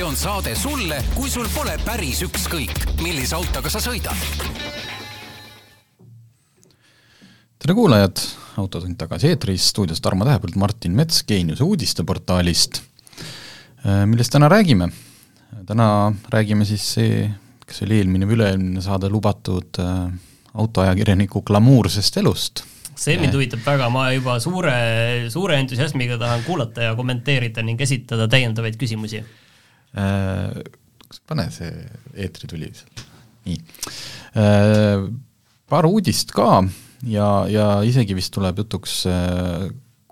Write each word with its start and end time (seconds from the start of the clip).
see 0.00 0.06
on 0.08 0.16
saade 0.16 0.54
sulle, 0.56 0.96
kui 1.12 1.28
sul 1.28 1.44
pole 1.52 1.74
päris 1.84 2.22
ükskõik, 2.24 2.72
millise 3.04 3.34
autoga 3.36 3.68
sa 3.68 3.82
sõidad. 3.84 4.16
tere 7.60 7.74
kuulajad, 7.76 8.22
Autotund 8.56 8.96
tagasi 8.96 9.28
eetris, 9.28 9.66
stuudios 9.68 10.00
Tarmo 10.00 10.24
Tähepõld, 10.24 10.56
Martin 10.56 10.94
Mets 10.96 11.20
Geeniuse 11.28 11.64
uudisteportaalist, 11.64 12.80
äh, 13.84 14.06
millest 14.06 14.32
täna 14.32 14.48
räägime. 14.48 14.88
täna 15.66 16.14
räägime 16.32 16.64
siis 16.64 16.86
see, 16.94 17.28
kas 17.66 17.82
oli 17.82 18.00
eelmine 18.00 18.24
või 18.24 18.38
üle-eelmine 18.38 18.80
saade 18.80 19.10
lubatud 19.12 19.82
äh, 19.84 20.08
autoajakirjaniku 20.54 21.42
glamuursest 21.42 22.16
elust. 22.16 22.64
See 22.96 23.18
mind 23.20 23.36
huvitab 23.36 23.60
väga, 23.66 23.90
ma 23.90 24.08
juba 24.12 24.40
suure, 24.40 25.28
suure 25.28 25.60
entusiasmiga 25.60 26.16
tahan 26.16 26.42
kuulata 26.48 26.88
ja 26.88 26.96
kommenteerida 26.96 27.62
ning 27.62 27.80
esitada 27.80 28.28
täiendavaid 28.28 28.80
küsimusi 28.80 29.20
pane 31.26 31.48
see 31.54 31.70
eetri 32.14 32.50
tuli 32.50 32.70
seal, 32.74 33.04
nii 33.48 33.58
äh,. 34.38 35.08
paar 35.70 35.86
uudist 35.86 36.34
ka 36.34 36.62
ja, 37.06 37.28
ja 37.50 37.66
isegi 37.86 38.16
vist 38.18 38.32
tuleb 38.34 38.62
jutuks 38.62 39.02
äh, 39.10 39.66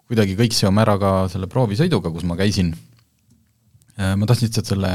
kuidagi 0.09 0.37
kõik 0.39 0.57
seome 0.57 0.83
ära 0.83 0.97
ka 1.01 1.13
selle 1.31 1.51
proovisõiduga, 1.51 2.13
kus 2.15 2.27
ma 2.27 2.39
käisin 2.39 2.73
äh,. 2.75 4.15
ma 4.17 4.27
tahtsin 4.27 4.49
lihtsalt 4.49 4.75
selle 4.75 4.93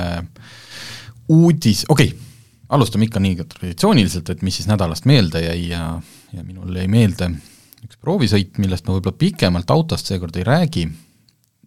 uudis, 1.32 1.86
okei 1.88 2.12
okay,, 2.12 2.30
alustame 2.74 3.08
ikka 3.08 3.22
nii 3.24 3.40
traditsiooniliselt, 3.46 4.34
et 4.34 4.44
mis 4.44 4.60
siis 4.60 4.68
nädalast 4.68 5.08
meelde 5.10 5.44
jäi 5.46 5.70
ja, 5.70 5.86
ja 6.34 6.44
minul 6.44 6.76
jäi 6.76 6.90
meelde 6.92 7.32
üks 7.84 8.00
proovisõit, 8.00 8.60
millest 8.64 8.88
ma 8.88 8.96
võib-olla 8.96 9.20
pikemalt 9.20 9.72
autost 9.72 10.08
seekord 10.08 10.36
ei 10.40 10.46
räägi, 10.48 10.86
äh, 10.88 11.13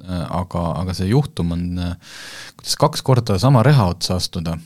aga, 0.05 0.63
aga 0.83 0.95
see 0.97 1.11
juhtum 1.11 1.55
on, 1.57 1.67
äh, 1.81 2.17
kuidas 2.57 2.77
kaks 2.81 3.05
korda 3.07 3.39
sama 3.41 3.63
reha 3.67 3.89
otsa 3.95 4.19
astuda, 4.21 4.57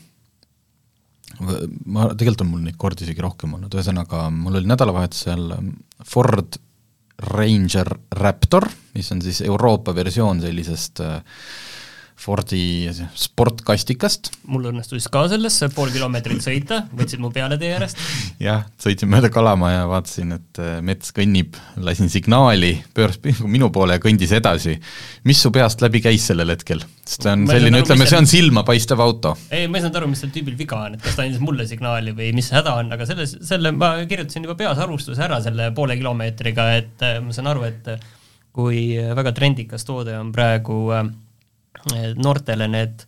ma, 1.39 2.09
tegelikult 2.11 2.45
on 2.45 2.51
mul 2.51 2.65
neid 2.65 2.77
kordi 2.81 3.07
isegi 3.07 3.23
rohkem 3.23 3.55
olnud, 3.57 3.73
ühesõnaga 3.73 4.27
mul 4.33 4.59
oli 4.59 4.69
nädalavahetusel 4.69 5.55
Ford 6.07 6.59
Ranger 7.31 7.93
Raptor, 8.17 8.67
mis 8.95 9.11
on 9.13 9.21
siis 9.23 9.43
Euroopa 9.45 9.93
versioon 9.95 10.41
sellisest 10.43 11.03
äh, 11.05 11.21
Fordi 12.21 12.91
sportkastikast. 13.17 14.29
mul 14.53 14.67
õnnestus 14.69 15.07
ka 15.09 15.23
sellesse 15.31 15.71
pool 15.73 15.89
kilomeetrit 15.89 16.43
sõita, 16.43 16.83
võtsid 16.93 17.21
mu 17.23 17.31
peale 17.33 17.57
tee 17.57 17.71
äärest. 17.73 17.97
jah, 18.41 18.67
sõitsin 18.81 19.09
mööda 19.09 19.31
Kalamaja, 19.33 19.87
vaatasin, 19.89 20.35
et 20.37 20.61
äh, 20.61 20.75
mets 20.85 21.09
kõnnib, 21.17 21.57
lasin 21.81 22.11
signaali, 22.13 22.75
pööras 22.93 23.17
minu 23.55 23.71
poole 23.73 23.97
ja 23.97 24.03
kõndis 24.03 24.35
edasi. 24.37 24.77
mis 25.25 25.41
su 25.41 25.49
peast 25.55 25.81
läbi 25.81 26.03
käis 26.03 26.27
sellel 26.29 26.53
hetkel? 26.53 26.83
sest 27.01 27.25
see 27.25 27.31
on 27.33 27.47
ma 27.47 27.55
selline, 27.55 27.81
ütleme, 27.81 28.05
see 28.11 28.21
on 28.21 28.29
silmapaistev 28.29 29.01
auto. 29.01 29.33
ei, 29.49 29.65
ma 29.65 29.81
ei 29.81 29.87
saanud 29.87 29.99
aru, 30.03 30.11
mis 30.13 30.21
sel 30.21 30.35
tüübil 30.35 30.59
viga 30.59 30.77
on, 30.85 30.99
et 30.99 31.01
kas 31.01 31.17
ta 31.17 31.25
andis 31.25 31.41
mulle 31.41 31.65
signaali 31.67 32.13
või 32.21 32.29
mis 32.37 32.51
häda 32.53 32.77
on, 32.83 32.93
aga 32.93 33.09
selles, 33.09 33.33
selle 33.49 33.73
ma 33.73 33.95
kirjutasin 34.05 34.45
juba 34.45 34.59
peas 34.61 34.77
arvustuse 34.77 35.25
ära 35.25 35.41
selle 35.41 35.71
poole 35.73 35.97
kilomeetriga, 35.97 36.69
et 36.77 37.07
äh, 37.07 37.17
ma 37.25 37.33
saan 37.33 37.49
aru, 37.49 37.65
et 37.65 37.91
kui 38.53 38.93
väga 39.17 39.33
trendikas 39.33 39.89
toode 39.89 40.13
on 40.21 40.29
praegu 40.35 40.83
äh, 40.93 41.05
noortele 42.17 42.67
need 42.71 43.03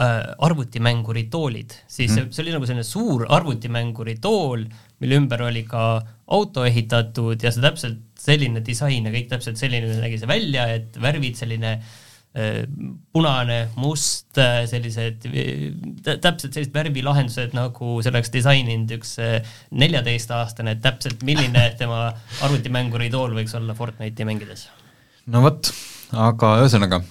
äh, 0.00 0.34
arvutimänguri 0.38 1.26
toolid, 1.32 1.76
siis 1.90 2.14
mm. 2.14 2.32
see 2.32 2.44
oli 2.44 2.56
nagu 2.56 2.68
selline 2.68 2.86
suur 2.86 3.26
arvutimänguri 3.34 4.18
tool, 4.22 4.66
mille 5.02 5.20
ümber 5.22 5.46
oli 5.48 5.64
ka 5.68 6.00
auto 6.34 6.66
ehitatud 6.68 7.40
ja 7.42 7.52
see 7.54 7.64
täpselt 7.64 8.04
selline 8.18 8.62
disain 8.64 9.06
ja 9.06 9.14
kõik 9.14 9.30
täpselt 9.30 9.60
selline 9.60 10.00
nägi 10.02 10.20
see 10.20 10.30
välja, 10.30 10.66
et 10.78 10.98
värvid 11.02 11.38
selline 11.38 11.74
äh, 11.78 12.62
punane, 13.14 13.60
must, 13.78 14.30
äh, 14.40 14.62
sellised 14.70 15.28
täpselt 16.04 16.50
sellised 16.52 16.74
värvilahendused, 16.74 17.54
nagu 17.58 17.98
see 18.02 18.12
oleks 18.12 18.34
disaininud 18.34 18.96
üks 18.98 19.14
neljateistaastane, 19.70 20.76
et 20.76 20.82
täpselt 20.84 21.22
milline 21.26 21.68
tema 21.80 22.08
arvutimänguri 22.46 23.12
tool 23.14 23.36
võiks 23.38 23.54
olla 23.58 23.78
Fortnite'i 23.78 24.26
mängides. 24.28 24.68
no 25.30 25.44
vot, 25.46 25.70
aga 26.28 26.58
ühesõnaga 26.64 27.02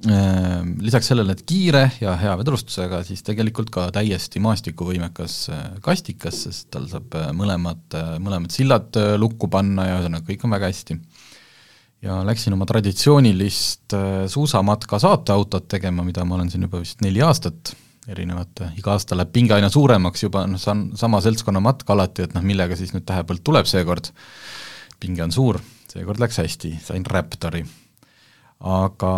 lisaks 0.00 1.10
sellele, 1.10 1.34
et 1.36 1.42
kiire 1.44 1.82
ja 2.00 2.14
hea 2.16 2.32
vedrustusega, 2.40 3.02
siis 3.04 3.20
tegelikult 3.24 3.68
ka 3.72 3.88
täiesti 3.92 4.40
maastikuvõimekas 4.40 5.34
äh, 5.52 5.66
kastikas, 5.84 6.44
sest 6.46 6.70
tal 6.72 6.86
saab 6.88 7.12
äh, 7.18 7.28
mõlemad, 7.36 7.82
äh, 7.98 8.14
mõlemad 8.22 8.54
sillad 8.54 8.96
lukku 9.20 9.50
panna 9.52 9.84
ja 9.88 9.98
ühesõnaga 9.98 10.24
kõik 10.30 10.46
on 10.46 10.56
väga 10.56 10.70
hästi. 10.70 10.96
ja 12.00 12.22
läksin 12.24 12.56
oma 12.56 12.64
traditsioonilist 12.64 13.92
suusamatka 14.32 14.98
saateautot 14.98 15.68
tegema, 15.68 16.02
mida 16.02 16.24
ma 16.24 16.38
olen 16.38 16.48
siin 16.50 16.62
juba 16.64 16.80
vist 16.80 17.04
neli 17.04 17.20
aastat, 17.20 17.74
erinevate, 18.08 18.70
iga 18.80 18.94
aasta 18.96 19.18
läheb 19.18 19.32
pinge 19.34 19.54
aina 19.54 19.68
suuremaks 19.68 20.22
juba, 20.24 20.46
noh, 20.48 20.58
see 20.58 20.70
on 20.72 20.86
sama 20.96 21.20
seltskonna 21.20 21.60
matk 21.60 21.92
alati, 21.92 22.24
et 22.24 22.32
noh, 22.34 22.42
millega 22.46 22.76
siis 22.76 22.94
nüüd 22.96 23.04
Tähepõld 23.04 23.44
tuleb 23.44 23.68
seekord, 23.68 24.08
pinge 25.00 25.26
on 25.26 25.36
suur, 25.36 25.60
seekord 25.92 26.24
läks 26.24 26.40
hästi, 26.40 26.72
sain 26.88 27.04
Raptori. 27.04 27.66
aga 28.60 29.12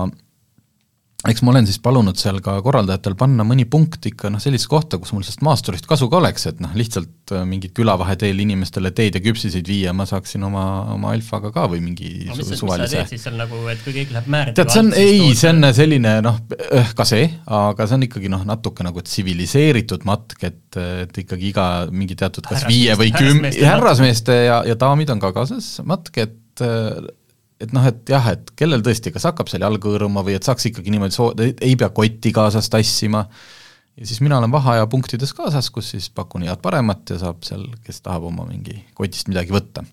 eks 1.31 1.43
ma 1.47 1.53
olen 1.53 1.67
siis 1.69 1.79
palunud 1.83 2.19
seal 2.19 2.41
ka 2.43 2.57
korraldajatel 2.65 3.15
panna 3.19 3.45
mõni 3.47 3.63
punkt 3.71 4.09
ikka 4.11 4.31
noh, 4.33 4.43
sellist 4.43 4.67
kohta, 4.71 4.99
kus 4.99 5.13
mul 5.15 5.23
sellest 5.23 5.45
maasturist 5.47 5.87
kasu 5.91 6.09
ka 6.11 6.19
oleks, 6.19 6.49
et 6.51 6.63
noh, 6.63 6.73
lihtsalt 6.79 7.35
äh, 7.37 7.45
mingit 7.47 7.75
külavaheteel 7.77 8.43
inimestele 8.43 8.91
teed 8.97 9.19
ja 9.19 9.23
küpsiseid 9.23 9.69
viia, 9.71 9.95
ma 9.95 10.07
saaksin 10.09 10.43
oma, 10.49 10.65
oma 10.97 11.13
Alfaga 11.15 11.53
ka 11.55 11.69
või 11.71 11.83
mingi 11.85 12.11
no, 12.27 12.35
suvalise. 12.41 12.89
mis 12.89 12.97
teed 12.97 13.15
siis 13.15 13.27
seal 13.29 13.39
nagu, 13.39 13.63
et 13.71 13.85
kui 13.85 13.95
kõik 14.01 14.13
läheb 14.17 14.29
määritama 14.35 14.59
tead, 14.59 14.75
see 14.75 14.83
on, 14.83 14.93
ei, 14.99 15.31
see 15.39 15.53
on 15.53 15.71
selline 15.79 16.17
noh, 16.27 16.43
äh, 16.59 16.93
ka 16.99 17.07
see, 17.09 17.31
aga 17.47 17.87
see 17.87 18.01
on 18.01 18.09
ikkagi 18.09 18.33
noh, 18.33 18.45
natuke 18.49 18.87
nagu 18.87 19.07
tsiviliseeritud 19.07 20.07
matk, 20.09 20.39
et, 20.51 20.81
et 21.07 21.25
ikkagi 21.25 21.51
iga 21.53 21.71
mingi 21.95 22.19
teatud 22.19 22.51
kas 22.51 22.67
viie 22.67 22.99
või 22.99 23.15
küm-, 23.15 23.47
härrasmeeste 23.63 24.43
ja, 24.49 24.63
ja 24.67 24.79
daamid 24.79 25.15
on 25.15 25.23
ka 25.23 25.31
kaasas 25.39 25.77
matk, 25.87 26.19
et 26.19 26.67
äh, 26.67 26.99
et 27.63 27.73
noh, 27.75 27.85
et 27.87 28.13
jah, 28.15 28.29
et 28.35 28.53
kellel 28.59 28.83
tõesti, 28.85 29.13
kas 29.15 29.27
hakkab 29.29 29.51
seal 29.51 29.65
jalga 29.65 29.91
hõõruma 29.91 30.25
või 30.27 30.37
et 30.39 30.47
saaks 30.47 30.67
ikkagi 30.71 30.93
niimoodi 30.95 31.17
soo-, 31.17 31.33
ei 31.39 31.77
pea 31.79 31.91
kotti 31.95 32.33
kaasas 32.35 32.69
tassima, 32.73 33.23
ja 33.97 34.09
siis 34.09 34.23
mina 34.25 34.39
olen 34.41 34.53
vaheaja 34.53 34.89
punktides 34.91 35.35
kaasas, 35.37 35.71
kus 35.75 35.93
siis 35.95 36.09
pakun 36.15 36.47
head-paremat 36.49 37.15
ja 37.15 37.21
saab 37.23 37.45
seal, 37.47 37.67
kes 37.85 38.03
tahab 38.05 38.27
oma 38.31 38.47
mingi 38.49 38.81
kotist 38.99 39.31
midagi 39.31 39.55
võtta. 39.55 39.85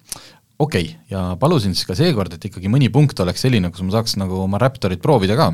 okei 0.60 0.88
okay,, 0.90 0.96
ja 1.12 1.26
palusin 1.40 1.76
siis 1.76 1.88
ka 1.88 1.98
seekord, 2.00 2.34
et 2.36 2.50
ikkagi 2.50 2.72
mõni 2.72 2.90
punkt 2.94 3.20
oleks 3.20 3.46
selline, 3.46 3.72
kus 3.72 3.86
ma 3.86 3.98
saaks 4.00 4.18
nagu 4.22 4.42
oma 4.46 4.62
Raptorit 4.62 5.02
proovida 5.04 5.38
ka. 5.40 5.54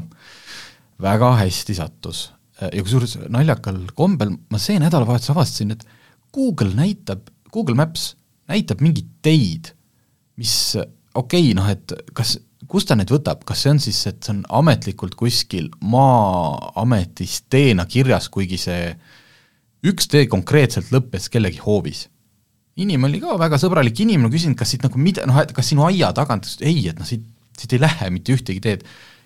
väga 1.01 1.35
hästi 1.41 1.75
sattus. 1.75 2.31
ja 2.61 2.81
kusjuures 2.83 3.17
naljakal 3.29 3.81
kombel 3.95 4.37
ma 4.49 4.61
see 4.61 4.79
nädalavahetus 4.79 5.33
avastasin, 5.33 5.71
et 5.75 5.87
Google 6.33 6.71
näitab, 6.75 7.27
Google 7.51 7.75
Maps 7.75 8.13
näitab 8.47 8.81
mingeid 8.83 9.09
teid, 9.25 9.73
mis 10.37 10.75
okei 11.15 11.49
okay,, 11.49 11.55
noh 11.57 11.69
et 11.71 11.93
kas, 12.17 12.35
kust 12.71 12.89
ta 12.89 12.97
need 12.97 13.11
võtab, 13.13 13.43
kas 13.47 13.63
see 13.63 13.73
on 13.73 13.81
siis, 13.83 14.01
et 14.09 14.19
see 14.23 14.33
on 14.35 14.43
ametlikult 14.61 15.15
kuskil 15.19 15.69
Maa-ametis 15.81 17.43
teena 17.51 17.87
kirjas, 17.89 18.29
kuigi 18.33 18.59
see 18.61 18.91
üks 19.85 20.09
tee 20.11 20.27
konkreetselt 20.31 20.91
lõppes 20.93 21.29
kellegi 21.33 21.61
hoovis? 21.63 22.07
inimene 22.75 23.13
oli 23.13 23.21
ka 23.23 23.37
väga 23.39 23.57
sõbralik 23.61 23.99
inimene, 24.03 24.27
küsin, 24.33 24.55
kas 24.57 24.73
siit 24.73 24.83
nagu 24.83 24.99
mida, 24.99 25.23
noh, 25.29 25.37
et 25.39 25.53
kas 25.55 25.69
sinu 25.71 25.85
aia 25.87 26.09
tagant, 26.15 26.47
ei, 26.59 26.81
et 26.91 26.97
noh, 26.99 27.07
siit, 27.07 27.23
siit 27.55 27.75
ei 27.77 27.79
lähe 27.85 28.09
mitte 28.11 28.35
ühtegi 28.35 28.59
teed 28.63 28.83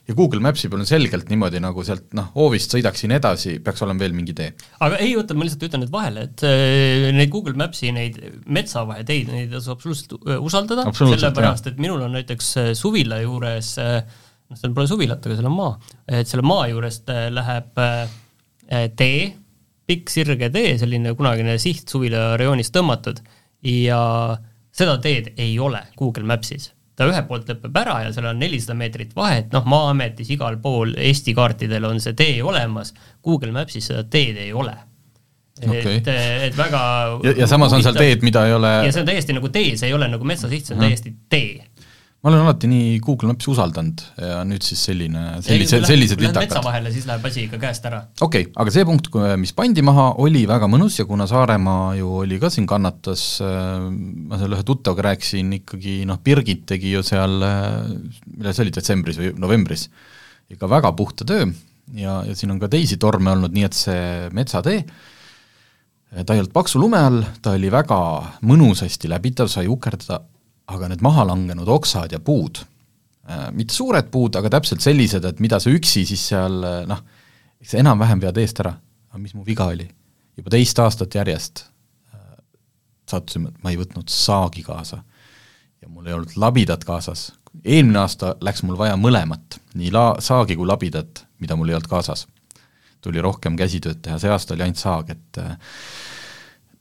ja 0.10 0.16
Google 0.18 0.42
Mapsi 0.42 0.70
peal 0.70 0.82
on 0.82 0.90
selgelt 0.90 1.30
niimoodi, 1.30 1.62
nagu 1.62 1.84
sealt 1.86 2.16
noh, 2.18 2.32
hoovist 2.38 2.74
sõidaksin 2.74 3.14
edasi, 3.16 3.58
peaks 3.64 3.84
olema 3.86 4.02
veel 4.04 4.16
mingi 4.18 4.34
tee. 4.38 4.54
aga 4.86 4.98
ei, 5.04 5.14
oota, 5.20 5.38
ma 5.38 5.46
lihtsalt 5.46 5.68
ütlen 5.68 5.84
nüüd 5.86 5.94
vahele, 5.94 6.26
et 6.30 6.46
äh, 6.48 7.10
neid 7.16 7.30
Google 7.34 7.54
Mapsi 7.60 7.94
neid 7.96 8.18
metsavaheteid, 8.50 9.30
neid 9.30 9.46
ei 9.48 9.52
tasu 9.54 9.76
absoluutselt 9.76 10.18
äh, 10.24 10.40
usaldada, 10.42 10.88
sellepärast 10.98 11.70
et 11.70 11.82
minul 11.82 12.02
on 12.08 12.18
näiteks 12.18 12.50
äh, 12.62 12.72
suvila 12.78 13.22
juures 13.22 13.76
äh, 13.84 14.00
noh, 14.50 14.58
seal 14.60 14.74
pole 14.78 14.90
suvilat, 14.90 15.26
aga 15.26 15.38
seal 15.38 15.52
on 15.52 15.58
maa, 15.60 15.76
et 16.10 16.32
selle 16.32 16.46
maa 16.48 16.66
juurest 16.72 17.14
äh, 17.14 17.28
läheb 17.34 17.84
äh, 17.86 18.90
tee, 18.98 19.30
pikk 19.90 20.12
sirge 20.14 20.50
tee, 20.54 20.74
selline 20.82 21.14
kunagine 21.18 21.58
siht 21.62 21.90
suvila 21.90 22.32
rajoonist 22.40 22.74
tõmmatud 22.74 23.22
ja 23.66 24.02
seda 24.74 24.98
teed 25.04 25.34
ei 25.42 25.56
ole 25.62 25.82
Google 26.00 26.26
Mapsis 26.30 26.72
ta 27.00 27.08
ühelt 27.08 27.30
poolt 27.30 27.48
lõpeb 27.48 27.80
ära 27.80 28.02
ja 28.04 28.12
seal 28.16 28.28
on 28.34 28.42
nelisada 28.42 28.76
meetrit 28.78 29.16
vahet, 29.16 29.50
noh, 29.56 29.66
Maa-ametis 29.70 30.30
igal 30.36 30.60
pool 30.62 30.94
Eesti 31.00 31.34
kaartidel 31.38 31.88
on 31.88 32.04
see 32.04 32.18
tee 32.20 32.44
olemas, 32.44 32.94
Google 33.26 33.54
Maps'is 33.56 33.88
seda 33.92 34.04
teed 34.12 34.40
ei 34.40 34.54
ole. 34.54 34.76
Okay.. 35.60 35.98
et, 35.98 36.08
et 36.46 36.56
väga 36.56 36.82
ja, 37.26 37.34
ja 37.42 37.48
samas 37.52 37.74
huvitav. 37.74 37.80
on 37.80 37.84
seal 37.84 37.98
teed, 38.00 38.22
mida 38.24 38.46
ei 38.48 38.54
ole 38.56 38.70
ja 38.86 38.92
see 38.96 39.02
on 39.02 39.10
täiesti 39.10 39.34
nagu 39.36 39.50
tee, 39.52 39.74
see 39.76 39.90
ei 39.90 39.96
ole 39.98 40.08
nagu 40.08 40.28
metsasiht, 40.28 40.70
see 40.70 40.76
on 40.76 40.80
mm. 40.80 40.86
täiesti 40.88 41.12
tee 41.28 41.66
ma 42.20 42.28
olen 42.30 42.42
alati 42.44 42.68
nii 42.68 42.98
Google 43.00 43.32
Maps'i 43.32 43.48
usaldanud 43.54 44.02
ja 44.20 44.42
nüüd 44.48 44.64
siis 44.66 44.82
selline, 44.90 45.22
sellise, 45.46 45.80
sellised 45.88 46.20
vitakad. 46.20 46.50
metsa 46.50 46.62
vahele, 46.66 46.92
siis 46.92 47.06
läheb 47.08 47.24
asi 47.30 47.46
ikka 47.46 47.60
käest 47.62 47.86
ära. 47.88 48.02
okei 48.20 48.48
okay,, 48.48 48.56
aga 48.60 48.74
see 48.76 48.88
punkt, 48.88 49.08
mis 49.40 49.54
pandi 49.56 49.84
maha, 49.88 50.10
oli 50.20 50.42
väga 50.50 50.68
mõnus 50.72 50.98
ja 51.00 51.06
kuna 51.08 51.30
Saaremaa 51.32 51.94
ju 51.96 52.12
oli 52.26 52.40
ka 52.42 52.52
siin 52.52 52.68
kannatas, 52.68 53.24
äh, 53.46 53.86
ma 53.88 54.40
seal 54.42 54.56
ühe 54.58 54.66
tuttavaga 54.68 55.08
rääkisin, 55.08 55.54
ikkagi 55.62 56.02
noh, 56.10 56.20
Birgit 56.26 56.66
tegi 56.68 56.92
ju 56.92 57.06
seal, 57.08 57.38
äh, 57.48 57.70
millal 58.36 58.58
see 58.58 58.66
oli, 58.66 58.74
detsembris 58.76 59.20
või 59.22 59.32
novembris, 59.40 59.88
ikka 60.52 60.68
väga 60.72 60.92
puhta 61.00 61.28
töö, 61.30 61.48
ja, 61.96 62.18
ja 62.28 62.36
siin 62.36 62.52
on 62.52 62.60
ka 62.60 62.68
teisi 62.74 63.00
torme 63.00 63.32
olnud, 63.32 63.56
nii 63.56 63.70
et 63.70 63.80
see 63.80 64.04
metsatee, 64.36 64.84
ta 66.20 66.36
ei 66.36 66.42
olnud 66.42 66.52
paksu 66.52 66.84
lume 66.84 67.00
all, 67.00 67.24
ta 67.40 67.56
oli 67.56 67.72
väga 67.72 68.02
mõnusasti 68.44 69.08
läbitav, 69.08 69.48
sai 69.48 69.72
ukerdada, 69.72 70.20
aga 70.70 70.92
need 70.92 71.02
maha 71.06 71.26
langenud 71.32 71.70
oksad 71.70 72.14
ja 72.14 72.20
puud, 72.22 72.62
mitte 73.58 73.74
suured 73.74 74.10
puud, 74.14 74.36
aga 74.38 74.52
täpselt 74.58 74.82
sellised, 74.86 75.26
et 75.26 75.42
mida 75.42 75.60
sa 75.62 75.74
üksi 75.74 76.06
siis 76.08 76.28
seal 76.32 76.62
noh, 76.90 77.02
eks 77.62 77.74
sa 77.74 77.82
enam-vähem 77.82 78.22
vead 78.22 78.38
eest 78.42 78.62
ära, 78.64 78.76
aga 79.10 79.22
mis 79.22 79.36
mu 79.38 79.46
viga 79.48 79.70
oli? 79.70 79.88
juba 80.40 80.54
teist 80.54 80.80
aastat 80.80 81.18
järjest 81.18 81.66
sattusime, 83.10 83.52
et 83.52 83.64
ma 83.64 83.74
ei 83.74 83.80
võtnud 83.80 84.12
saagi 84.14 84.64
kaasa 84.66 85.02
ja 85.82 85.90
mul 85.90 86.08
ei 86.08 86.16
olnud 86.16 86.36
labidat 86.40 86.84
kaasas. 86.88 87.32
eelmine 87.64 88.00
aasta 88.04 88.36
läks 88.46 88.64
mul 88.68 88.78
vaja 88.78 88.98
mõlemat, 89.00 89.60
nii 89.80 89.92
la-, 89.96 90.18
saagi 90.24 90.58
kui 90.60 90.68
labidat, 90.68 91.26
mida 91.40 91.56
mul 91.56 91.72
ei 91.72 91.78
olnud 91.78 91.90
kaasas. 91.90 92.28
tuli 93.02 93.22
rohkem 93.22 93.56
käsitööd 93.58 94.02
teha, 94.04 94.20
see 94.20 94.32
aasta 94.32 94.54
oli 94.54 94.66
ainult 94.68 94.82
saag, 94.82 95.10
et 95.16 95.40
äh, 95.40 95.56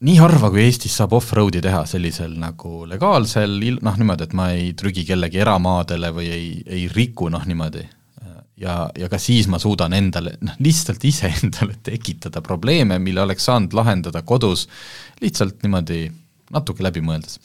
nii 0.07 0.17
harva, 0.21 0.51
kui 0.53 0.63
Eestis 0.63 0.95
saab 1.01 1.17
off-road'i 1.19 1.63
teha 1.65 1.83
sellisel 1.91 2.37
nagu 2.39 2.85
legaalsel 2.87 3.57
noh 3.83 3.97
niimoodi, 3.99 4.29
et 4.29 4.35
ma 4.39 4.51
ei 4.55 4.73
trügi 4.79 5.03
kellegi 5.09 5.41
eramaadele 5.43 6.13
või 6.15 6.29
ei, 6.35 6.51
ei 6.67 6.85
riku 6.93 7.31
noh 7.33 7.47
niimoodi, 7.49 7.83
ja, 8.63 8.77
ja 8.99 9.09
ka 9.11 9.19
siis 9.23 9.49
ma 9.51 9.61
suudan 9.63 9.95
endale, 9.97 10.37
noh 10.45 10.59
lihtsalt 10.63 11.05
iseendale 11.09 11.79
tekitada 11.91 12.43
probleeme, 12.45 13.01
mille 13.03 13.25
oleks 13.25 13.49
saanud 13.49 13.75
lahendada 13.77 14.23
kodus 14.27 14.67
lihtsalt 15.23 15.63
niimoodi 15.67 16.07
natuke 16.55 16.81
läbi 16.85 17.03
mõeldes. 17.05 17.37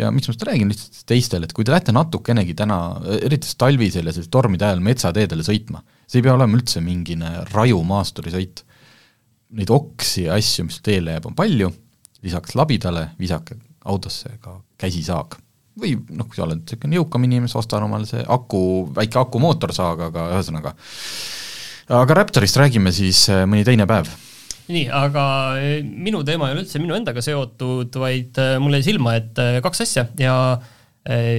ja 0.00 0.08
miks 0.10 0.26
ma 0.28 0.34
seda 0.34 0.48
räägin 0.50 0.72
lihtsalt 0.72 1.04
teistele, 1.06 1.46
et 1.46 1.52
kui 1.54 1.66
te 1.66 1.74
lähete 1.74 1.94
natukenegi 1.94 2.56
täna, 2.58 2.78
eriti 3.20 3.52
talvisel 3.58 4.08
ja 4.08 4.14
sellise 4.14 4.32
tormide 4.32 4.66
ajal 4.66 4.80
metsateedele 4.82 5.44
sõitma, 5.46 5.84
see 6.06 6.18
ei 6.18 6.26
pea 6.26 6.34
olema 6.34 6.58
üldse 6.58 6.82
mingine 6.82 7.44
raju 7.52 7.82
maasturisõit, 7.86 8.64
neid 9.60 9.70
oksi 9.72 10.26
ja 10.26 10.40
asju, 10.40 10.66
mis 10.66 10.80
teele 10.84 11.14
jääb, 11.14 11.28
on 11.30 11.38
palju, 11.38 11.70
lisaks 12.22 12.54
labidale 12.58 13.10
visake 13.18 13.58
autosse 13.84 14.38
ka 14.40 14.60
käsisaag. 14.78 15.38
või 15.78 15.92
noh, 16.10 16.26
kui 16.26 16.34
sa 16.34 16.42
oled 16.42 16.64
niisugune 16.64 16.96
jõukam 16.98 17.22
inimene, 17.22 17.46
siis 17.46 17.60
ostan 17.60 17.84
omale 17.86 18.06
see 18.08 18.24
aku, 18.26 18.60
väike 18.96 19.20
akumootorsaag, 19.20 20.00
aga 20.08 20.24
ühesõnaga 20.34 20.72
aga 21.88 22.16
Raptorist 22.20 22.58
räägime 22.60 22.92
siis 22.92 23.26
eh, 23.32 23.44
mõni 23.48 23.64
teine 23.66 23.86
päev 23.88 24.10
nii, 24.68 24.88
aga 24.92 25.22
eh, 25.60 25.78
minu 25.82 26.20
teema 26.26 26.48
ei 26.48 26.56
ole 26.56 26.64
üldse 26.64 26.80
minu 26.82 26.96
endaga 26.98 27.22
seotud, 27.24 27.94
vaid 28.02 28.40
eh, 28.42 28.56
mul 28.60 28.76
jäi 28.76 28.88
silma, 28.90 29.16
et 29.20 29.38
kaks 29.64 29.86
asja 29.86 30.08
ja 30.20 30.34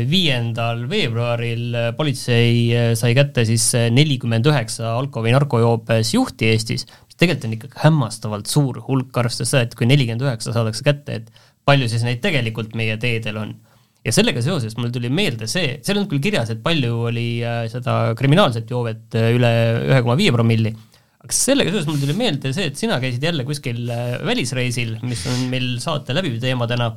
viiendal 0.10 0.80
veebruaril 0.90 1.76
politsei 1.94 2.96
sai 2.98 3.12
kätte 3.14 3.44
siis 3.46 3.68
nelikümmend 3.94 4.48
üheksa 4.50 4.96
alko- 4.96 5.22
või 5.22 5.36
narkojoobes 5.36 6.16
juhti 6.16 6.48
Eestis, 6.50 6.88
tegelikult 7.20 7.48
on 7.48 7.56
ikkagi 7.58 7.82
hämmastavalt 7.84 8.52
suur 8.52 8.80
hulk, 8.88 9.12
arvestades 9.20 9.52
seda, 9.54 9.66
et 9.68 9.76
kui 9.78 9.88
nelikümmend 9.90 10.24
üheksa 10.26 10.54
saadakse 10.56 10.86
kätte, 10.86 11.20
et 11.20 11.50
palju 11.68 11.90
siis 11.92 12.06
neid 12.08 12.22
tegelikult 12.24 12.78
meie 12.80 12.96
teedel 13.02 13.42
on. 13.42 13.58
ja 14.08 14.14
sellega 14.16 14.42
seoses 14.42 14.78
mul 14.80 14.94
tuli 14.96 15.10
meelde 15.12 15.48
see, 15.52 15.74
seal 15.84 16.00
on 16.00 16.08
küll 16.10 16.22
kirjas, 16.24 16.54
et 16.54 16.62
palju 16.64 17.02
oli 17.10 17.42
seda 17.72 18.16
kriminaalset 18.20 18.72
joovet 18.72 19.18
üle 19.20 19.52
ühe 19.90 20.00
koma 20.06 20.16
viie 20.20 20.32
promilli. 20.32 20.72
Aga 21.20 21.36
sellega 21.36 21.74
seoses 21.74 21.90
mul 21.90 22.00
tuli 22.00 22.16
meelde 22.16 22.54
see, 22.56 22.70
et 22.72 22.80
sina 22.80 23.02
käisid 23.04 23.26
jälle 23.28 23.44
kuskil 23.48 23.84
äh, 23.92 24.16
välisreisil, 24.26 24.96
mis 25.04 25.26
on 25.28 25.50
meil 25.52 25.74
saate 25.84 26.16
läbiv 26.16 26.40
teema 26.40 26.68
täna, 26.72 26.94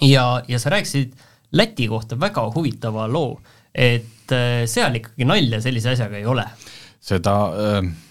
ja, 0.00 0.26
ja 0.48 0.60
sa 0.60 0.74
rääkisid 0.74 1.14
Läti 1.54 1.84
kohta 1.86 2.16
väga 2.18 2.48
huvitava 2.50 3.04
loo, 3.06 3.36
et 3.70 4.32
äh, 4.34 4.64
seal 4.70 4.96
ikkagi 4.98 5.28
nalja 5.28 5.60
sellise 5.62 5.92
asjaga 5.92 6.18
ei 6.18 6.24
ole 6.26 6.48
seda 7.04 7.34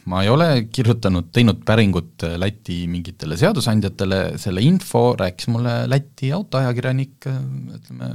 ma 0.06 0.20
ei 0.24 0.30
ole 0.30 0.48
kirjutanud, 0.74 1.30
teinud 1.34 1.64
päringut 1.66 2.26
Läti 2.38 2.84
mingitele 2.92 3.38
seadusandjatele, 3.40 4.20
selle 4.42 4.62
info 4.66 5.14
rääkis 5.20 5.50
mulle 5.50 5.76
Läti 5.90 6.30
autoajakirjanik, 6.36 7.28
ütleme, 7.78 8.12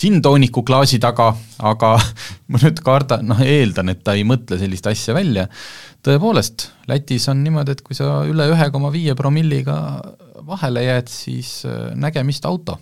džinntooniku 0.00 0.64
klaasi 0.66 0.98
taga, 1.02 1.30
aga 1.70 1.92
ma 2.50 2.62
nüüd 2.62 2.82
kardan, 2.84 3.28
noh 3.30 3.44
eeldan, 3.44 3.92
et 3.92 4.02
ta 4.06 4.16
ei 4.18 4.26
mõtle 4.26 4.58
sellist 4.60 4.88
asja 4.90 5.14
välja, 5.16 5.46
tõepoolest, 6.06 6.70
Lätis 6.90 7.28
on 7.30 7.44
niimoodi, 7.44 7.76
et 7.76 7.84
kui 7.86 7.98
sa 7.98 8.22
üle 8.28 8.48
ühe 8.50 8.70
koma 8.74 8.92
viie 8.94 9.14
promilliga 9.18 9.76
vahele 10.46 10.86
jääd, 10.88 11.12
siis 11.12 11.60
nägemist 11.94 12.48
auto. 12.48 12.80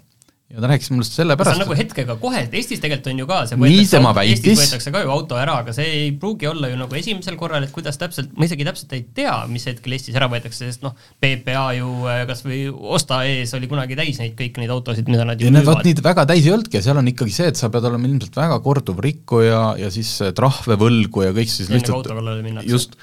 Ja 0.48 0.62
ta 0.62 0.68
rääkis 0.70 0.88
mulle 0.94 1.04
sellepärast 1.04 1.52
see 1.52 1.60
on 1.60 1.66
nagu 1.66 1.76
hetkega 1.76 2.14
kohe, 2.22 2.38
et 2.46 2.54
Eestis 2.56 2.80
tegelikult 2.80 3.10
on 3.10 3.18
ju 3.20 3.26
ka 3.28 3.40
see 3.50 3.58
väitis 3.60 3.90
Eestis 4.38 4.60
võetakse 4.62 4.92
ka 4.94 5.02
ju 5.02 5.10
auto 5.12 5.36
ära, 5.36 5.58
aga 5.60 5.74
see 5.76 5.88
ei 5.92 6.06
pruugi 6.22 6.48
olla 6.48 6.70
ju 6.70 6.78
nagu 6.80 6.96
esimesel 6.96 7.36
korral, 7.40 7.66
et 7.66 7.72
kuidas 7.74 8.00
täpselt, 8.00 8.30
ma 8.32 8.48
isegi 8.48 8.64
täpselt 8.64 8.94
ei 8.96 9.02
tea, 9.18 9.34
mis 9.52 9.66
hetkel 9.68 9.92
Eestis 9.98 10.16
ära 10.16 10.30
võetakse, 10.32 10.70
sest 10.70 10.86
noh, 10.86 10.94
PPA 11.20 11.66
ju 11.76 11.90
äh, 12.08 12.22
kas 12.30 12.40
või 12.46 12.62
Osta 12.98 13.20
ees 13.28 13.52
oli 13.58 13.68
kunagi 13.68 13.98
täis 13.98 14.20
neid 14.22 14.38
kõiki 14.38 14.62
neid 14.62 14.72
autosid, 14.72 15.10
mida 15.12 15.26
nad 15.28 15.36
ju 15.36 15.50
ja 15.50 15.52
müüvad. 15.52 15.68
vot 15.68 15.88
nii 15.90 16.06
väga 16.06 16.24
täis 16.32 16.48
ei 16.48 16.54
olnudki 16.54 16.80
ja 16.80 16.86
seal 16.86 17.02
on 17.02 17.12
ikkagi 17.12 17.34
see, 17.36 17.50
et 17.52 17.60
sa 17.60 17.68
pead 17.74 17.90
olema 17.90 18.08
ilmselt 18.08 18.40
väga 18.40 18.56
korduv 18.64 19.02
rikkuja 19.04 19.60
ja 19.82 19.92
siis 19.92 20.14
trahve 20.38 20.78
võlgu 20.80 21.26
ja 21.28 21.36
kõik 21.36 21.52
siis 21.52 21.68
lihtsalt 21.74 22.64
just, 22.64 22.96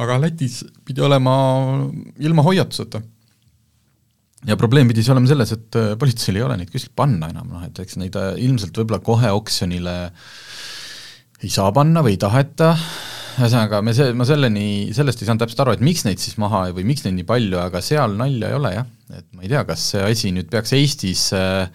aga 0.00 0.16
Lätis 0.24 0.62
pidi 0.88 1.04
olema 1.04 1.36
ilma 2.24 2.46
hoiatuseta 2.46 3.04
ja 4.46 4.56
probleem 4.58 4.90
pidi 4.90 5.02
siis 5.02 5.12
olema 5.14 5.28
selles, 5.30 5.52
et 5.56 5.78
äh, 5.78 5.92
politseil 5.98 6.38
ei 6.38 6.46
ole 6.46 6.56
neid 6.60 6.70
kuskilt 6.72 6.94
panna 6.98 7.30
enam, 7.32 7.50
noh 7.56 7.66
et 7.66 7.78
eks 7.82 7.98
neid 8.00 8.16
äh, 8.20 8.32
ilmselt 8.46 8.76
võib-olla 8.78 9.02
kohe 9.04 9.32
oksjonile 9.34 9.96
ei 11.42 11.52
saa 11.52 11.72
panna 11.74 12.02
või 12.04 12.14
ei 12.14 12.20
taheta, 12.22 12.72
ühesõnaga 13.36 13.82
me 13.84 13.92
see, 13.96 14.14
ma 14.16 14.26
selleni, 14.28 14.66
sellest 14.96 15.20
ei 15.20 15.28
saanud 15.28 15.44
täpselt 15.44 15.64
aru, 15.66 15.76
et 15.76 15.84
miks 15.84 16.06
neid 16.06 16.22
siis 16.22 16.38
maha 16.40 16.66
või 16.76 16.86
miks 16.88 17.04
neid 17.04 17.18
nii 17.18 17.28
palju, 17.28 17.60
aga 17.60 17.82
seal 17.84 18.16
nalja 18.18 18.52
ei 18.52 18.58
ole 18.60 18.72
jah, 18.78 18.88
et 19.18 19.26
ma 19.34 19.44
ei 19.44 19.52
tea, 19.52 19.66
kas 19.68 19.90
see 19.92 20.06
asi 20.06 20.32
nüüd 20.36 20.48
peaks 20.52 20.72
Eestis, 20.78 21.26
äh, 21.36 21.66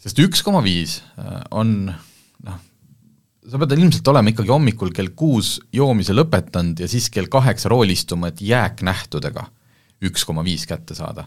sest 0.00 0.20
üks 0.22 0.44
koma 0.44 0.62
viis 0.64 1.00
on 1.56 1.90
noh, 1.90 2.60
sa 3.50 3.58
pead 3.60 3.74
ilmselt 3.76 4.06
olema 4.12 4.32
ikkagi 4.32 4.52
hommikul 4.52 4.92
kell 4.96 5.10
kuus 5.16 5.56
joomise 5.74 6.14
lõpetanud 6.14 6.84
ja 6.84 6.88
siis 6.88 7.08
kell 7.12 7.28
kaheksa 7.32 7.72
rooli 7.72 7.96
istuma, 7.96 8.30
et 8.30 8.40
jääknähtudega 8.44 9.48
üks 10.08 10.24
koma 10.28 10.44
viis 10.46 10.64
kätte 10.68 10.96
saada 10.96 11.26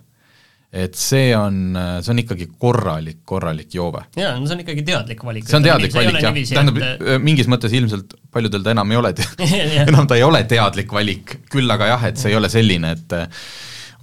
et 0.74 0.96
see 0.98 1.34
on, 1.38 1.75
see 2.02 2.12
on 2.14 2.22
ikkagi 2.24 2.48
korralik, 2.60 3.20
korralik 3.30 3.75
joove. 3.78 4.08
jaa, 4.18 4.34
no 4.40 4.50
see 4.50 4.58
on 4.58 4.64
ikkagi 4.64 4.86
teadlik 4.88 5.22
valik. 5.25 5.46
see 5.46 5.60
on 5.60 5.68
teadlik 5.68 5.94
valik 5.94 6.18
jah, 6.18 6.39
tähendab 6.50 6.80
et... 6.82 7.03
mingis 7.22 7.50
mõttes 7.51 7.75
ilmselt 7.77 8.15
paljudel 8.34 8.65
ta 8.65 8.74
enam 8.74 8.94
ei 8.94 9.00
ole 9.01 9.13
enam 9.86 10.10
ta 10.10 10.18
ei 10.18 10.25
ole 10.25 10.42
teadlik 10.50 10.94
valik, 10.96 11.38
küll 11.53 11.70
aga 11.77 11.94
jah, 11.94 12.10
et 12.10 12.22
see 12.22 12.34
ei 12.34 12.39
ole 12.39 12.50
selline, 12.50 12.96
et 12.98 13.18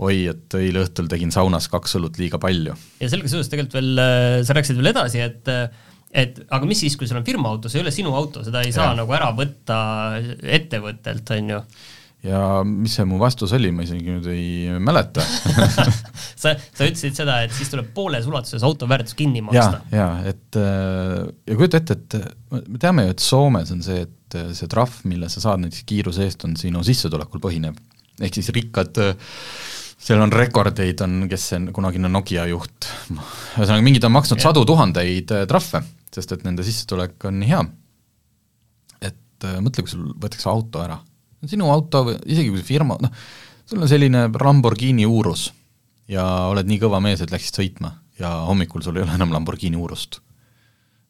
oi, 0.01 0.23
et 0.31 0.59
eile 0.61 0.85
õhtul 0.87 1.11
tegin 1.11 1.35
saunas 1.35 1.67
kaks 1.73 1.99
õlut 1.99 2.21
liiga 2.23 2.39
palju. 2.43 2.77
ja 3.03 3.11
sellega 3.11 3.33
seoses 3.35 3.51
tegelikult 3.51 3.81
veel, 3.81 4.05
sa 4.47 4.57
rääkisid 4.57 4.79
veel 4.79 4.93
edasi, 4.95 5.25
et 5.27 5.55
et 6.11 6.39
aga 6.51 6.67
mis 6.67 6.79
siis, 6.83 6.97
kui 6.99 7.07
sul 7.07 7.19
on 7.21 7.27
firma 7.27 7.51
auto, 7.51 7.71
see 7.71 7.79
ei 7.79 7.87
ole 7.87 7.95
sinu 7.95 8.15
auto, 8.19 8.43
seda 8.47 8.65
ei 8.67 8.73
saa 8.75 8.93
ja. 8.93 8.99
nagu 8.99 9.15
ära 9.15 9.31
võtta 9.35 9.79
ettevõttelt, 10.59 11.35
on 11.37 11.53
ju 11.57 11.61
ja 12.27 12.61
mis 12.67 12.95
see 12.99 13.07
mu 13.09 13.19
vastus 13.21 13.53
oli, 13.57 13.71
ma 13.73 13.85
isegi 13.87 14.13
nüüd 14.13 14.27
ei 14.29 14.79
mäleta 14.83 15.25
sa, 16.43 16.53
sa 16.53 16.85
ütlesid 16.85 17.17
seda, 17.17 17.39
et 17.47 17.55
siis 17.57 17.73
tuleb 17.73 17.91
pooles 17.97 18.29
ulatuses 18.29 18.65
auto 18.67 18.89
väärtus 18.91 19.17
kinni 19.17 19.43
maksta. 19.45 19.81
ja, 19.89 19.99
ja 20.03 20.33
et 20.35 20.59
äh, 20.61 21.25
ja 21.49 21.57
kujuta 21.57 21.81
ette, 21.81 21.97
et 21.97 22.19
me 22.69 22.81
teame 22.81 23.07
ju, 23.07 23.17
et 23.17 23.25
Soomes 23.25 23.73
on 23.73 23.81
see, 23.85 24.05
et 24.05 24.39
äh, 24.39 24.53
see 24.57 24.69
trahv, 24.71 25.01
mille 25.09 25.33
sa 25.33 25.43
saad 25.47 25.65
näiteks 25.65 25.87
kiiruse 25.89 26.29
eest, 26.29 26.45
on 26.49 26.59
sinu 26.61 26.85
sissetulekul 26.87 27.43
põhinev. 27.43 27.81
ehk 28.21 28.37
siis 28.37 28.53
rikkad, 28.53 29.01
äh, 29.01 29.35
seal 30.01 30.21
on 30.21 30.33
rekordeid, 30.33 31.01
on, 31.07 31.23
kes 31.31 31.51
see 31.55 31.67
kunagine 31.77 32.13
Nokia 32.13 32.45
juht, 32.53 32.91
ühesõnaga 33.15 33.85
mingid 33.87 34.05
on 34.05 34.19
maksnud 34.19 34.43
ja. 34.43 34.51
sadu 34.51 34.69
tuhandeid 34.69 35.33
trahve, 35.49 35.87
sest 36.13 36.37
et 36.37 36.45
nende 36.45 36.67
sissetulek 36.69 37.31
on 37.31 37.41
nii 37.41 37.55
hea. 37.55 37.69
et 39.09 39.53
mõtle, 39.65 39.87
kui 39.87 39.97
sul 39.97 40.11
võetakse 40.21 40.53
auto 40.53 40.85
ära 40.85 41.01
sinu 41.49 41.71
auto 41.73 42.05
või 42.09 42.19
isegi 42.27 42.51
kui 42.51 42.61
see 42.61 42.69
firma, 42.75 42.99
noh, 43.01 43.13
sul 43.69 43.81
on 43.81 43.91
selline 43.91 44.27
Lamborghini 44.35 45.07
uurus 45.09 45.51
ja 46.11 46.25
oled 46.51 46.69
nii 46.69 46.81
kõva 46.83 47.01
mees, 47.03 47.23
et 47.23 47.33
läksid 47.33 47.61
sõitma 47.61 47.95
ja 48.21 48.33
hommikul 48.49 48.83
sul 48.85 48.99
ei 48.99 49.07
ole 49.07 49.15
enam 49.17 49.33
Lamborghini 49.33 49.79
uurust. 49.81 50.21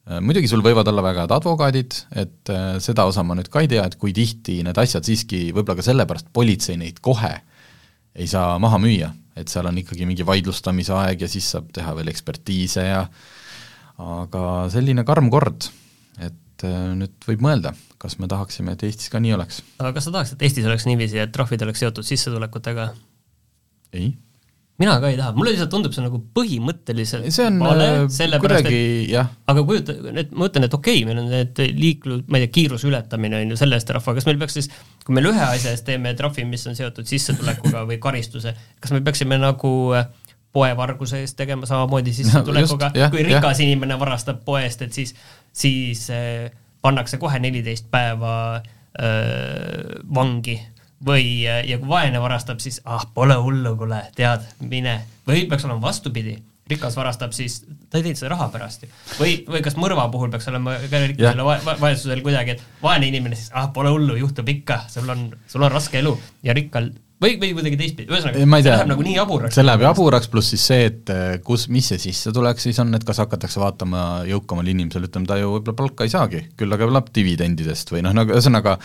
Äh, 0.07 0.21
muidugi 0.23 0.49
sul 0.49 0.63
võivad 0.65 0.87
olla 0.89 1.03
väga 1.05 1.25
head 1.25 1.33
advokaadid, 1.35 1.97
et 2.23 2.51
äh, 2.53 2.75
seda 2.83 3.05
osa 3.09 3.25
ma 3.25 3.35
nüüd 3.37 3.51
ka 3.51 3.63
ei 3.63 3.69
tea, 3.71 3.85
et 3.85 3.97
kui 4.01 4.13
tihti 4.15 4.61
need 4.65 4.77
asjad 4.81 5.07
siiski, 5.07 5.49
võib-olla 5.55 5.81
ka 5.81 5.87
sellepärast 5.89 6.31
politsei 6.33 6.79
neid 6.79 7.01
kohe 7.03 7.33
ei 8.15 8.27
saa 8.27 8.57
maha 8.59 8.79
müüa, 8.81 9.11
et 9.39 9.51
seal 9.51 9.67
on 9.69 9.77
ikkagi 9.79 10.07
mingi 10.07 10.25
vaidlustamise 10.27 10.93
aeg 10.97 11.23
ja 11.23 11.29
siis 11.31 11.47
saab 11.53 11.69
teha 11.75 11.93
veel 11.95 12.11
ekspertiise 12.11 12.83
ja 12.83 13.05
aga 14.01 14.43
selline 14.73 15.05
karm 15.07 15.29
kord, 15.31 15.69
et 16.19 16.35
äh, 16.67 16.91
nüüd 16.97 17.29
võib 17.29 17.45
mõelda 17.45 17.75
kas 18.01 18.17
me 18.19 18.29
tahaksime, 18.29 18.75
et 18.75 18.83
Eestis 18.87 19.11
ka 19.13 19.21
nii 19.21 19.35
oleks? 19.37 19.61
aga 19.77 19.93
kas 19.95 20.09
sa 20.09 20.15
tahaks, 20.15 20.33
et 20.35 20.43
Eestis 20.47 20.67
oleks 20.67 20.87
niiviisi, 20.89 21.21
et 21.21 21.31
trahvid 21.35 21.67
oleks 21.67 21.83
seotud 21.83 22.07
sissetulekutega? 22.07 22.89
ei. 23.97 24.09
mina 24.81 24.95
ka 25.03 25.11
ei 25.11 25.19
taha, 25.19 25.35
mulle 25.37 25.53
lihtsalt 25.53 25.69
tundub 25.73 25.93
see 25.93 26.05
nagu 26.05 26.21
põhimõtteliselt 26.37 27.27
see 27.29 27.45
on 27.45 27.59
vale, 27.61 27.89
äh, 28.07 28.37
kuidagi 28.41 28.81
jah. 29.11 29.29
aga 29.51 29.65
kujuta, 29.67 29.97
et 30.15 30.33
ma 30.33 30.47
mõtlen, 30.47 30.65
et 30.65 30.77
okei 30.77 31.03
okay,, 31.03 31.09
meil 31.09 31.21
on 31.21 31.29
need 31.35 31.61
liiklus, 31.77 32.25
ma 32.25 32.39
ei 32.39 32.47
tea, 32.47 32.55
kiiruse 32.57 32.89
ületamine 32.89 33.43
on 33.43 33.53
ju 33.53 33.61
selle 33.61 33.77
eest 33.77 33.89
trahv, 33.91 34.09
aga 34.09 34.21
kas 34.21 34.29
meil 34.29 34.41
peaks 34.41 34.57
siis, 34.57 34.71
kui 35.05 35.17
meil 35.17 35.29
ühe 35.29 35.45
asja 35.45 35.75
eest 35.75 35.85
teeme 35.89 36.15
trahvi, 36.17 36.47
mis 36.49 36.65
on 36.71 36.79
seotud 36.79 37.09
sissetulekuga 37.09 37.85
või 37.89 38.01
karistuse, 38.01 38.55
kas 38.81 38.95
me 38.95 39.03
peaksime 39.05 39.37
nagu 39.41 39.75
äh, 39.97 40.09
poevarguse 40.53 41.21
eest 41.23 41.37
tegema 41.39 41.65
samamoodi 41.65 42.13
sissetulekuga 42.13 42.91
no,, 42.95 43.07
kui 43.13 43.23
rikas 43.23 43.59
ja. 43.59 43.65
inimene 43.65 43.99
varastab 43.99 44.43
poest, 44.45 44.81
et 44.81 44.93
siis, 44.93 45.15
siis 45.53 46.09
äh, 46.11 46.51
pannakse 46.81 47.17
kohe 47.21 47.39
neliteist 47.39 47.87
päeva 47.91 48.35
äh, 48.57 48.63
vangi 50.15 50.59
või, 51.05 51.25
ja 51.45 51.79
kui 51.81 51.89
vaene 51.89 52.21
varastab, 52.21 52.61
siis 52.61 52.81
ah, 52.85 53.03
pole 53.13 53.35
hullu, 53.41 53.75
kuule, 53.79 54.03
tead, 54.17 54.45
mine. 54.69 54.99
või 55.27 55.45
peaks 55.49 55.65
olema 55.65 55.81
vastupidi, 55.87 56.35
rikas 56.69 56.95
varastab, 56.95 57.33
siis 57.35 57.61
ta 57.89 57.99
ei 57.99 58.05
teinud 58.05 58.19
seda 58.19 58.33
raha 58.35 58.49
pärast 58.53 58.85
ju. 58.85 58.91
või, 59.19 59.37
või 59.49 59.63
kas 59.65 59.77
mõrva 59.79 60.07
puhul 60.13 60.31
peaks 60.33 60.47
olema 60.51 60.77
ka 60.91 61.03
rikkusele 61.07 61.47
va 61.47 61.57
va 61.65 61.77
vaesusel 61.81 62.21
kuidagi, 62.25 62.57
et 62.57 62.83
vaene 62.83 63.09
inimene 63.09 63.39
siis, 63.39 63.51
ah, 63.57 63.71
pole 63.73 63.91
hullu, 63.93 64.17
juhtub 64.19 64.49
ikka, 64.53 64.83
sul 64.93 65.09
on, 65.09 65.29
sul 65.51 65.65
on 65.65 65.73
raske 65.73 65.99
elu 65.99 66.13
ja 66.47 66.55
rikkal 66.57 66.91
või, 67.21 67.35
või 67.39 67.51
kuidagi 67.55 67.77
teistpidi, 67.79 68.09
ühesõnaga, 68.09 68.41
see 68.41 68.71
läheb 68.71 68.89
nagu 68.89 69.05
nii 69.05 69.15
jaburaks. 69.15 69.57
see 69.57 69.65
läheb 69.65 69.83
jaburaks, 69.85 70.29
pluss 70.31 70.53
siis 70.55 70.65
see, 70.71 70.87
et 70.89 71.11
eh, 71.13 71.33
kus, 71.45 71.67
mis 71.73 71.91
see 71.91 72.01
sissetulek 72.01 72.61
siis 72.63 72.79
on, 72.81 72.93
et 72.97 73.05
kas 73.07 73.21
hakatakse 73.21 73.61
vaatama 73.61 74.03
jõukamal 74.29 74.71
inimesel, 74.73 75.05
ütleme 75.07 75.29
ta 75.29 75.37
ju 75.39 75.53
võib-olla 75.55 75.77
palka 75.83 76.07
ei 76.07 76.13
saagi, 76.13 76.43
küll 76.59 76.73
aga 76.73 76.87
elab 76.89 77.11
dividendidest 77.15 77.93
või 77.93 78.03
noh, 78.07 78.15
nagu 78.17 78.33
ühesõnaga 78.33 78.77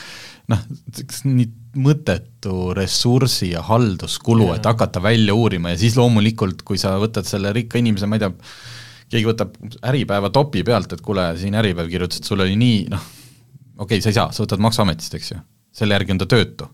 noh, 0.53 0.63
nii 1.25 1.49
mõttetu 1.87 2.71
ressursi 2.77 3.51
ja 3.55 3.65
halduskulu, 3.67 4.53
et 4.57 4.69
hakata 4.69 5.03
välja 5.05 5.37
uurima 5.37 5.75
ja 5.75 5.81
siis 5.81 5.97
loomulikult, 5.99 6.65
kui 6.67 6.81
sa 6.81 6.95
võtad 7.01 7.29
selle 7.29 7.53
rikka 7.57 7.81
inimese, 7.81 8.09
ma 8.09 8.21
ei 8.21 8.25
tea, 8.25 8.33
keegi 9.13 9.29
võtab 9.29 9.59
Äripäeva 9.87 10.33
topi 10.35 10.65
pealt, 10.67 10.93
et 10.97 11.05
kuule, 11.05 11.31
siin 11.41 11.57
Äripäev 11.57 11.89
kirjutas, 11.93 12.21
et 12.21 12.29
sul 12.29 12.45
oli 12.45 12.57
nii, 12.61 12.81
noh, 12.93 13.13
okei 13.77 13.97
okay,, 13.97 14.05
sa 14.05 14.13
ei 14.13 14.19
saa, 14.21 14.33
sa 14.33 14.45
võtad 14.45 14.65
Maksuametist, 14.65 15.21
eks 15.21 15.33
ju, 15.35 15.45
selle 15.77 15.97
järgi 15.97 16.17
on 16.17 16.25
ta 16.25 16.29
töötu 16.33 16.69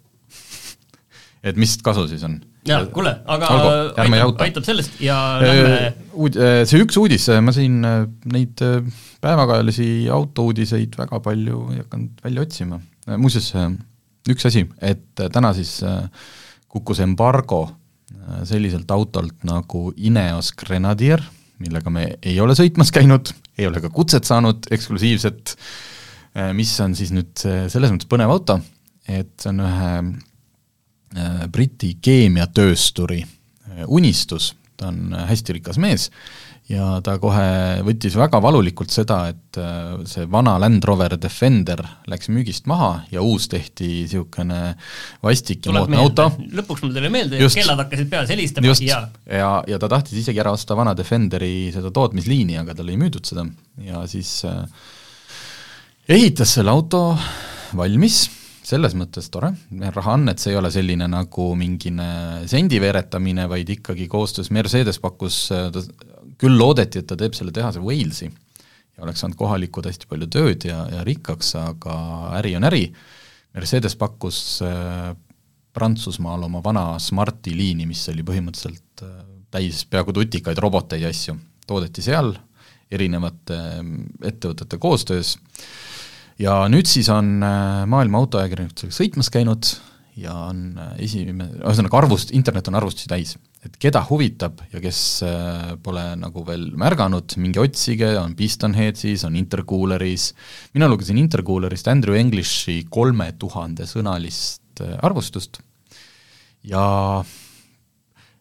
et 1.43 1.59
mis 1.59 1.75
kasu 1.85 2.07
siis 2.11 2.23
on? 2.27 2.39
jaa, 2.67 2.85
kuule, 2.95 3.11
aga 3.27 3.51
Olgu, 3.51 3.71
aitab, 3.99 4.43
aitab 4.47 4.67
sellest 4.67 5.01
ja 5.03 5.17
lähme 5.43 5.79
Uud-, 6.13 6.39
see 6.69 6.83
üks 6.85 6.99
uudis, 7.01 7.27
ma 7.43 7.55
siin 7.55 7.81
neid 7.83 8.63
päevakajalisi 9.23 10.07
autouudiseid 10.13 10.95
väga 10.99 11.19
palju 11.25 11.65
ei 11.75 11.83
hakanud 11.83 12.25
välja 12.25 12.47
otsima, 12.47 12.79
muuseas 13.17 13.51
üks 14.31 14.47
asi, 14.47 14.67
et 14.79 15.25
täna 15.35 15.51
siis 15.57 15.81
kukkus 16.73 17.03
embargo 17.03 17.65
selliselt 18.47 18.91
autolt 18.95 19.43
nagu 19.49 19.89
Ineos 19.99 20.53
Grenadier, 20.59 21.25
millega 21.63 21.91
me 21.91 22.07
ei 22.23 22.37
ole 22.43 22.55
sõitmas 22.59 22.95
käinud, 22.95 23.33
ei 23.59 23.67
ole 23.67 23.83
ka 23.83 23.91
kutset 23.91 24.29
saanud 24.29 24.69
eksklusiivset, 24.71 25.57
mis 26.55 26.77
on 26.85 26.95
siis 26.99 27.11
nüüd 27.15 27.35
selles 27.43 27.91
mõttes 27.91 28.11
põnev 28.11 28.31
auto, 28.31 28.61
et 29.11 29.35
see 29.43 29.51
on 29.51 29.65
ühe 29.67 29.91
Äh, 29.93 30.32
Briti 31.53 31.97
keemiatöösturi 32.03 33.23
äh, 33.25 33.85
unistus, 33.87 34.53
ta 34.77 34.93
on 34.93 35.13
äh, 35.15 35.29
hästi 35.33 35.59
rikas 35.59 35.81
mees 35.83 36.11
ja 36.71 36.87
ta 37.05 37.17
kohe 37.21 37.83
võttis 37.85 38.15
väga 38.17 38.39
valulikult 38.43 38.93
seda, 38.93 39.19
et 39.33 39.59
see 40.09 40.29
vana 40.31 40.55
Land 40.63 40.85
Rover 40.87 41.17
Defender 41.21 41.83
läks 42.09 42.31
müügist 42.33 42.69
maha 42.71 43.03
ja 43.13 43.25
uus 43.25 43.49
tehti 43.51 43.89
niisugune 43.89 44.61
vastik 45.25 45.67
ja 45.67 45.75
moodne 45.75 45.99
auto. 46.01 46.29
lõpuks 46.39 46.85
mul 46.85 46.95
tuli 46.95 47.11
meelde, 47.13 47.41
kellad 47.43 47.83
hakkasid 47.83 48.11
peas 48.13 48.33
helistama. 48.33 48.71
Just, 48.71 48.87
ja 48.87 49.03
ja, 49.27 49.53
ja 49.69 49.81
ta 49.83 49.91
tahtis 49.93 50.23
isegi 50.23 50.41
ära 50.43 50.55
osta 50.55 50.79
vana 50.79 50.95
Defenderi 50.97 51.73
seda 51.75 51.93
tootmisliini, 51.95 52.57
aga 52.63 52.77
talle 52.79 52.95
ei 52.95 53.01
müüdud 53.01 53.27
seda. 53.29 53.45
Ja 53.83 54.07
siis 54.11 54.39
äh, 54.49 54.63
ehitas 56.09 56.57
selle 56.57 56.73
auto 56.73 57.11
valmis 57.77 58.25
selles 58.67 58.95
mõttes 58.99 59.27
tore, 59.33 59.51
raha 59.95 60.15
on, 60.17 60.29
et 60.31 60.43
see 60.43 60.53
ei 60.53 60.59
ole 60.59 60.71
selline 60.73 61.09
nagu 61.11 61.49
mingine 61.59 62.07
sendi 62.51 62.79
veeretamine, 62.83 63.49
vaid 63.51 63.73
ikkagi 63.75 64.07
koostöös, 64.11 64.53
Mercedes 64.55 65.01
pakkus, 65.03 65.49
küll 66.39 66.59
loodeti, 66.59 67.03
et 67.03 67.09
ta 67.11 67.19
teeb 67.19 67.35
selle 67.37 67.55
tehase 67.55 67.83
Walesi 67.83 68.29
ja 68.29 69.05
oleks 69.07 69.23
saanud 69.23 69.39
kohalikud 69.41 69.89
hästi 69.89 70.09
palju 70.11 70.29
tööd 70.33 70.69
ja, 70.69 70.85
ja 70.93 71.03
rikkaks, 71.07 71.55
aga 71.59 71.97
äri 72.39 72.55
on 72.59 72.69
äri, 72.69 72.87
Mercedes 73.57 73.97
pakkus 74.01 74.39
äh, 74.65 75.13
Prantsusmaal 75.73 76.47
oma 76.47 76.63
vana 76.65 76.87
Smarti 77.01 77.55
liini, 77.57 77.87
mis 77.89 78.05
oli 78.13 78.25
põhimõtteliselt 78.27 79.05
äh, 79.05 79.21
täis 79.53 79.85
peaaegu 79.91 80.15
tutikaid 80.17 80.61
roboteid 80.63 81.05
ja 81.05 81.13
asju, 81.13 81.37
toodeti 81.67 82.05
seal 82.05 82.35
erinevate 82.93 83.59
äh, 83.59 83.97
ettevõtete 84.33 84.79
koostöös. 84.81 85.37
äh,, 85.37 85.92
ja 86.41 86.63
nüüd 86.73 86.89
siis 86.89 87.09
on 87.13 87.41
äh, 87.45 87.83
maailma 87.91 88.23
autoajakirjanikud 88.23 88.93
sõitmas 88.95 89.31
käinud 89.33 89.69
ja 90.21 90.35
on 90.49 90.77
äh, 90.81 90.93
esimene, 91.07 91.49
ühesõnaga 91.61 91.99
arvust, 92.03 92.33
internet 92.37 92.69
on 92.69 92.79
arvustusi 92.81 93.11
täis. 93.11 93.37
et 93.63 93.77
keda 93.79 94.03
huvitab 94.09 94.61
ja 94.73 94.81
kes 94.83 95.01
äh, 95.27 95.75
pole 95.83 96.05
nagu 96.19 96.45
veel 96.47 96.71
märganud, 96.79 97.37
minge 97.39 97.61
otsige, 97.63 98.15
on 98.21 98.35
Pistonheadsis, 98.37 99.25
on 99.29 99.37
Intercooleris, 99.37 100.33
mina 100.75 100.89
lugesin 100.89 101.21
Intercoolerist 101.21 101.89
Andrew 101.89 102.19
Englishi 102.19 102.83
kolme 102.91 103.33
tuhande 103.39 103.87
sõnalist 103.89 104.83
arvustust 105.05 105.61
ja 106.65 106.83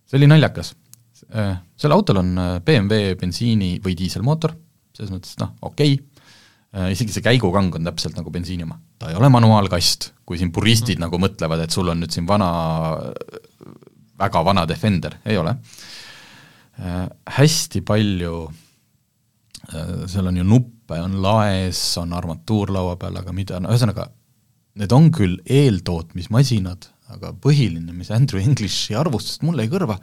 see 0.07 0.17
oli 0.19 0.29
naljakas. 0.29 0.73
Sel 1.79 1.93
autol 1.95 2.17
on 2.19 2.31
BMW 2.65 3.13
bensiini- 3.19 3.77
või 3.83 3.93
diiselmootor, 3.99 4.55
selles 4.95 5.13
mõttes 5.13 5.37
noh, 5.39 5.53
okei 5.61 5.93
okay,, 5.95 6.10
isegi 6.71 7.11
see 7.11 7.23
käigukang 7.25 7.73
on 7.75 7.87
täpselt 7.89 8.15
nagu 8.15 8.31
bensiini 8.31 8.63
oma. 8.63 8.77
ta 8.99 9.09
ei 9.11 9.17
ole 9.19 9.29
manuaalkast, 9.33 10.11
kui 10.25 10.39
siin 10.39 10.53
puristid 10.55 10.97
mm. 10.97 11.05
nagu 11.05 11.19
mõtlevad, 11.19 11.65
et 11.65 11.75
sul 11.75 11.91
on 11.91 11.99
nüüd 11.99 12.13
siin 12.15 12.27
vana, 12.27 12.47
väga 14.19 14.43
vana 14.47 14.67
Defender, 14.69 15.19
ei 15.25 15.39
ole 15.41 15.55
äh,. 16.79 17.09
Hästi 17.37 17.83
palju 17.85 18.45
äh,, 18.47 20.07
seal 20.07 20.31
on 20.31 20.39
ju 20.39 20.47
nuppe, 20.47 21.01
on 21.01 21.19
laes, 21.23 21.83
on 21.99 22.15
armatuur 22.15 22.71
laua 22.71 22.95
peal, 23.01 23.19
aga 23.19 23.35
mida, 23.35 23.59
no 23.59 23.73
ühesõnaga, 23.73 24.07
need 24.79 24.95
on 24.95 25.11
küll 25.11 25.37
eeltootmismasinad, 25.43 26.87
aga 27.11 27.35
põhiline, 27.35 27.91
mis 27.91 28.13
Andrew 28.15 28.39
Englishi 28.39 28.95
arvustust 28.95 29.43
mulle 29.43 29.67
jäi 29.67 29.75
kõrva, 29.75 29.99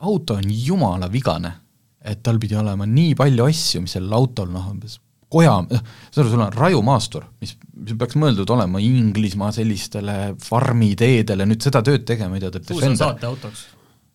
auto 0.00 0.40
on 0.40 0.48
jumala 0.48 1.12
vigane, 1.12 1.52
et 2.00 2.24
tal 2.24 2.40
pidi 2.40 2.56
olema 2.56 2.88
nii 2.88 3.12
palju 3.16 3.52
asju, 3.52 3.84
mis 3.84 3.98
sellel 3.98 4.16
autol 4.16 4.48
noh, 4.52 4.72
umbes 4.72 4.96
koja, 5.32 5.54
saad 5.68 6.22
aru, 6.22 6.30
sul 6.32 6.42
on 6.44 6.52
rajumaastur, 6.54 7.26
mis, 7.42 7.54
mis 7.76 7.96
peaks 7.98 8.18
mõeldud 8.20 8.50
olema 8.54 8.82
Inglismaa 8.82 9.50
sellistele 9.54 10.34
farmiteedele, 10.42 11.46
nüüd 11.48 11.64
seda 11.64 11.82
tööd 11.86 12.06
tegema 12.08 12.40
tea, 12.40 12.52
teeb 12.54 12.70
suusasaate 12.70 13.28
autoks 13.30 13.66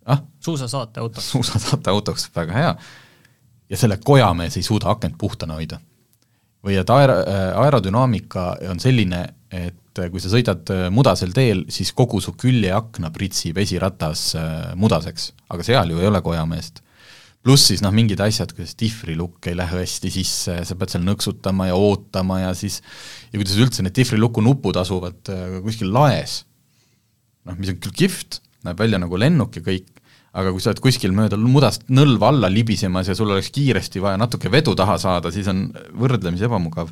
ah?. 0.09 0.23
suusasaate 0.39 0.99
autoks. 1.03 1.29
suusasaate 1.31 1.89
autoks, 1.89 2.29
väga 2.35 2.57
hea. 2.57 2.73
ja 3.69 3.77
selle 3.77 3.99
kojamees 4.03 4.57
ei 4.57 4.65
suuda 4.65 4.91
akent 4.93 5.17
puhtana 5.17 5.59
hoida. 5.59 5.79
või 6.65 6.79
et 6.79 6.89
aer-, 6.89 7.15
aerodünaamika 7.55 8.49
on 8.69 8.79
selline, 8.83 9.23
et 9.51 10.03
kui 10.11 10.19
sa 10.19 10.31
sõidad 10.31 10.71
mudasel 10.91 11.31
teel, 11.35 11.65
siis 11.71 11.91
kogu 11.95 12.21
su 12.21 12.33
küljeakna 12.39 13.11
pritsib 13.15 13.57
esiratas 13.57 14.33
mudaseks, 14.75 15.33
aga 15.49 15.65
seal 15.65 15.91
ju 15.91 15.99
ei 15.99 16.07
ole 16.07 16.21
kojameest 16.23 16.83
pluss 17.45 17.69
siis 17.69 17.83
noh, 17.83 17.93
mingid 17.95 18.19
asjad, 18.23 18.51
kuidas 18.55 18.75
dihvrilukk 18.79 19.47
ei 19.49 19.55
lähe 19.57 19.81
hästi 19.81 20.11
sisse 20.11 20.57
ja 20.57 20.65
sa 20.67 20.75
pead 20.79 20.91
seal 20.93 21.05
nõksutama 21.05 21.69
ja 21.69 21.77
ootama 21.79 22.41
ja 22.41 22.51
siis 22.57 22.81
ja 23.31 23.39
kuidas 23.39 23.55
üldse 23.61 23.85
need 23.85 23.95
dihvrilukku 23.95 24.43
nupud 24.43 24.79
asuvad 24.79 25.31
äh, 25.31 25.59
kuskil 25.63 25.93
laes, 25.95 26.41
noh, 27.47 27.55
mis 27.59 27.71
on 27.71 27.79
küll 27.79 27.95
kihvt, 28.03 28.41
näeb 28.67 28.83
välja 28.83 28.99
nagu 28.99 29.19
lennuk 29.19 29.55
ja 29.55 29.63
kõik, 29.63 29.87
aga 30.35 30.51
kui 30.53 30.63
sa 30.63 30.73
oled 30.73 30.83
kuskil 30.83 31.15
mööda 31.15 31.39
mudast 31.39 31.87
nõlva 31.89 32.33
alla 32.33 32.51
libisemas 32.51 33.09
ja 33.09 33.15
sul 33.17 33.31
oleks 33.31 33.53
kiiresti 33.55 34.03
vaja 34.03 34.19
natuke 34.19 34.51
vedu 34.51 34.75
taha 34.77 34.99
saada, 35.01 35.31
siis 35.33 35.47
on 35.49 35.69
võrdlemisi 35.97 36.45
ebamugav. 36.45 36.91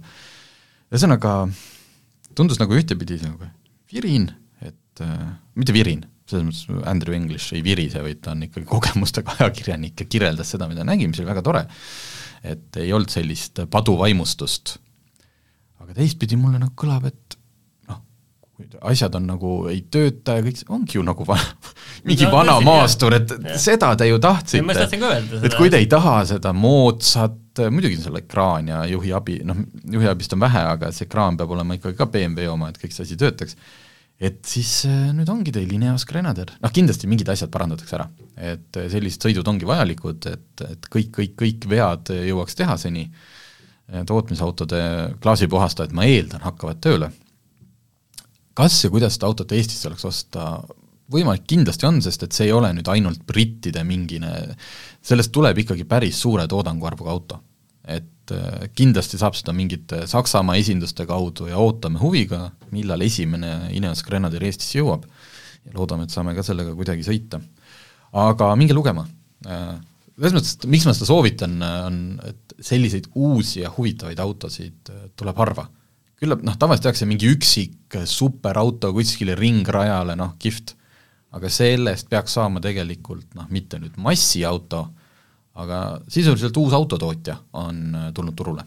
ühesõnaga, 0.87 1.41
tundus 2.39 2.61
nagu 2.63 2.77
ühtepidi 2.77 3.19
nagu 3.25 3.51
virin, 3.91 4.31
et 4.63 5.03
äh, 5.03 5.33
mitte 5.59 5.75
virin 5.75 6.07
selles 6.31 6.67
mõttes 6.67 6.89
Andrew 6.89 7.15
English 7.15 7.55
ei 7.55 7.63
virise, 7.65 8.01
vaid 8.03 8.21
ta 8.23 8.33
on 8.35 8.45
ikkagi 8.47 8.67
kogemustega 8.69 9.35
ajakirjanik 9.39 10.03
ja 10.03 10.09
kirjeldas 10.09 10.53
seda, 10.55 10.69
mida 10.71 10.85
nägi, 10.87 11.09
mis 11.09 11.21
oli 11.21 11.31
väga 11.31 11.45
tore. 11.45 11.65
et 12.47 12.77
ei 12.79 12.93
olnud 12.93 13.11
sellist 13.11 13.63
paduvaimustust. 13.71 14.77
aga 15.83 15.97
teistpidi 15.97 16.37
mulle 16.39 16.59
nagu 16.61 16.75
kõlab, 16.77 17.07
et 17.09 17.37
noh, 17.89 18.01
asjad 18.91 19.15
on 19.17 19.27
nagu, 19.31 19.53
ei 19.71 19.81
tööta 19.91 20.37
ja 20.37 20.45
kõik 20.45 20.59
see 20.59 20.69
ongi 20.73 20.99
ju 20.99 21.05
nagu 21.07 21.25
vana, 21.27 21.73
mingi 22.07 22.27
no, 22.27 22.35
vana 22.35 22.59
tõsi, 22.59 22.69
maastur, 22.69 23.17
et 23.17 23.33
ja. 23.37 23.57
seda 23.61 23.95
te 23.97 24.09
ju 24.09 24.19
tahtsite. 24.21 25.01
et 25.41 25.57
kui 25.57 25.71
te 25.73 25.81
ei 25.81 25.89
taha 25.91 26.19
seda 26.35 26.53
moodsat, 26.53 27.63
muidugi 27.73 27.97
seal 28.03 28.19
ekraan 28.19 28.69
ja 28.69 28.83
juhiabi, 28.85 29.41
noh, 29.47 29.63
juhiabist 29.95 30.35
on 30.35 30.43
vähe, 30.43 30.67
aga 30.75 30.91
see 30.93 31.07
ekraan 31.07 31.39
peab 31.39 31.55
olema 31.55 31.79
ikkagi 31.79 31.97
ka 31.97 32.11
BMW 32.11 32.51
oma, 32.51 32.69
et 32.69 32.81
kõik 32.81 32.93
see 32.93 33.07
asi 33.07 33.17
töötaks 33.17 33.57
et 34.17 34.39
siis 34.49 34.71
äh, 34.89 35.09
nüüd 35.15 35.29
ongi 35.29 35.53
teil 35.53 35.71
Ineos 35.77 36.05
Grenadier, 36.09 36.51
noh 36.63 36.73
kindlasti 36.73 37.09
mingid 37.09 37.29
asjad 37.33 37.51
parandatakse 37.53 37.97
ära, 37.99 38.07
et 38.35 38.79
äh, 38.79 38.89
sellised 38.93 39.27
sõidud 39.27 39.47
ongi 39.49 39.69
vajalikud, 39.69 40.29
et, 40.31 40.65
et 40.65 40.89
kõik, 40.93 41.11
kõik, 41.19 41.35
kõik 41.43 41.69
vead 41.71 42.13
jõuaks 42.15 42.57
tehaseni, 42.57 43.09
tootmisautode 43.87 44.79
klaasipuhastajad, 45.23 45.93
ma 45.95 46.03
eeldan, 46.03 46.41
hakkavad 46.43 46.81
tööle. 46.83 47.07
kas 48.57 48.81
ja 48.83 48.89
kuidas 48.91 49.15
seda 49.15 49.29
autot 49.29 49.53
Eestisse 49.55 49.87
oleks 49.87 50.03
osta, 50.09 50.49
võimalik 51.11 51.45
kindlasti 51.47 51.87
on, 51.87 52.01
sest 52.03 52.25
et 52.25 52.35
see 52.35 52.49
ei 52.49 52.55
ole 52.55 52.73
nüüd 52.75 52.89
ainult 52.91 53.23
brittide 53.27 53.83
mingine, 53.87 54.33
sellest 55.01 55.31
tuleb 55.31 55.63
ikkagi 55.63 55.87
päris 55.87 56.19
suure 56.19 56.47
toodanguarvuga 56.51 57.13
auto. 57.13 57.39
Et 57.87 58.33
äh, 58.35 58.67
kindlasti 58.75 59.19
saab 59.19 59.37
seda 59.39 59.55
mingite 59.55 60.03
Saksamaa 60.09 60.57
esinduste 60.59 61.07
kaudu 61.09 61.49
ja 61.51 61.59
ootame 61.61 62.01
huviga, 62.01 62.51
millal 62.75 63.03
esimene 63.05 63.71
Ineos 63.75 64.03
Grenadier 64.05 64.47
Eestisse 64.47 64.81
jõuab 64.81 65.07
ja 65.07 65.75
loodame, 65.75 66.07
et 66.07 66.15
saame 66.15 66.35
ka 66.37 66.45
sellega 66.45 66.75
kuidagi 66.77 67.05
sõita. 67.07 67.41
aga 68.17 68.53
minge 68.55 68.75
lugema. 68.75 69.07
Äh, 69.47 69.77
selles 70.17 70.35
mõttes, 70.35 70.53
et 70.57 70.69
miks 70.73 70.85
ma 70.87 70.95
seda 70.97 71.09
soovitan, 71.09 71.57
on, 71.61 71.97
et 72.25 72.55
selliseid 72.59 73.11
uusi 73.15 73.61
ja 73.61 73.71
huvitavaid 73.73 74.19
autosid 74.19 74.93
äh, 74.93 75.09
tuleb 75.15 75.37
harva 75.37 75.67
küllap 76.17 76.41
noh, 76.45 76.55
tavaliselt 76.57 76.87
tehakse 76.87 77.07
mingi 77.09 77.29
üksik 77.29 77.97
superauto 78.09 78.91
kuskile 78.95 79.35
ringrajale, 79.37 80.15
noh 80.17 80.33
kihvt, 80.41 80.73
aga 81.37 81.51
sellest 81.51 82.09
peaks 82.09 82.37
saama 82.37 82.61
tegelikult 82.63 83.35
noh, 83.37 83.45
mitte 83.53 83.79
nüüd 83.81 83.97
massiauto, 84.01 84.87
aga 85.57 85.77
sisuliselt 86.11 86.57
uus 86.61 86.73
autotootja 86.77 87.37
on 87.57 87.95
äh, 87.95 88.09
tulnud 88.13 88.35
turule. 88.37 88.65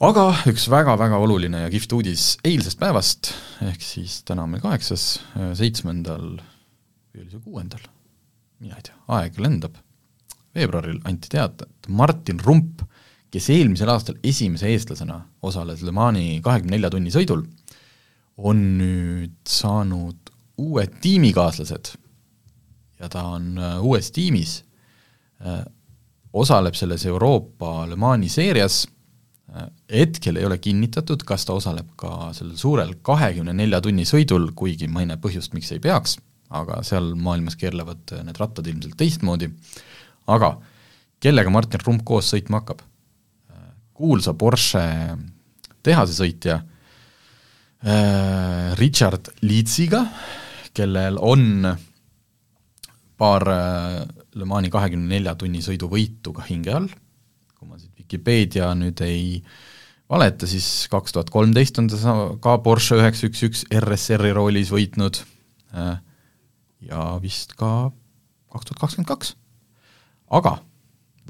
aga 0.00 0.24
üks 0.48 0.64
väga-väga 0.72 1.18
oluline 1.20 1.64
ja 1.66 1.70
kihvt 1.72 1.92
uudis 1.98 2.26
eilsest 2.44 2.80
päevast, 2.80 3.34
ehk 3.66 3.82
siis 3.84 4.22
täna 4.24 4.46
on 4.46 4.54
meil 4.54 4.64
kaheksas, 4.64 5.20
äh, 5.36 5.52
seitsmendal 5.58 6.38
või 6.40 7.24
oli 7.24 7.30
see 7.32 7.44
kuuendal, 7.44 7.84
mina 8.62 8.78
ei 8.78 8.86
tea, 8.88 8.96
aeg 9.18 9.40
lendab, 9.42 9.76
veebruaril 10.56 11.02
anti 11.08 11.30
teada, 11.32 11.68
et 11.68 11.90
Martin 11.92 12.40
Rump, 12.40 12.84
kes 13.30 13.50
eelmisel 13.54 13.92
aastal 13.92 14.16
esimese 14.26 14.70
eestlasena 14.72 15.20
osales 15.46 15.84
Le 15.86 15.92
Mani 15.94 16.40
kahekümne 16.42 16.78
nelja 16.78 16.90
tunni 16.90 17.12
sõidul, 17.14 17.44
on 18.40 18.62
nüüd 18.80 19.36
saanud 19.48 20.32
uued 20.60 20.96
tiimikaaslased. 21.04 21.92
Ja 23.00 23.08
ta 23.08 23.22
on 23.36 23.54
äh, 23.60 23.78
uues 23.84 24.10
tiimis, 24.12 24.60
osaleb 26.32 26.76
selles 26.78 27.06
Euroopa 27.06 27.86
Le 27.88 27.96
Mani 27.96 28.28
seerias, 28.28 28.84
äh, 29.54 29.68
hetkel 29.92 30.36
ei 30.36 30.46
ole 30.46 30.58
kinnitatud, 30.58 31.24
kas 31.26 31.46
ta 31.46 31.56
osaleb 31.58 31.92
ka 31.98 32.30
sellel 32.36 32.56
suurel 32.60 32.94
kahekümne 33.02 33.54
nelja 33.56 33.80
tunni 33.84 34.06
sõidul, 34.08 34.50
kuigi 34.56 34.88
ma 34.88 35.04
ei 35.04 35.10
näe 35.10 35.20
põhjust, 35.22 35.54
miks 35.56 35.72
ei 35.74 35.82
peaks, 35.82 36.18
aga 36.50 36.82
seal 36.86 37.14
maailmas 37.18 37.58
keerlevad 37.58 38.14
need 38.26 38.38
rattad 38.40 38.66
ilmselt 38.66 38.98
teistmoodi, 39.00 39.50
aga 40.30 40.54
kellega 41.20 41.50
Martin 41.50 41.82
Rump 41.86 42.06
koos 42.06 42.32
sõitma 42.34 42.62
hakkab? 42.62 42.86
kuulsa 44.00 44.32
Porsche 44.32 44.80
tehasesõitja 45.84 46.54
Richard 48.80 49.28
Leedsiga, 49.44 50.00
kellel 50.72 51.18
on 51.20 51.68
paar 53.20 53.44
äh, 53.52 54.19
Le 54.38 54.46
Mani 54.46 54.70
kahekümne 54.70 55.10
nelja 55.10 55.34
tunni 55.38 55.62
sõiduvõitu 55.64 56.34
ka 56.36 56.44
hinge 56.46 56.74
all, 56.76 56.88
kui 57.58 57.68
ma 57.68 57.78
siit 57.80 57.90
Vikipeedia 57.98 58.68
nüüd 58.78 59.00
ei 59.06 59.40
valeta, 60.10 60.46
siis 60.50 60.86
kaks 60.90 61.14
tuhat 61.14 61.30
kolmteist 61.34 61.78
on 61.82 61.90
ta 61.90 62.14
ka 62.42 62.56
Porsche 62.62 62.98
üheksa 62.98 63.30
üks 63.30 63.44
üks 63.46 63.64
RSR-i 63.74 64.32
roolis 64.36 64.72
võitnud. 64.74 65.22
Äh, 65.74 65.96
ja 66.86 67.06
vist 67.22 67.54
ka 67.58 67.90
kaks 68.50 68.70
tuhat 68.70 68.82
kakskümmend 68.84 69.10
kaks. 69.10 69.34
aga 70.30 70.58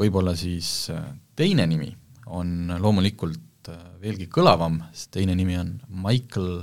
võib-olla 0.00 0.36
siis 0.36 0.90
äh, 0.92 1.04
teine 1.36 1.66
nimi 1.68 1.94
on 2.26 2.76
loomulikult 2.78 3.40
veelgi 4.00 4.28
kõlavam, 4.32 4.80
sest 4.94 5.12
teine 5.16 5.34
nimi 5.36 5.58
on 5.60 5.74
Michael 5.88 6.62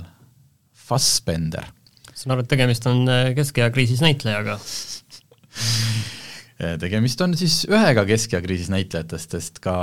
Fassbender. 0.88 1.68
Saan 2.14 2.34
aru, 2.34 2.42
et 2.42 2.50
tegemist 2.50 2.86
on 2.90 3.04
äh, 3.10 3.30
keskea 3.36 3.68
kriisis 3.74 4.02
näitlejaga. 4.02 4.58
äh, 4.58 6.16
tegemist 6.58 7.20
on 7.22 7.36
siis 7.38 7.60
ühega 7.70 8.02
keskea 8.08 8.40
kriisis 8.42 8.70
näitlejatest, 8.72 9.36
sest 9.36 9.60
ka 9.62 9.74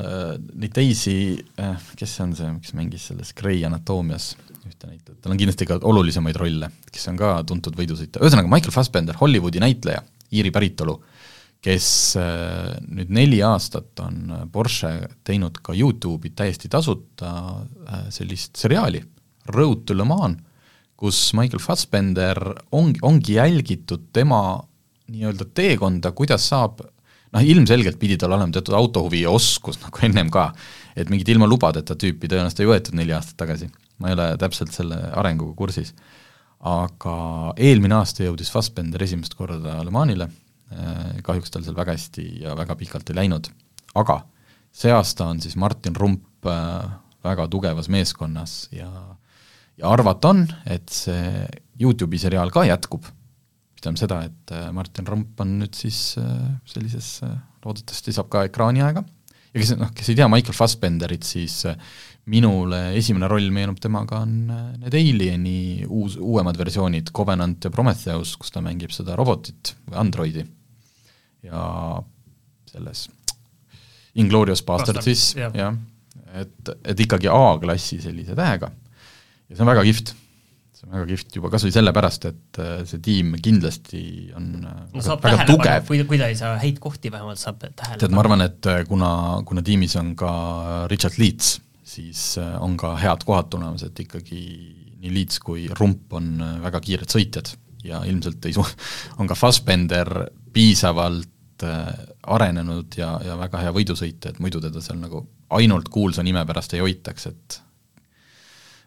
äh, 0.00 0.32
neid 0.58 0.74
teisi 0.74 1.14
äh,, 1.62 1.76
kes 1.98 2.16
see 2.16 2.24
on 2.24 2.34
see, 2.38 2.48
kes 2.64 2.74
mängis 2.78 3.06
selles 3.12 3.30
Grey 3.38 3.62
Anatoomias 3.66 4.32
ühte 4.66 4.90
näitlejat, 4.90 5.20
tal 5.22 5.36
on 5.36 5.38
kindlasti 5.38 5.68
ka 5.70 5.78
olulisemaid 5.86 6.40
rolle, 6.42 6.72
kes 6.90 7.06
on 7.12 7.20
ka 7.20 7.36
tuntud 7.46 7.78
võidusõitja, 7.78 8.24
ühesõnaga 8.24 8.50
Michael 8.50 8.74
Fassbender, 8.74 9.18
Hollywoodi 9.20 9.62
näitleja, 9.62 10.02
Iiri 10.34 10.50
päritolu, 10.50 10.96
kes 11.62 11.88
nüüd 12.18 13.12
neli 13.14 13.38
aastat 13.46 14.02
on 14.02 14.48
Porsche 14.50 14.90
teinud 15.26 15.60
ka 15.62 15.74
YouTube'i 15.74 16.32
täiesti 16.34 16.66
tasuta 16.70 17.30
sellist 18.10 18.58
seriaali, 18.58 19.04
Road 19.54 19.86
to 19.86 19.94
Le 19.94 20.06
Mans, 20.06 20.42
kus 20.98 21.28
Michael 21.38 21.62
Fassbender 21.62 22.40
ongi, 22.74 22.98
ongi 23.06 23.38
jälgitud 23.38 24.10
tema 24.16 24.58
nii-öelda 25.12 25.46
teekonda, 25.54 26.12
kuidas 26.16 26.46
saab 26.50 26.82
noh, 26.82 27.42
ilmselgelt 27.42 27.98
pidi 28.00 28.18
tal 28.20 28.34
olema 28.36 28.54
teatud 28.54 28.76
autohuvi 28.78 29.22
ja 29.24 29.32
oskus 29.34 29.78
nagu 29.82 30.02
ennem 30.06 30.30
ka, 30.32 30.48
et 30.96 31.10
mingit 31.12 31.30
ilma 31.32 31.48
lubadeta 31.50 31.96
tüüpi 31.98 32.30
tõenäoliselt 32.30 32.62
ei 32.64 32.70
võetud 32.70 32.98
neli 32.98 33.14
aastat 33.16 33.38
tagasi, 33.44 33.70
ma 34.00 34.10
ei 34.10 34.16
ole 34.16 34.30
täpselt 34.40 34.74
selle 34.74 35.00
arenguga 35.16 35.56
kursis. 35.58 35.94
aga 36.66 37.52
eelmine 37.62 37.94
aasta 37.94 38.24
jõudis 38.24 38.48
Fassbender 38.50 39.02
esimest 39.04 39.34
korda 39.38 39.76
Le 39.84 39.92
Manile, 39.92 40.30
eh, 40.72 41.20
kahjuks 41.22 41.52
tal 41.52 41.62
seal 41.62 41.76
väga 41.76 41.92
hästi 41.92 42.24
ja 42.42 42.56
väga 42.56 42.74
pikalt 42.74 43.10
ei 43.10 43.18
läinud, 43.20 43.50
aga 43.94 44.22
see 44.72 44.90
aasta 44.90 45.26
on 45.26 45.40
siis 45.40 45.56
Martin 45.56 45.94
Rump 45.94 46.48
eh, 46.48 46.88
väga 47.22 47.46
tugevas 47.52 47.88
meeskonnas 47.92 48.68
ja 48.72 48.90
ja 49.76 49.90
arvata 49.92 50.32
on, 50.32 50.46
et 50.66 50.88
see 50.88 51.44
YouTube'i 51.80 52.18
seriaal 52.18 52.50
ka 52.50 52.64
jätkub, 52.64 53.04
tähendab 53.86 54.00
seda, 54.00 54.22
et 54.26 54.54
äh, 54.54 54.70
Martin 54.74 55.06
Rump 55.08 55.42
on 55.42 55.58
nüüd 55.60 55.76
siis 55.78 56.16
äh, 56.20 56.26
sellises, 56.68 57.20
äh, 57.26 57.36
loodetavasti 57.64 58.14
saab 58.14 58.28
ka 58.32 58.44
ekraaniaega, 58.48 59.02
ja 59.52 59.62
kes 59.62 59.72
noh, 59.78 59.92
kes 59.96 60.10
ei 60.10 60.18
tea 60.18 60.28
Michael 60.30 60.56
Fassbenderit, 60.56 61.26
siis 61.26 61.62
minule 62.32 62.80
esimene 62.98 63.28
roll 63.30 63.52
meenub 63.54 63.78
temaga, 63.82 64.24
on 64.26 64.50
need 64.82 64.96
Alieni 64.98 65.86
uus, 65.86 66.16
uuemad 66.18 66.58
versioonid, 66.58 67.12
Covenant 67.14 67.68
ja 67.68 67.72
Prometheus, 67.74 68.34
kus 68.40 68.50
ta 68.54 68.62
mängib 68.64 68.94
seda 68.94 69.14
robotit 69.18 69.76
või 69.86 70.00
androidi. 70.02 70.46
ja 71.46 71.60
selles 72.66 73.06
Inglorious 74.18 74.64
Bastardsis, 74.66 75.36
jah, 75.36 75.76
et, 76.34 76.74
et 76.82 77.00
ikkagi 77.06 77.30
A-klassi 77.30 78.00
sellise 78.02 78.34
tähega 78.34 78.72
ja 79.46 79.54
see 79.54 79.62
on 79.62 79.70
väga 79.70 79.84
kihvt. 79.86 80.14
See 80.86 80.94
on 80.94 81.00
väga 81.00 81.06
kihvt 81.10 81.36
juba 81.38 81.50
kas 81.50 81.64
või 81.66 81.74
sellepärast, 81.74 82.24
et 82.30 82.60
äh, 82.62 82.80
see 82.86 83.02
tiim 83.02 83.34
kindlasti 83.42 84.02
on 84.36 84.48
äh, 84.62 84.78
no 84.94 85.02
saab 85.04 85.22
tähelepanu, 85.24 85.86
kui, 85.88 86.00
kui 86.06 86.18
ta 86.20 86.30
ei 86.30 86.38
saa 86.38 86.56
häid 86.62 86.78
kohti, 86.82 87.10
vähemalt 87.12 87.40
saab 87.42 87.60
tähelepanu. 87.60 88.00
tead, 88.00 88.14
ma 88.14 88.22
arvan, 88.22 88.44
et 88.46 88.70
äh, 88.70 88.82
kuna, 88.88 89.10
kuna 89.46 89.64
tiimis 89.66 89.96
on 90.00 90.14
ka 90.18 90.32
Richard 90.92 91.18
Leeds, 91.18 91.60
siis 91.86 92.24
on 92.60 92.76
ka 92.78 92.96
head 93.00 93.26
kohad 93.26 93.50
tulemas, 93.50 93.86
et 93.86 93.98
ikkagi 94.06 94.40
nii 95.02 95.14
Leeds 95.14 95.40
kui 95.42 95.66
Rump 95.78 96.16
on 96.18 96.40
väga 96.62 96.80
kiired 96.82 97.10
sõitjad 97.12 97.52
ja 97.86 98.02
ilmselt 98.06 98.46
ei 98.46 98.56
su-, 98.56 98.66
on 99.20 99.30
ka 99.30 99.38
Fassbender 99.38 100.12
piisavalt 100.54 101.32
arenenud 102.36 102.98
ja, 102.98 103.14
ja 103.24 103.36
väga 103.40 103.62
hea 103.64 103.70
võidusõitja, 103.72 104.34
et 104.34 104.40
muidu 104.44 104.60
teda 104.60 104.82
seal 104.84 104.98
nagu 105.00 105.22
ainult 105.56 105.88
kuulsa 105.88 106.24
nime 106.26 106.42
pärast 106.44 106.74
ei 106.76 106.82
hoitaks, 106.82 107.30
et 107.30 107.60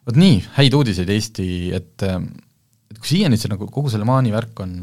vot 0.09 0.17
nii, 0.19 0.39
häid 0.57 0.73
uudiseid 0.73 1.09
Eesti, 1.13 1.47
et 1.77 2.07
et 2.89 2.97
kui 2.97 3.11
siiani 3.11 3.37
see 3.37 3.51
nagu 3.51 3.67
kogu 3.69 3.91
selle 3.93 4.07
Maani 4.07 4.31
värk 4.33 4.63
on 4.63 4.73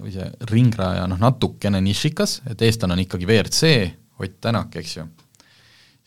või 0.00 0.14
see 0.14 0.26
ringraja 0.48 1.04
noh, 1.10 1.20
natukene 1.20 1.82
nišikas, 1.84 2.40
et 2.48 2.64
eestlane 2.64 2.96
on 2.96 3.02
ikkagi 3.04 3.28
WRC, 3.28 3.72
Ott 4.16 4.38
Tänak, 4.40 4.72
eks 4.80 4.94
ju, 4.96 5.02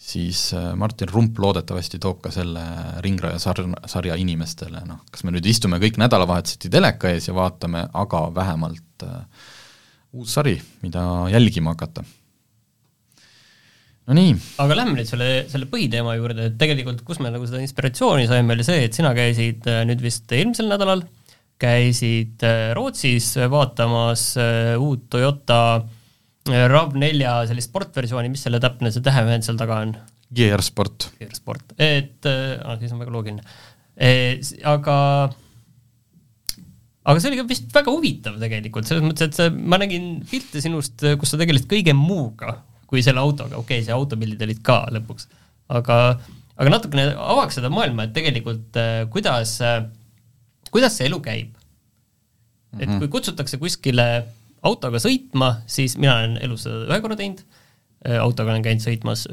siis 0.02 0.48
äh, 0.58 0.72
Martin 0.80 1.12
Rump 1.12 1.38
loodetavasti 1.38 2.00
toob 2.02 2.24
ka 2.24 2.32
selle 2.34 2.64
ringraja 3.06 3.38
sar-, 3.38 3.68
sarja 3.92 4.18
inimestele, 4.18 4.82
noh, 4.90 5.04
kas 5.14 5.22
me 5.28 5.36
nüüd 5.36 5.46
istume 5.46 5.78
kõik 5.84 6.00
nädalavahetuseti 6.02 6.72
teleka 6.74 7.14
ees 7.14 7.30
ja 7.30 7.36
vaatame, 7.38 7.86
aga 7.94 8.24
vähemalt 8.34 9.06
uh, 9.06 9.20
uus 10.18 10.34
sari, 10.40 10.56
mida 10.82 11.04
jälgima 11.30 11.76
hakata 11.76 12.02
no 14.10 14.18
nii. 14.18 14.34
aga 14.64 14.78
lähme 14.80 14.98
nüüd 14.98 15.10
selle, 15.10 15.30
selle 15.52 15.70
põhiteema 15.70 16.16
juurde, 16.18 16.50
et 16.50 16.58
tegelikult 16.60 17.04
kus 17.06 17.22
me 17.22 17.30
nagu 17.34 17.46
seda 17.46 17.62
inspiratsiooni 17.62 18.26
saime, 18.30 18.56
oli 18.56 18.66
see, 18.66 18.84
et 18.88 18.98
sina 18.98 19.14
käisid 19.18 19.68
äh, 19.70 19.84
nüüd 19.88 20.02
vist 20.04 20.32
eelmisel 20.34 20.70
nädalal, 20.72 21.04
käisid 21.62 22.46
äh, 22.48 22.72
Rootsis 22.78 23.36
vaatamas 23.52 24.32
äh, 24.42 24.74
uut 24.82 25.08
Toyota 25.14 25.60
RAV4 26.50 27.34
sellist 27.52 27.70
sportversiooni, 27.70 28.32
mis 28.34 28.48
selle 28.48 28.62
täpne 28.64 28.90
see 28.94 29.06
tähevahend 29.06 29.46
seal 29.46 29.60
taga 29.60 29.84
on? 29.84 29.94
GR 30.34 30.64
Sport. 30.66 31.12
GR 31.20 31.36
Sport, 31.38 31.76
et 31.82 32.26
ah, 32.26 32.76
siis 32.82 32.94
on 32.94 33.02
väga 33.02 33.14
loogiline. 33.14 33.44
aga 34.70 34.96
aga 37.10 37.22
see 37.22 37.30
oli 37.32 37.40
ka 37.40 37.46
vist 37.50 37.70
väga 37.74 37.94
huvitav 37.94 38.38
tegelikult, 38.42 38.90
selles 38.90 39.06
mõttes, 39.06 39.30
et 39.30 39.38
sa, 39.38 39.50
ma 39.50 39.78
nägin 39.82 40.20
pilte 40.30 40.62
sinust, 40.64 41.06
kus 41.22 41.34
sa 41.34 41.42
tegelesid 41.42 41.70
kõige 41.70 41.94
muuga 41.98 42.56
kui 42.90 43.04
selle 43.06 43.22
autoga, 43.22 43.60
okei 43.60 43.80
okay,, 43.80 43.86
see 43.86 43.96
autopildid 43.96 44.42
olid 44.48 44.64
ka 44.66 44.82
lõpuks, 44.96 45.30
aga, 45.78 46.00
aga 46.58 46.74
natukene 46.74 47.06
avaks 47.14 47.60
seda 47.60 47.70
maailma, 47.74 48.08
et 48.08 48.16
tegelikult 48.18 48.80
kuidas, 49.14 49.56
kuidas 50.74 50.98
see 50.98 51.10
elu 51.10 51.22
käib. 51.22 51.54
et 52.80 52.88
mm 52.88 52.94
-hmm. 52.94 53.00
kui 53.00 53.08
kutsutakse 53.08 53.58
kuskile 53.58 54.26
autoga 54.64 54.98
sõitma, 54.98 55.62
siis 55.68 55.98
mina 55.98 56.18
olen 56.18 56.38
elus 56.42 56.66
seda 56.68 56.86
ühe 56.90 57.02
korra 57.02 57.16
teinud, 57.16 57.42
autoga 58.20 58.52
olen 58.52 58.64
käinud 58.64 58.84
sõitmas, 58.84 59.26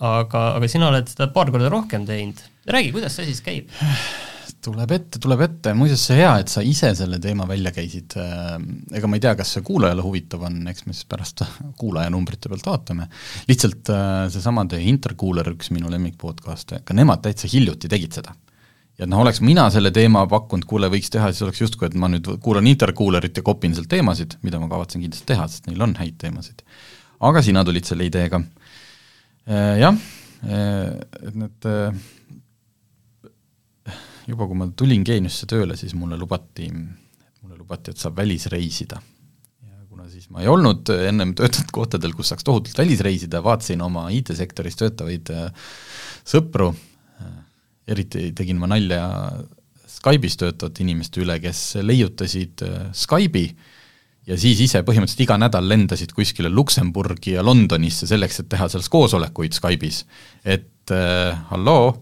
aga, 0.00 0.42
aga 0.56 0.68
sina 0.68 0.88
oled 0.88 1.08
seda 1.08 1.28
paar 1.28 1.50
korda 1.50 1.68
rohkem 1.68 2.06
teinud. 2.06 2.40
räägi, 2.66 2.92
kuidas 2.92 3.16
see 3.16 3.24
siis 3.30 3.40
käib? 3.40 3.68
tuleb 4.62 4.92
ette, 4.94 5.18
tuleb 5.22 5.40
ette, 5.46 5.72
muuseas 5.74 6.04
see 6.06 6.20
hea, 6.20 6.32
et 6.42 6.52
sa 6.52 6.62
ise 6.62 6.92
selle 6.98 7.18
teema 7.22 7.48
välja 7.50 7.72
käisid, 7.74 8.14
ega 8.94 9.10
ma 9.10 9.18
ei 9.18 9.24
tea, 9.24 9.34
kas 9.38 9.56
see 9.56 9.64
kuulajale 9.66 10.04
huvitav 10.04 10.44
on, 10.46 10.60
eks 10.70 10.86
me 10.86 10.94
siis 10.94 11.08
pärast 11.10 11.42
kuulajanumbrite 11.80 12.52
pealt 12.52 12.68
vaatame, 12.70 13.08
lihtsalt 13.50 13.90
seesama 14.34 14.66
The 14.70 14.78
Intercooler, 14.92 15.50
üks 15.56 15.72
minu 15.74 15.90
lemmik 15.90 16.14
podcast, 16.20 16.76
ka 16.86 16.96
nemad 16.96 17.24
täitsa 17.26 17.50
hiljuti 17.50 17.90
tegid 17.90 18.20
seda. 18.20 18.36
Ja 19.00 19.08
noh, 19.08 19.22
oleks 19.24 19.40
mina 19.42 19.64
selle 19.72 19.90
teema 19.94 20.22
pakkunud, 20.28 20.66
kuule, 20.68 20.90
võiks 20.92 21.10
teha, 21.10 21.30
siis 21.32 21.42
oleks 21.46 21.62
justkui, 21.62 21.88
et 21.88 21.94
ma 21.98 22.10
nüüd 22.12 22.28
kuulan 22.44 22.68
interkuulerit 22.68 23.40
ja 23.40 23.44
kopin 23.46 23.72
sealt 23.74 23.88
teemasid, 23.90 24.36
mida 24.44 24.60
ma 24.60 24.68
kavatsen 24.70 25.02
kindlasti 25.02 25.26
teha, 25.32 25.46
sest 25.50 25.66
neil 25.66 25.80
on 25.82 25.96
häid 25.98 26.18
teemasid. 26.20 26.60
aga 27.22 27.42
sina 27.42 27.64
tulid 27.64 27.86
selle 27.88 28.04
ideega. 28.06 28.42
Äh, 29.48 29.78
jah, 29.80 29.96
äh, 30.44 30.92
et 31.22 31.34
need 31.34 31.66
äh, 31.70 31.96
juba 34.28 34.46
kui 34.48 34.58
ma 34.58 34.68
tulin 34.76 35.04
Geeniusse 35.06 35.48
tööle, 35.50 35.76
siis 35.78 35.94
mulle 35.98 36.18
lubati, 36.20 36.68
mulle 36.72 37.58
lubati, 37.58 37.92
et 37.92 38.02
saab 38.02 38.16
välisreisida. 38.20 39.00
ja 39.66 39.82
kuna 39.88 40.08
siis 40.10 40.30
ma 40.30 40.42
ei 40.42 40.48
olnud 40.48 40.92
ennem 40.94 41.34
töötanud 41.38 41.74
kohtadel, 41.74 42.14
kus 42.16 42.32
saaks 42.32 42.46
tohutult 42.46 42.78
välisreisida, 42.78 43.42
vaatasin 43.44 43.82
oma 43.82 44.08
IT-sektoris 44.14 44.78
töötavaid 44.78 45.32
sõpru, 46.24 46.72
eriti 47.88 48.30
tegin 48.36 48.60
ma 48.62 48.70
nalja 48.70 49.04
Skype'is 49.92 50.38
töötavate 50.40 50.82
inimeste 50.82 51.22
üle, 51.22 51.36
kes 51.42 51.76
leiutasid 51.82 52.62
Skype'i 52.96 53.52
ja 54.28 54.38
siis 54.38 54.60
ise 54.64 54.82
põhimõtteliselt 54.86 55.24
iga 55.26 55.38
nädal 55.40 55.66
lendasid 55.68 56.14
kuskile 56.16 56.50
Luksemburgi 56.52 57.36
ja 57.36 57.44
Londonisse 57.44 58.06
selleks, 58.10 58.42
et 58.42 58.50
teha 58.52 58.68
selles 58.70 58.90
koosolekuid 58.92 59.56
Skype'is. 59.56 60.04
et 60.44 60.94
äh, 60.94 61.38
halloo, 61.50 61.92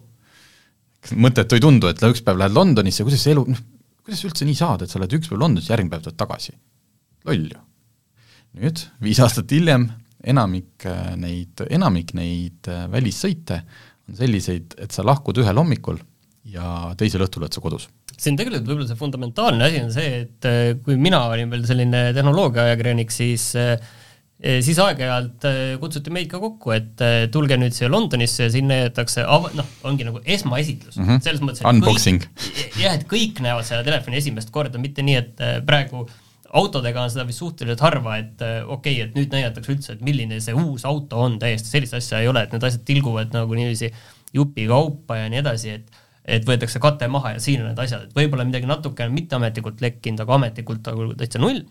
mõttetu 1.17 1.57
ei 1.57 1.63
tundu, 1.63 1.89
et 1.91 2.03
üks 2.05 2.23
päev 2.25 2.39
lähed 2.41 2.55
Londonisse, 2.55 3.05
kuidas 3.07 3.23
see 3.25 3.33
elu, 3.35 3.45
noh, 3.53 3.63
kuidas 4.05 4.21
üldse 4.27 4.47
nii 4.47 4.57
saad, 4.57 4.85
et 4.85 4.91
sa 4.91 4.99
oled 4.99 5.17
üks 5.17 5.31
päev 5.31 5.41
Londonis, 5.41 5.69
järgmine 5.71 5.93
päev 5.93 6.05
tuled 6.07 6.19
tagasi? 6.19 6.55
loll 7.29 7.49
ju. 7.51 7.59
nüüd, 8.61 8.79
viis 9.05 9.19
aastat 9.21 9.51
hiljem, 9.53 9.89
enamik 10.33 10.85
äh, 10.89 11.13
neid, 11.17 11.61
enamik 11.69 12.15
neid 12.17 12.69
äh, 12.69 12.85
välissõite 12.91 13.61
on 14.09 14.17
selliseid, 14.17 14.75
et 14.81 14.93
sa 14.93 15.05
lahkud 15.05 15.37
ühel 15.41 15.57
hommikul 15.61 15.99
ja 16.51 16.91
teisel 16.97 17.23
õhtul 17.25 17.45
oled 17.45 17.53
sa 17.53 17.61
kodus. 17.63 17.87
see 18.17 18.33
on 18.33 18.37
tegelikult 18.37 18.67
võib-olla 18.67 18.89
see 18.89 18.99
fundamentaalne 18.99 19.67
asi 19.67 19.81
on 19.81 19.93
see, 19.93 20.21
et 20.25 20.49
äh, 20.49 20.61
kui 20.83 20.97
mina 21.01 21.23
olin 21.29 21.53
veel 21.53 21.65
selline 21.69 22.03
tehnoloogiaajakirjanik, 22.17 23.13
siis 23.13 23.51
äh, 23.59 23.77
siis 24.65 24.79
aeg-ajalt 24.81 25.45
äh, 25.45 25.59
kutsuti 25.81 26.13
meid 26.13 26.29
ka 26.31 26.39
kokku, 26.41 26.73
et 26.75 27.03
tulge 27.33 27.57
nüüd 27.61 27.75
siia 27.75 27.91
Londonisse 27.91 28.47
ja 28.47 28.53
siin 28.53 28.67
näidatakse 28.71 29.25
av-, 29.25 29.51
noh, 29.57 29.69
ongi 29.87 30.07
nagu 30.07 30.23
esmaesitlus 30.25 30.97
mm, 30.97 31.07
-hmm. 31.07 31.23
selles 31.27 31.43
mõttes, 31.45 31.61
et 31.61 31.69
Unboxing. 31.69 32.25
kõik, 32.25 32.81
jah, 32.81 32.97
et 32.97 33.07
kõik 33.09 33.41
näevad 33.45 33.67
seda 33.67 33.85
telefoni 33.87 34.17
esimest 34.21 34.53
korda, 34.53 34.81
mitte 34.81 35.05
nii, 35.05 35.17
et 35.21 35.45
praegu 35.67 36.07
autodega 36.57 37.05
on 37.05 37.11
seda 37.13 37.25
vist 37.27 37.39
suhteliselt 37.39 37.83
harva, 37.85 38.17
et 38.19 38.41
okei 38.41 38.97
okay,, 38.97 39.01
et 39.05 39.15
nüüd 39.15 39.31
näidatakse 39.31 39.71
üldse, 39.71 39.93
et 39.95 40.01
milline 40.05 40.41
see 40.43 40.55
uus 40.57 40.85
auto 40.89 41.21
on, 41.23 41.37
täiesti 41.39 41.71
sellist 41.71 41.95
asja 41.99 42.19
ei 42.19 42.27
ole, 42.31 42.43
et 42.43 42.55
need 42.55 42.65
asjad 42.67 42.83
tilguvad 42.87 43.31
nagu 43.35 43.55
niiviisi 43.55 43.91
jupikaupa 44.35 45.21
ja 45.21 45.29
nii 45.31 45.43
edasi, 45.43 45.77
et 45.79 46.01
et 46.25 46.45
võetakse 46.45 46.79
kate 46.81 47.07
maha 47.11 47.35
ja 47.35 47.41
siin 47.41 47.63
on 47.63 47.71
need 47.71 47.79
asjad, 47.81 48.05
et 48.05 48.17
võib-olla 48.17 48.45
midagi 48.47 48.69
natukene 48.69 49.13
mitteametlikult 49.15 49.81
lekkinud, 49.81 50.21
aga 50.21 50.37
ametlikult 50.37 50.89
nagu 50.91 51.07
täitsa 51.17 51.41
null. 51.41 51.63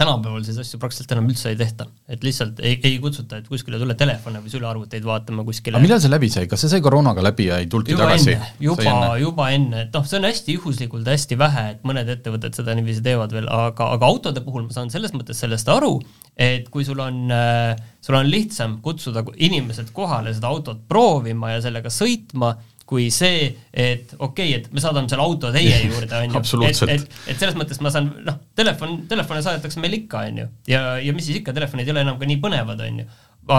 Tänapäeval 0.00 0.44
siis 0.46 0.58
asju 0.62 0.80
praktiliselt 0.80 1.12
enam 1.14 1.28
üldse 1.30 1.50
ei 1.52 1.58
tehta, 1.60 1.86
et 2.08 2.24
lihtsalt 2.24 2.60
ei, 2.64 2.78
ei 2.88 2.96
kutsuta, 3.02 3.40
et 3.40 3.48
kuskile 3.50 3.78
tule 3.80 3.94
telefone 3.98 4.40
või 4.42 4.52
sülearvuteid 4.52 5.04
vaatama 5.06 5.44
kuskile. 5.46 5.76
aga 5.76 5.84
millal 5.84 6.00
see 6.02 6.12
läbi 6.12 6.30
sai, 6.32 6.48
kas 6.50 6.64
see 6.64 6.72
sai 6.72 6.80
koroonaga 6.84 7.24
läbi 7.24 7.50
ja 7.50 7.60
ei 7.60 7.68
tulnud 7.70 7.92
tagasi? 8.00 8.36
juba, 8.64 8.94
juba 9.20 9.50
enne, 9.56 9.84
et 9.86 9.96
noh, 9.96 10.06
see 10.08 10.20
on 10.20 10.28
hästi 10.28 10.56
juhuslikult 10.56 11.12
hästi 11.12 11.38
vähe, 11.40 11.66
et 11.74 11.84
mõned 11.86 12.08
ettevõtted 12.16 12.56
seda 12.56 12.76
niiviisi 12.78 13.04
teevad 13.04 13.36
veel, 13.36 13.50
aga, 13.52 13.92
aga 13.98 14.10
autode 14.10 14.44
puhul 14.46 14.66
ma 14.66 14.76
saan 14.76 14.92
selles 14.94 15.12
mõttes 15.16 15.44
sellest 15.44 15.68
aru, 15.72 15.98
et 16.40 16.72
kui 16.72 16.86
sul 16.88 17.00
on 17.04 17.22
äh,, 17.36 17.76
sul 18.00 18.16
on 18.16 18.30
lihtsam 18.30 18.78
kutsuda 18.84 19.24
inimesed 19.36 19.92
kohale 19.96 20.32
seda 20.36 20.48
autot 20.48 20.80
proovima 20.88 21.54
ja 21.54 21.64
sellega 21.64 21.92
sõitma 21.92 22.54
kui 22.90 23.06
see, 23.14 23.46
et 23.70 24.14
okei 24.16 24.50
okay,, 24.50 24.54
et 24.58 24.70
me 24.74 24.82
saadame 24.82 25.10
selle 25.10 25.22
auto 25.22 25.52
teie 25.54 25.76
juurde, 25.86 26.22
on 26.24 26.38
ju. 26.40 26.62
et, 26.66 26.80
et, 26.96 27.18
et 27.30 27.42
selles 27.42 27.58
mõttes 27.58 27.78
ma 27.84 27.92
saan, 27.94 28.08
noh, 28.26 28.40
telefon, 28.58 28.96
telefone 29.10 29.44
saadetakse 29.46 29.82
meil 29.82 30.00
ikka, 30.00 30.24
on 30.30 30.40
ju, 30.42 30.48
ja, 30.72 30.82
ja 31.02 31.14
mis 31.16 31.28
siis 31.28 31.40
ikka, 31.42 31.54
telefonid 31.56 31.86
ei 31.86 31.94
ole 31.94 32.02
enam 32.06 32.18
ka 32.18 32.28
nii 32.28 32.40
põnevad, 32.42 32.82
on 32.86 33.04
ju. 33.04 33.06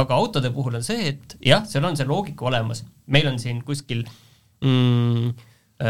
aga 0.01 0.17
autode 0.17 0.51
puhul 0.55 0.81
on 0.81 0.85
see, 0.85 1.13
et 1.13 1.37
jah, 1.47 1.63
seal 1.69 1.87
on 1.87 1.95
see 1.99 2.09
loogika 2.09 2.49
olemas, 2.51 2.83
meil 3.11 3.31
on 3.31 3.39
siin 3.41 3.63
kuskil 3.67 4.03
mm, 4.65 5.47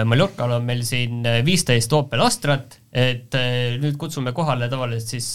Mallorcal 0.08 0.54
on 0.56 0.64
meil 0.64 0.86
siin 0.88 1.26
viisteist 1.44 1.92
Opel 1.98 2.22
Astrat, 2.24 2.78
et 2.96 3.36
eh, 3.36 3.74
nüüd 3.82 3.98
kutsume 4.00 4.32
kohale 4.32 4.70
tavaliselt 4.72 5.18
siis 5.18 5.34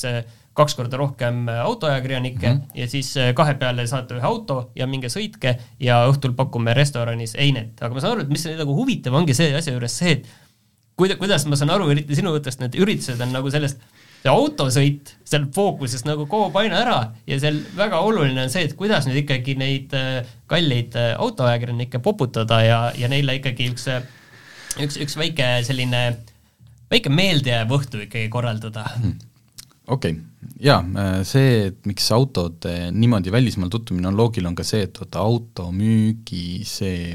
kaks 0.56 0.76
korda 0.78 0.98
rohkem 1.00 1.44
äh, 1.52 1.60
autoajakirjanikke 1.64 2.48
mm 2.48 2.56
-hmm. 2.56 2.80
ja 2.80 2.88
siis 2.88 3.16
äh, 3.16 3.34
kahe 3.34 3.54
peale 3.54 3.86
saate 3.86 4.16
ühe 4.16 4.26
auto 4.26 4.70
ja 4.76 4.86
minge 4.86 5.10
sõitke 5.12 5.56
ja 5.80 6.00
õhtul 6.08 6.32
pakume 6.36 6.74
restoranis 6.74 7.34
einet. 7.34 7.82
aga 7.82 7.94
ma 7.94 8.00
saan 8.00 8.16
aru, 8.16 8.24
et 8.24 8.32
mis 8.32 8.46
nagu 8.46 8.76
huvitav 8.76 9.14
ongi 9.14 9.34
see 9.34 9.52
asja 9.56 9.76
juures 9.76 9.98
see, 9.98 10.16
et 10.16 10.26
kuida-, 10.96 11.18
kuidas 11.20 11.46
ma 11.46 11.56
saan 11.56 11.74
aru, 11.76 11.90
eriti 11.92 12.16
sinu 12.16 12.32
jutust, 12.38 12.60
need 12.60 12.78
üritused 12.80 13.20
on 13.20 13.36
nagu 13.36 13.50
sellest, 13.52 13.84
see 14.22 14.32
autosõit 14.32 15.12
seal 15.24 15.44
fookuses 15.54 16.06
nagu 16.08 16.26
koob 16.26 16.56
aina 16.56 16.80
ära 16.80 16.98
ja 17.26 17.40
seal 17.40 17.60
väga 17.76 18.00
oluline 18.00 18.48
on 18.48 18.50
see, 18.50 18.64
et 18.64 18.74
kuidas 18.80 19.06
nüüd 19.06 19.20
ikkagi 19.24 19.58
neid 19.60 19.92
äh, 19.92 20.24
kalleid 20.46 20.96
autoajakirjanikke 20.96 21.98
poputada 21.98 22.62
ja, 22.64 22.80
ja 22.96 23.12
neile 23.12 23.36
ikkagi 23.42 23.68
üks, 23.74 23.88
üks, 24.80 24.96
üks 25.04 25.20
väike 25.20 25.52
selline, 25.68 26.04
väike 26.90 27.12
meeldejääv 27.12 27.80
õhtu 27.80 28.06
ikkagi 28.08 28.32
korraldada 28.32 28.88
mm 28.96 29.16
okei 29.86 30.10
okay., 30.10 30.22
jaa, 30.62 30.80
see, 31.26 31.66
et 31.70 31.88
miks 31.88 32.06
autode 32.14 32.72
niimoodi 32.94 33.32
välismaal 33.34 33.70
tutvumine 33.72 34.10
on 34.10 34.16
loogiline, 34.18 34.52
on 34.52 34.58
ka 34.58 34.66
see, 34.66 34.86
et 34.86 35.00
vaata 35.00 35.24
automüügi 35.24 36.64
see 36.68 37.14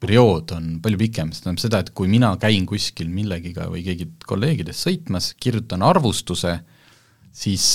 periood 0.00 0.54
on 0.56 0.68
palju 0.82 1.00
pikem, 1.00 1.30
see 1.32 1.44
tähendab 1.44 1.62
seda, 1.62 1.80
et 1.84 1.92
kui 1.96 2.08
mina 2.10 2.32
käin 2.40 2.66
kuskil 2.68 3.10
millegiga 3.12 3.68
või 3.70 3.84
keegi 3.84 4.08
kolleegidest 4.26 4.86
sõitmas, 4.86 5.34
kirjutan 5.40 5.84
arvustuse, 5.84 6.56
siis 7.36 7.74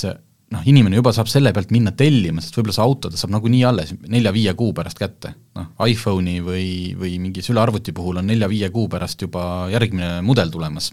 noh, 0.52 0.66
inimene 0.66 0.98
juba 0.98 1.12
saab 1.14 1.30
selle 1.30 1.52
pealt 1.54 1.72
minna 1.74 1.92
tellima, 1.96 2.42
sest 2.42 2.58
võib-olla 2.58 2.76
see 2.76 2.86
auto 2.86 3.10
ta 3.10 3.20
saab 3.20 3.34
nagunii 3.36 3.62
alles 3.68 3.94
nelja-viie 4.02 4.54
kuu 4.58 4.74
pärast 4.76 4.98
kätte. 4.98 5.34
noh, 5.58 5.70
iPhone'i 5.86 6.40
või, 6.44 6.68
või 6.98 7.16
mingi 7.22 7.44
sülearvuti 7.46 7.94
puhul 7.96 8.20
on 8.22 8.30
nelja-viie 8.30 8.70
kuu 8.74 8.90
pärast 8.90 9.22
juba 9.22 9.66
järgmine 9.72 10.20
mudel 10.26 10.50
tulemas. 10.50 10.92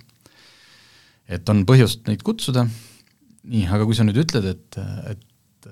et 1.27 1.49
on 1.49 1.65
põhjust 1.65 2.05
neid 2.07 2.21
kutsuda 2.21 2.67
nii, 3.43 3.67
aga 3.67 3.85
kui 3.87 3.97
sa 3.97 4.05
nüüd 4.07 4.19
ütled, 4.23 4.47
et, 4.53 4.79
et 5.11 5.69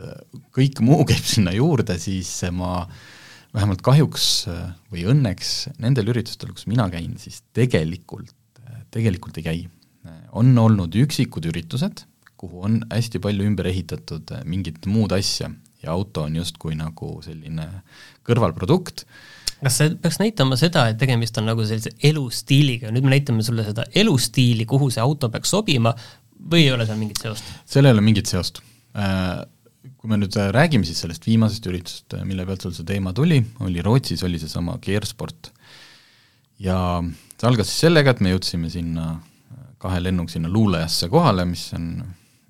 kõik 0.55 0.81
muu 0.85 1.05
käib 1.07 1.25
sinna 1.27 1.53
juurde, 1.55 1.97
siis 2.01 2.29
ma 2.55 2.85
vähemalt 3.51 3.83
kahjuks 3.83 4.27
või 4.91 5.03
õnneks 5.11 5.73
nendel 5.83 6.13
üritustel, 6.13 6.53
kus 6.55 6.69
mina 6.71 6.87
käin, 6.91 7.17
siis 7.19 7.41
tegelikult, 7.55 8.31
tegelikult 8.93 9.41
ei 9.41 9.47
käi. 9.47 9.59
on 10.31 10.57
olnud 10.57 10.95
üksikud 10.95 11.45
üritused, 11.51 12.05
kuhu 12.39 12.63
on 12.65 12.79
hästi 12.89 13.19
palju 13.21 13.45
ümber 13.45 13.67
ehitatud 13.69 14.31
mingit 14.49 14.87
muud 14.89 15.11
asja 15.13 15.51
ja 15.83 15.91
auto 15.91 16.23
on 16.25 16.35
justkui 16.39 16.77
nagu 16.77 17.19
selline 17.25 17.67
kõrvalprodukt, 18.27 19.05
kas 19.61 19.77
see 19.77 19.91
peaks 20.01 20.17
näitama 20.21 20.57
seda, 20.57 20.87
et 20.89 20.97
tegemist 21.01 21.37
on 21.37 21.47
nagu 21.49 21.65
sellise 21.67 21.93
elustiiliga, 22.07 22.89
nüüd 22.93 23.05
me 23.05 23.13
näitame 23.13 23.45
sulle 23.45 23.65
seda 23.67 23.85
elustiili, 23.97 24.65
kuhu 24.69 24.89
see 24.93 25.03
auto 25.03 25.29
peaks 25.33 25.53
sobima, 25.53 25.93
või 26.51 26.65
ei 26.65 26.75
ole 26.75 26.85
seal 26.89 26.99
mingit 26.99 27.21
seost? 27.21 27.49
seal 27.69 27.87
ei 27.87 27.95
ole 27.95 28.03
mingit 28.05 28.29
seost. 28.31 28.61
Äh, 28.97 29.41
kui 30.01 30.09
me 30.09 30.17
nüüd 30.17 30.35
räägime 30.53 30.85
siis 30.85 31.01
sellest 31.03 31.25
viimasest 31.27 31.65
üritusest, 31.69 32.15
mille 32.25 32.45
pealt 32.45 32.65
sul 32.65 32.73
see 32.75 32.87
teema 32.87 33.13
tuli, 33.17 33.39
oli 33.65 33.83
Rootsis, 33.85 34.23
oli 34.25 34.39
seesama 34.41 34.77
Gearsport. 34.81 35.51
ja 36.61 36.77
see 37.37 37.49
algas 37.49 37.69
siis 37.69 37.87
sellega, 37.87 38.13
et 38.13 38.21
me 38.21 38.33
jõudsime 38.33 38.69
sinna 38.73 39.13
kahe 39.81 40.01
lennuga 40.03 40.33
sinna 40.33 40.49
Luuleasse 40.51 41.09
kohale, 41.09 41.45
mis 41.49 41.67
on 41.77 41.87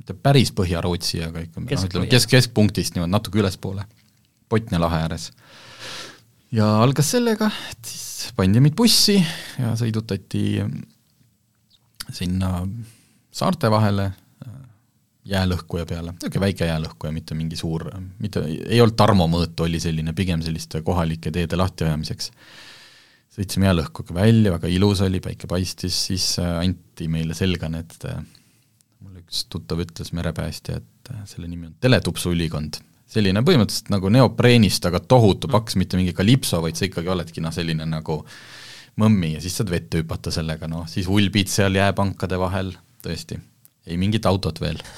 mitte 0.01 0.15
päris 0.17 0.51
Põhja-Rootsi, 0.56 1.21
aga 1.27 1.43
ikka 1.45 1.63
noh, 1.63 1.86
ütleme 1.88 2.10
kesk, 2.12 2.32
keskpunktist 2.34 2.95
niimoodi 2.95 3.13
natuke 3.13 3.39
ülespoole, 3.39 3.86
Botnia 4.51 4.82
lahe 4.82 5.04
ääres. 5.06 5.30
ja 6.51 6.67
algas 6.84 7.13
sellega, 7.13 7.51
et 7.71 7.91
siis 7.91 8.34
pandi 8.36 8.63
meid 8.63 8.75
bussi 8.75 9.15
ja 9.60 9.75
sõidutati 9.80 10.45
sinna 12.12 12.58
saarte 13.32 13.72
vahele 13.72 14.12
jäälõhkuja 15.28 15.86
peale, 15.86 16.15
niisugune 16.15 16.46
väike 16.48 16.67
jäälõhkuja, 16.67 17.13
mitte 17.13 17.38
mingi 17.38 17.58
suur, 17.60 17.86
mitte, 18.20 18.41
ei 18.41 18.82
olnud 18.82 18.98
Tarmo 18.98 19.28
mõõt, 19.30 19.60
oli 19.62 19.80
selline 19.80 20.15
pigem 20.17 20.41
selliste 20.41 20.82
kohalike 20.86 21.32
teede 21.32 21.60
lahtiajamiseks. 21.60 22.32
sõitsime 23.32 23.70
jäälõhkuga 23.70 24.13
välja, 24.17 24.52
väga 24.58 24.67
ilus 24.67 25.02
oli, 25.06 25.22
päike 25.24 25.48
paistis, 25.48 26.06
siis 26.10 26.39
äh, 26.39 26.58
anti 26.65 27.08
meile 27.08 27.38
selga 27.38 27.70
need, 27.70 27.94
äh, 28.10 28.24
mul 29.00 29.22
üks 29.22 29.46
tuttav 29.50 29.80
ütles, 29.80 30.12
merepäästja, 30.17 30.82
et 30.82 31.13
äh, 31.13 31.22
selle 31.26 31.48
nimi 31.48 31.70
on 31.70 31.76
teletupsuülikond. 31.80 32.82
selline 33.12 33.41
põhimõtteliselt 33.44 33.89
nagu 33.91 34.10
neopreenist, 34.10 34.86
aga 34.88 35.00
tohutu 35.00 35.48
paks, 35.52 35.76
mitte 35.76 35.98
mingi 36.00 36.13
kalipso, 36.15 36.62
vaid 36.63 36.80
sa 36.80 36.86
ikkagi 36.88 37.10
oledki 37.12 37.41
noh, 37.44 37.52
selline 37.52 37.86
nagu 37.86 38.24
mõmmi 38.98 39.34
ja 39.36 39.41
siis 39.41 39.58
saad 39.60 39.70
vette 39.70 40.00
hüpata 40.00 40.32
sellega, 40.32 40.67
noh 40.67 40.88
siis 40.88 41.08
ulbid 41.12 41.52
seal 41.52 41.76
jääpankade 41.76 42.39
vahel, 42.39 42.72
tõesti, 43.05 43.39
ei 43.89 43.97
mingit 44.01 44.25
autot 44.29 44.61
veel 44.61 44.79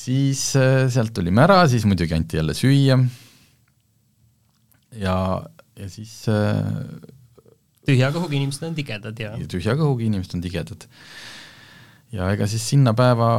siis 0.00 0.42
äh, 0.58 0.86
sealt 0.92 1.14
tulime 1.16 1.44
ära, 1.44 1.62
siis 1.70 1.86
muidugi 1.88 2.16
anti 2.16 2.40
jälle 2.40 2.54
süüa 2.56 2.98
ja, 4.98 5.16
ja 5.78 5.88
siis 5.92 6.14
äh, 6.30 6.60
tühja 7.86 8.10
kõhuga 8.14 8.36
inimesed 8.38 8.66
on 8.70 8.76
tigedad 8.78 9.22
ja 9.22 9.34
tühja 9.50 9.76
kõhuga 9.78 10.06
inimesed 10.06 10.36
on 10.38 10.44
tigedad. 10.44 10.86
ja 12.14 12.32
ega 12.34 12.48
siis 12.50 12.66
sinna 12.72 12.94
päeva 12.96 13.30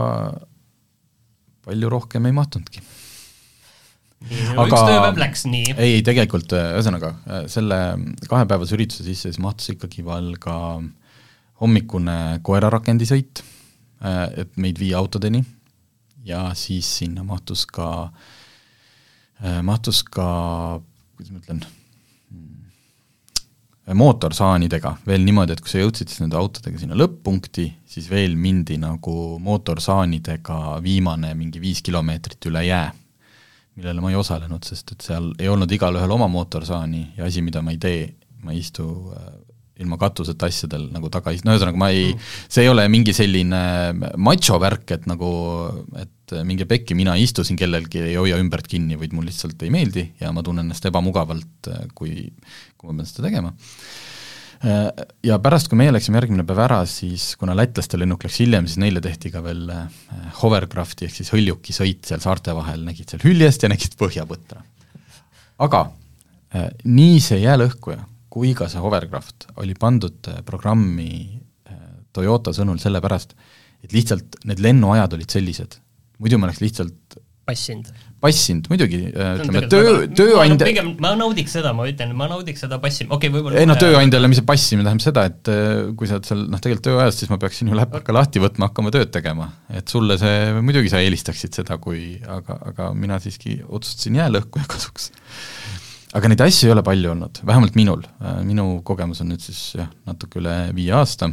palju 1.66 1.92
rohkem 1.94 2.26
ei 2.26 2.34
mahtunudki. 2.34 2.82
Aga... 4.22 4.66
üks 4.68 4.76
tööpäev 4.78 5.20
läks 5.22 5.46
nii. 5.50 5.76
ei, 5.82 6.02
tegelikult 6.06 6.54
äh, 6.54 6.76
ühesõnaga 6.76 7.16
selle 7.50 7.78
kahepäevase 8.30 8.78
ürituse 8.78 9.06
sisse 9.08 9.32
siis 9.32 9.42
mahtus 9.42 9.74
ikkagi 9.74 10.06
veel 10.06 10.36
ka 10.42 10.56
hommikune 11.62 12.40
koerarakendisõit, 12.44 13.44
et 14.02 14.56
meid 14.58 14.80
viia 14.82 14.98
autodeni. 14.98 15.44
Ja 16.26 16.52
siis 16.58 16.86
sinna 17.00 17.24
mahtus 17.26 17.66
ka, 17.66 18.12
äh, 19.42 19.62
mahtus 19.66 20.04
ka, 20.04 20.82
kuidas 21.18 21.32
ma 21.34 21.42
ütlen, 21.42 21.62
mm, 22.32 23.96
mootorsaanidega. 23.98 24.96
Veel 25.08 25.26
niimoodi, 25.26 25.56
et 25.58 25.62
kui 25.62 25.74
sa 25.74 25.82
jõudsid 25.82 26.12
siis 26.12 26.22
nende 26.22 26.38
autodega 26.38 26.78
sinna 26.78 26.98
lõpp-punkti, 26.98 27.68
siis 27.90 28.10
veel 28.10 28.38
mindi 28.38 28.78
nagu 28.82 29.40
mootorsaanidega 29.42 30.78
viimane 30.86 31.34
mingi 31.38 31.62
viis 31.62 31.82
kilomeetrit 31.82 32.50
üle 32.52 32.66
jää, 32.68 32.92
millele 33.76 34.02
ma 34.02 34.14
ei 34.14 34.20
osalenud, 34.20 34.64
sest 34.68 34.94
et 34.94 35.02
seal 35.10 35.32
ei 35.40 35.50
olnud 35.50 35.72
igalühel 35.72 36.12
oma 36.12 36.30
mootorsaani 36.30 37.08
ja 37.18 37.26
asi, 37.26 37.42
mida 37.42 37.64
ma 37.66 37.74
ei 37.74 37.82
tee, 37.82 38.14
ma 38.46 38.54
ei 38.54 38.62
istu 38.62 38.86
äh, 39.18 39.34
ilma 39.82 39.98
katuseta 40.02 40.50
asjadel 40.52 40.88
nagu 40.94 41.10
taga, 41.14 41.34
no 41.46 41.56
ühesõnaga 41.56 41.82
ma 41.82 41.92
ei, 41.94 42.14
see 42.48 42.66
ei 42.66 42.72
ole 42.72 42.88
mingi 42.92 43.16
selline 43.18 43.62
macho 44.22 44.60
värk, 44.62 44.96
et 44.98 45.10
nagu, 45.10 45.32
et 46.00 46.36
minge 46.48 46.68
pekki, 46.70 46.96
mina 46.98 47.18
ei 47.18 47.26
istu 47.28 47.46
siin 47.48 47.60
kellelgi, 47.60 48.06
ei 48.12 48.16
hoia 48.20 48.40
ümbert 48.42 48.70
kinni, 48.72 49.00
vaid 49.00 49.16
mul 49.18 49.28
lihtsalt 49.28 49.62
ei 49.66 49.74
meeldi 49.74 50.08
ja 50.22 50.32
ma 50.36 50.44
tunnen 50.46 50.68
ennast 50.68 50.88
ebamugavalt, 50.88 51.72
kui, 51.98 52.30
kui 52.78 52.92
ma 52.92 53.02
pean 53.02 53.10
seda 53.10 53.28
tegema. 53.28 53.54
Ja 55.26 55.40
pärast, 55.42 55.72
kui 55.72 55.80
meie 55.80 55.90
läksime 55.94 56.20
järgmine 56.20 56.44
päev 56.46 56.60
ära, 56.62 56.84
siis 56.86 57.32
kuna 57.42 57.56
lätlaste 57.58 57.98
lennuk 57.98 58.22
läks 58.28 58.38
hiljem, 58.44 58.68
siis 58.70 58.78
neile 58.84 59.02
tehti 59.02 59.32
ka 59.34 59.42
veel 59.42 59.64
eh, 59.74 60.04
hovercrafti 60.44 61.08
ehk 61.08 61.16
siis 61.18 61.32
hõljukisõit 61.34 62.06
seal 62.06 62.22
saarte 62.22 62.54
vahel, 62.54 62.84
nägid 62.86 63.10
seal 63.10 63.26
hüljest 63.26 63.66
ja 63.66 63.72
nägid 63.74 63.98
põhjapõtra. 63.98 64.62
aga 65.66 65.82
eh, 66.54 66.70
nii 66.86 67.18
see 67.26 67.42
jäälõhkuja 67.42 68.06
kui 68.32 68.54
ka 68.58 68.70
see 68.72 68.82
hovercraft 68.82 69.50
oli 69.62 69.76
pandud 69.80 70.32
äh, 70.32 70.44
programmi 70.48 71.12
äh, 71.68 71.82
Toyota 72.16 72.54
sõnul 72.56 72.80
sellepärast, 72.82 73.36
et 73.84 73.96
lihtsalt 73.96 74.40
need 74.48 74.64
lennuajad 74.64 75.18
olid 75.18 75.36
sellised, 75.36 75.78
muidu 76.22 76.40
ma 76.40 76.48
oleks 76.48 76.62
lihtsalt 76.64 77.20
passinud. 77.48 77.90
passinud, 78.24 78.68
muidugi, 78.72 79.02
äh, 79.10 79.34
ütleme 79.42 79.64
töö, 79.72 80.06
tööandja 80.16 80.68
pigem 80.70 80.94
ma 81.04 81.12
naudiks 81.20 81.58
seda, 81.58 81.74
ma 81.76 81.88
ütlen, 81.90 82.14
ma 82.16 82.30
naudiks 82.32 82.64
seda 82.64 82.78
passi, 82.84 83.04
okei 83.08 83.18
okay,, 83.18 83.34
võib-olla 83.34 83.60
ei 83.60 83.68
noh, 83.68 83.80
tööandjale, 83.82 84.30
mis 84.32 84.40
see 84.40 84.48
passimine 84.48 84.88
tähendab 84.88 85.08
seda, 85.08 85.26
et 85.32 85.52
kui 86.00 86.08
sa 86.08 86.20
oled 86.20 86.30
seal 86.30 86.46
noh, 86.46 86.62
tegelikult 86.62 86.88
tööajas, 86.88 87.20
siis 87.20 87.34
ma 87.34 87.40
peaksin 87.42 87.74
ju 87.74 87.80
läpaka 87.82 88.16
lahti 88.16 88.44
võtma, 88.44 88.70
hakkama 88.72 88.94
tööd 88.96 89.12
tegema. 89.12 89.50
et 89.74 89.92
sulle 89.92 90.16
see, 90.22 90.54
muidugi 90.62 90.94
sa 90.94 91.04
eelistaksid 91.04 91.60
seda, 91.60 91.82
kui 91.84 92.14
aga, 92.24 92.62
aga 92.72 92.94
mina 92.96 93.20
siiski 93.24 93.60
otsustasin 93.68 94.22
jäälõhkuja 94.22 94.70
kasuks 94.72 95.12
aga 96.18 96.32
neid 96.32 96.44
asju 96.44 96.70
ei 96.70 96.74
ole 96.76 96.84
palju 96.86 97.14
olnud, 97.14 97.42
vähemalt 97.48 97.78
minul, 97.80 98.04
äh, 98.24 98.42
minu 98.48 98.82
kogemus 98.88 99.24
on 99.24 99.32
nüüd 99.32 99.44
siis 99.44 99.62
jah, 99.80 99.90
natuke 100.08 100.42
üle 100.42 100.56
viie 100.76 100.94
aasta, 100.98 101.32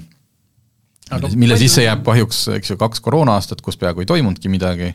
mille, 1.11 1.33
mille 1.41 1.59
sisse 1.61 1.87
jääb 1.87 2.05
kahjuks, 2.07 2.45
eks 2.59 2.75
ju, 2.75 2.79
kaks 2.81 3.03
koroona-aastat, 3.05 3.63
kus 3.65 3.81
peaaegu 3.81 4.05
ei 4.05 4.11
toimunudki 4.11 4.53
midagi, 4.53 4.93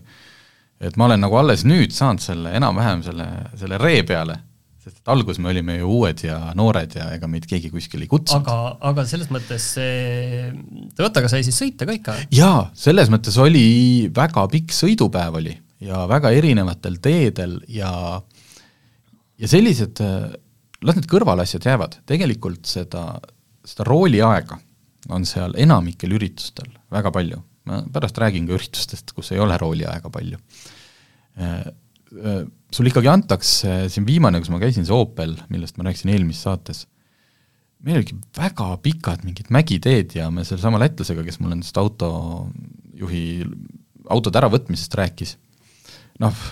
et 0.84 0.98
ma 1.00 1.10
olen 1.10 1.24
nagu 1.24 1.38
alles 1.40 1.66
nüüd 1.68 1.94
saanud 1.96 2.24
selle 2.24 2.56
enam-vähem 2.60 3.04
selle, 3.06 3.28
selle 3.60 3.80
ree 3.82 4.04
peale, 4.08 4.40
sest 4.84 5.00
et 5.00 5.12
alguses 5.12 5.40
me 5.40 5.52
olime 5.52 5.78
ju 5.78 5.90
uued 6.00 6.26
ja 6.26 6.38
noored 6.60 6.96
ja 6.98 7.10
ega 7.16 7.28
meid 7.32 7.46
keegi 7.48 7.72
kuskil 7.72 8.04
ei 8.04 8.10
kutsunud. 8.12 8.44
aga, 8.44 8.78
aga 8.92 9.06
selles 9.08 9.30
mõttes 9.32 9.68
see 9.78 10.50
Toyotaga 10.98 11.32
sai 11.32 11.46
siis 11.48 11.60
sõita 11.60 11.88
ka 11.88 11.96
ikka? 11.96 12.18
jaa, 12.36 12.66
selles 12.76 13.12
mõttes 13.12 13.38
oli 13.40 14.10
väga 14.16 14.44
pikk 14.52 14.76
sõidupäev 14.76 15.40
oli 15.40 15.56
ja 15.84 16.04
väga 16.12 16.32
erinevatel 16.36 17.00
teedel 17.04 17.58
ja 17.72 17.94
ja 19.44 19.50
sellised, 19.52 20.00
äh, 20.04 20.32
las 20.84 20.98
need 20.98 21.10
kõrvalasjad 21.12 21.68
jäävad, 21.68 22.00
tegelikult 22.10 22.70
seda, 22.70 23.18
seda 23.68 23.88
rooliaega 23.88 24.60
on 25.12 25.28
seal 25.28 25.56
enamikel 25.60 26.16
üritustel 26.16 26.70
väga 26.94 27.12
palju, 27.14 27.42
ma 27.68 27.82
pärast 27.94 28.20
räägin 28.24 28.48
ka 28.48 28.56
üritustest, 28.56 29.12
kus 29.16 29.34
ei 29.36 29.42
ole 29.44 29.58
rooliaega 29.60 30.12
palju. 30.14 30.40
Äh, 31.40 31.60
äh, 32.16 32.42
sul 32.74 32.90
ikkagi 32.90 33.12
antakse, 33.12 33.84
siin 33.92 34.08
viimane, 34.08 34.40
kus 34.42 34.52
ma 34.54 34.62
käisin, 34.64 34.88
see 34.88 34.96
Opel, 34.96 35.36
millest 35.52 35.78
ma 35.78 35.90
rääkisin 35.90 36.14
eelmises 36.16 36.48
saates, 36.48 36.86
meil 37.84 38.00
oligi 38.00 38.16
väga 38.38 38.70
pikad 38.84 39.26
mingid 39.28 39.52
mägiteed 39.52 40.16
ja 40.16 40.30
me 40.32 40.46
sellesama 40.48 40.80
lätlasega, 40.80 41.26
kes 41.28 41.42
mulle 41.42 41.58
nendest 41.58 41.78
autojuhi, 41.82 43.26
autode 44.14 44.40
äravõtmisest 44.40 44.96
rääkis, 45.00 45.36
noh, 46.24 46.46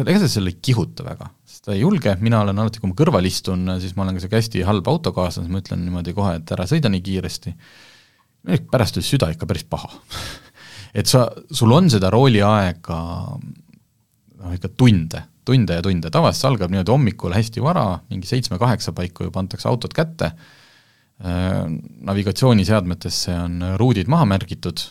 ega 0.00 0.16
see 0.22 0.32
seal 0.32 0.48
ei 0.50 0.56
kihuta 0.64 1.04
väga, 1.06 1.28
sest 1.64 1.72
ta 1.72 1.78
ei 1.78 1.80
julge, 1.80 2.12
mina 2.20 2.42
olen 2.44 2.58
alati, 2.60 2.80
kui 2.80 2.90
ma 2.90 2.96
kõrval 2.98 3.24
istun, 3.24 3.64
siis 3.80 3.94
ma 3.96 4.04
olen 4.04 4.18
ka 4.18 4.20
sihuke 4.20 4.36
hästi 4.36 4.64
halb 4.68 4.88
autokaaslane, 4.88 5.46
siis 5.46 5.52
ma 5.52 5.62
ütlen 5.62 5.84
niimoodi 5.86 6.12
kohe, 6.12 6.36
et 6.36 6.50
ära 6.52 6.66
sõida 6.68 6.90
nii 6.92 7.00
kiiresti, 7.00 7.52
pärast 8.70 8.98
oli 9.00 9.06
süda 9.06 9.30
ikka 9.32 9.48
päris 9.48 9.64
paha. 9.64 9.88
Et 10.94 11.08
sa, 11.10 11.24
sul 11.50 11.72
on 11.74 11.88
seda 11.90 12.06
rooliaega 12.12 12.98
noh, 13.34 14.52
ikka 14.54 14.68
tunde, 14.78 15.24
tunde 15.42 15.80
ja 15.80 15.82
tunde, 15.82 16.12
tavaliselt 16.12 16.44
see 16.44 16.50
algab 16.52 16.70
niimoodi 16.70 16.92
hommikul 16.92 17.34
hästi 17.34 17.64
vara, 17.64 17.86
mingi 18.12 18.28
seitsme-kaheksa 18.28 18.94
paiku 18.94 19.26
juba 19.26 19.42
antakse 19.42 19.66
autod 19.66 19.96
kätte, 19.96 20.28
äh, 21.24 21.64
navigatsiooniseadmetesse 22.12 23.34
on 23.40 23.56
ruudid 23.80 24.12
maha 24.12 24.28
märgitud, 24.36 24.84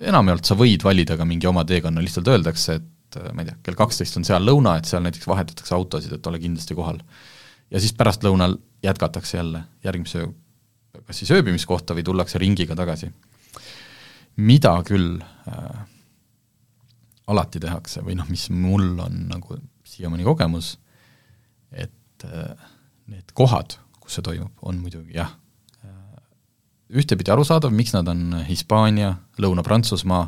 enamjaolt 0.00 0.48
sa 0.48 0.58
võid 0.58 0.82
valida 0.82 1.20
ka 1.20 1.28
mingi 1.28 1.46
oma 1.46 1.62
teekonna, 1.68 2.02
lihtsalt 2.02 2.32
öeldakse, 2.32 2.80
et 2.80 2.90
et 3.16 3.34
ma 3.34 3.44
ei 3.44 3.50
tea, 3.50 3.58
kell 3.62 3.78
kaksteist 3.78 4.16
on 4.20 4.26
seal 4.26 4.44
lõuna, 4.44 4.78
et 4.78 4.88
seal 4.90 5.02
näiteks 5.04 5.28
vahetatakse 5.30 5.74
autosid, 5.74 6.12
et 6.16 6.26
ole 6.26 6.40
kindlasti 6.42 6.74
kohal. 6.74 6.98
ja 7.70 7.80
siis 7.80 7.92
pärastlõunal 7.96 8.58
jätkatakse 8.82 9.36
jälle 9.36 9.64
järgmise 9.84 10.26
kas 11.02 11.20
siis 11.20 11.32
ööbimiskohta 11.34 11.96
või 11.96 12.04
tullakse 12.06 12.38
ringiga 12.38 12.76
tagasi. 12.78 13.10
mida 14.36 14.82
küll 14.82 15.20
äh, 15.22 15.84
alati 17.26 17.60
tehakse 17.60 18.02
või 18.02 18.16
noh, 18.18 18.28
mis 18.28 18.48
mul 18.50 18.98
on 18.98 19.28
nagu 19.30 19.58
siiamaani 19.84 20.24
kogemus, 20.24 20.78
et 21.70 22.24
äh, 22.24 22.54
need 23.06 23.30
kohad, 23.34 23.78
kus 24.00 24.18
see 24.18 24.22
toimub, 24.22 24.52
on 24.62 24.80
muidugi 24.82 25.14
jah 25.14 25.30
äh,, 25.84 26.18
ühtepidi 26.90 27.30
arusaadav, 27.30 27.70
miks 27.72 27.94
nad 27.94 28.08
on 28.08 28.42
Hispaania, 28.48 29.14
Lõuna-Prantsusmaa, 29.38 30.26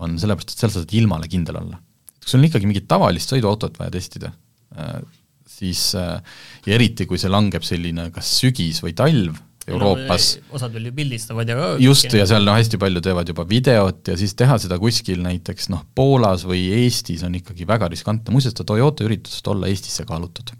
on 0.00 0.18
sellepärast, 0.20 0.54
et 0.54 0.64
seal 0.64 0.72
saad 0.74 0.94
ilmale 0.96 1.28
kindel 1.30 1.58
olla. 1.60 1.80
kui 2.22 2.30
sul 2.30 2.40
on 2.40 2.48
ikkagi 2.48 2.68
mingit 2.70 2.86
tavalist 2.90 3.32
sõiduautot 3.32 3.78
vaja 3.80 3.92
testida, 3.94 4.32
äh, 4.78 5.00
siis 5.48 5.90
äh, 5.98 6.20
ja 6.66 6.76
eriti, 6.76 7.06
kui 7.10 7.20
see 7.20 7.32
langeb 7.32 7.64
selline 7.66 8.10
kas 8.14 8.36
sügis 8.40 8.82
või 8.84 8.94
talv 8.96 9.40
Euroopas 9.70 10.28
no,, 10.40 10.56
osad 10.58 10.72
veel 10.74 10.88
ju 10.88 10.92
pildistavad 10.96 11.50
ja 11.50 11.66
just, 11.82 12.08
ja 12.10 12.24
seal 12.26 12.46
noh, 12.46 12.56
hästi 12.58 12.80
palju 12.82 13.02
teevad 13.04 13.28
juba 13.30 13.44
videot 13.46 14.10
ja 14.10 14.16
siis 14.18 14.34
teha 14.38 14.56
seda 14.58 14.78
kuskil 14.82 15.22
näiteks 15.22 15.68
noh, 15.70 15.84
Poolas 15.94 16.42
või 16.48 16.64
Eestis 16.80 17.22
on 17.26 17.36
ikkagi 17.38 17.66
väga 17.68 17.90
riskantne, 17.92 18.34
muuseas 18.34 18.56
seda 18.56 18.66
Toyota 18.72 19.06
üritust 19.06 19.46
olla 19.52 19.70
Eestisse 19.70 20.06
kaalutud. 20.08 20.54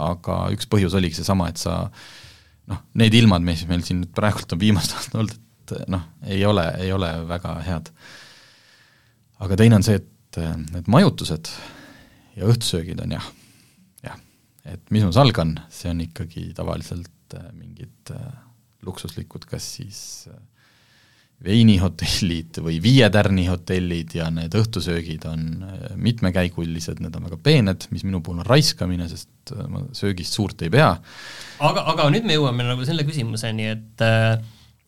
aga 0.00 0.40
üks 0.54 0.66
põhjus 0.70 0.96
oligi 0.96 1.20
seesama, 1.20 1.50
et 1.52 1.60
sa 1.60 1.84
noh, 2.70 2.82
need 2.98 3.14
ilmad, 3.14 3.44
mis 3.44 3.62
meil 3.68 3.84
siin 3.86 4.02
nüüd 4.02 4.14
praegult 4.16 4.56
on 4.56 4.62
viimased 4.62 4.96
aastad 4.96 5.20
olnud, 5.20 5.36
et 5.70 5.86
noh, 5.92 6.08
ei 6.26 6.42
ole, 6.46 6.66
ei 6.82 6.90
ole 6.96 7.12
väga 7.30 7.54
head 7.66 7.92
aga 9.40 9.58
teine 9.60 9.78
on 9.80 9.86
see, 9.86 10.00
et 10.00 10.40
need 10.70 10.90
majutused 10.90 11.50
ja 12.38 12.50
õhtusöögid 12.50 13.00
on 13.04 13.16
jah, 13.16 13.26
jah, 14.04 14.20
et 14.68 14.82
mis 14.94 15.04
ma 15.06 15.12
salgan, 15.14 15.56
see 15.72 15.90
on 15.92 16.04
ikkagi 16.04 16.50
tavaliselt 16.56 17.36
äh, 17.36 17.50
mingid 17.56 18.14
äh, 18.14 18.30
luksuslikud, 18.86 19.46
kas 19.50 19.66
siis 19.78 20.00
äh, 20.30 20.38
veinihotellid 21.44 22.60
või 22.60 22.76
viie 22.84 23.06
tärni 23.12 23.46
hotellid 23.48 24.12
ja 24.18 24.26
need 24.34 24.52
õhtusöögid 24.60 25.24
on 25.30 25.64
mitmekäigulised, 25.96 27.00
need 27.00 27.16
on 27.16 27.30
väga 27.30 27.38
peened, 27.40 27.86
mis 27.94 28.04
minu 28.04 28.20
puhul 28.20 28.42
on 28.42 28.48
raiskamine, 28.48 29.06
sest 29.08 29.54
ma 29.72 29.80
söögist 29.96 30.36
suurt 30.36 30.60
ei 30.66 30.72
pea. 30.74 30.90
aga, 31.64 31.86
aga 31.94 32.10
nüüd 32.12 32.28
me 32.28 32.36
jõuame 32.36 32.68
nagu 32.68 32.84
selle 32.84 33.08
küsimuseni, 33.08 33.70
et 33.72 34.04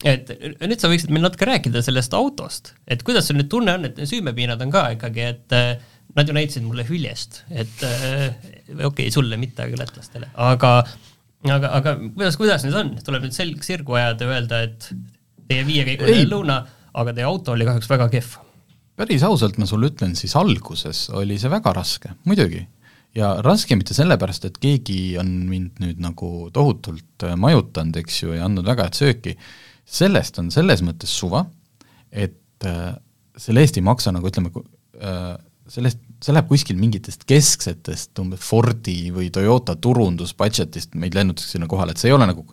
et 0.08 0.32
nüüd 0.60 0.80
sa 0.82 0.90
võiksid 0.90 1.12
meil 1.14 1.24
natuke 1.26 1.48
rääkida 1.48 1.82
sellest 1.84 2.14
autost, 2.18 2.74
et 2.90 3.04
kuidas 3.06 3.28
sul 3.28 3.38
nüüd 3.38 3.50
tunne 3.52 3.76
on, 3.78 3.88
et 3.88 4.02
süümepiinad 4.08 4.62
on 4.64 4.74
ka 4.74 4.88
ikkagi, 4.96 5.28
et 5.34 5.56
nad 6.12 6.28
ju 6.28 6.36
näitasid 6.36 6.66
mulle 6.66 6.84
hüljest, 6.88 7.44
et 7.50 7.72
okei 7.82 8.88
okay,, 8.88 9.10
sulle 9.14 9.38
mitte, 9.40 9.64
aga 9.64 9.80
lätlastele, 9.84 10.28
aga 10.34 10.74
aga, 11.50 11.72
aga 11.78 11.96
kuidas, 12.02 12.38
kuidas 12.38 12.66
nüüd 12.66 12.78
on, 12.78 12.92
tuleb 13.04 13.26
nüüd 13.26 13.36
selg 13.36 13.64
sirgu 13.66 13.96
ajada 13.98 14.28
ja 14.28 14.36
öelda, 14.36 14.62
et 14.68 14.88
teie 15.48 15.64
viiekäiguline 15.66 16.28
lõuna, 16.30 16.60
aga 16.98 17.14
teie 17.16 17.26
auto 17.26 17.56
oli 17.56 17.66
kahjuks 17.68 17.90
väga 17.90 18.08
kehv? 18.12 18.38
päris 19.02 19.22
ausalt 19.26 19.56
ma 19.58 19.66
sulle 19.66 19.88
ütlen, 19.88 20.12
siis 20.18 20.34
alguses 20.38 21.06
oli 21.16 21.38
see 21.40 21.50
väga 21.50 21.72
raske, 21.74 22.12
muidugi. 22.28 22.60
ja 23.16 23.32
raske 23.42 23.76
mitte 23.76 23.96
sellepärast, 23.96 24.46
et 24.46 24.58
keegi 24.62 25.16
on 25.20 25.32
mind 25.48 25.80
nüüd 25.82 26.02
nagu 26.04 26.50
tohutult 26.54 27.26
äh, 27.26 27.34
majutanud, 27.40 27.96
eks 28.02 28.22
ju, 28.22 28.36
ja 28.36 28.46
andnud 28.46 28.68
väga 28.68 28.86
head 28.86 28.98
sööki, 29.00 29.34
sellest 29.92 30.38
on 30.40 30.50
selles 30.54 30.82
mõttes 30.84 31.12
suva, 31.12 31.44
et 32.10 32.68
äh, 32.68 32.92
selle 33.36 33.64
eest 33.64 33.78
ei 33.78 33.84
maksa 33.84 34.12
nagu 34.14 34.28
ütleme 34.28 34.52
äh,, 34.52 35.34
sellest, 35.72 36.00
see 36.22 36.34
läheb 36.34 36.48
kuskil 36.50 36.78
mingitest 36.80 37.26
kesksetest 37.28 38.18
umbes 38.22 38.42
Fordi 38.44 39.12
või 39.14 39.30
Toyota 39.34 39.76
turundusbudgetist, 39.80 40.96
meid 41.00 41.16
lennutatakse 41.16 41.56
sinna 41.56 41.68
kohale, 41.70 41.94
et 41.94 42.02
see 42.02 42.10
ei 42.10 42.16
ole 42.16 42.28
nagu 42.28 42.44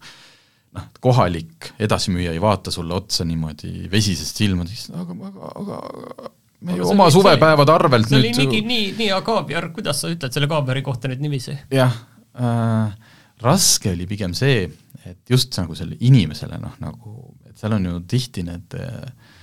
noh, 0.75 0.89
kohalik 1.03 1.71
edasimüüja 1.81 2.35
ei 2.35 2.41
vaata 2.43 2.73
sulle 2.73 2.95
otsa 2.97 3.25
niimoodi 3.27 3.89
vesisest 3.91 4.41
silmadest, 4.41 4.93
aga, 4.93 5.15
aga, 5.31 5.53
aga 5.63 6.33
me 6.67 6.77
ju 6.77 6.89
oma 6.91 7.09
suvepäevade 7.13 7.73
arvelt 7.73 8.09
see 8.09 8.19
nüüd 8.19 8.35
see 8.37 8.45
oli 8.45 8.61
nii, 8.61 8.67
nii, 8.67 8.91
nii 8.99 9.13
Agaabiar, 9.15 9.71
kuidas 9.75 10.03
sa 10.03 10.11
ütled 10.11 10.35
selle 10.35 10.49
Agaabiari 10.49 10.83
kohta 10.85 11.11
nüüd 11.11 11.23
niiviisi? 11.25 11.55
jah 11.73 11.95
äh,, 12.37 13.15
raske 13.43 13.93
oli 13.95 14.07
pigem 14.09 14.35
see, 14.37 14.67
et 15.07 15.29
just 15.29 15.55
nagu 15.59 15.75
selle 15.77 15.97
inimesele 15.99 16.59
noh, 16.61 16.75
nagu, 16.83 17.13
et 17.47 17.57
seal 17.59 17.75
on 17.77 17.85
ju 17.85 17.99
tihti 18.09 18.43
need 18.47 18.75
äh, 18.79 19.37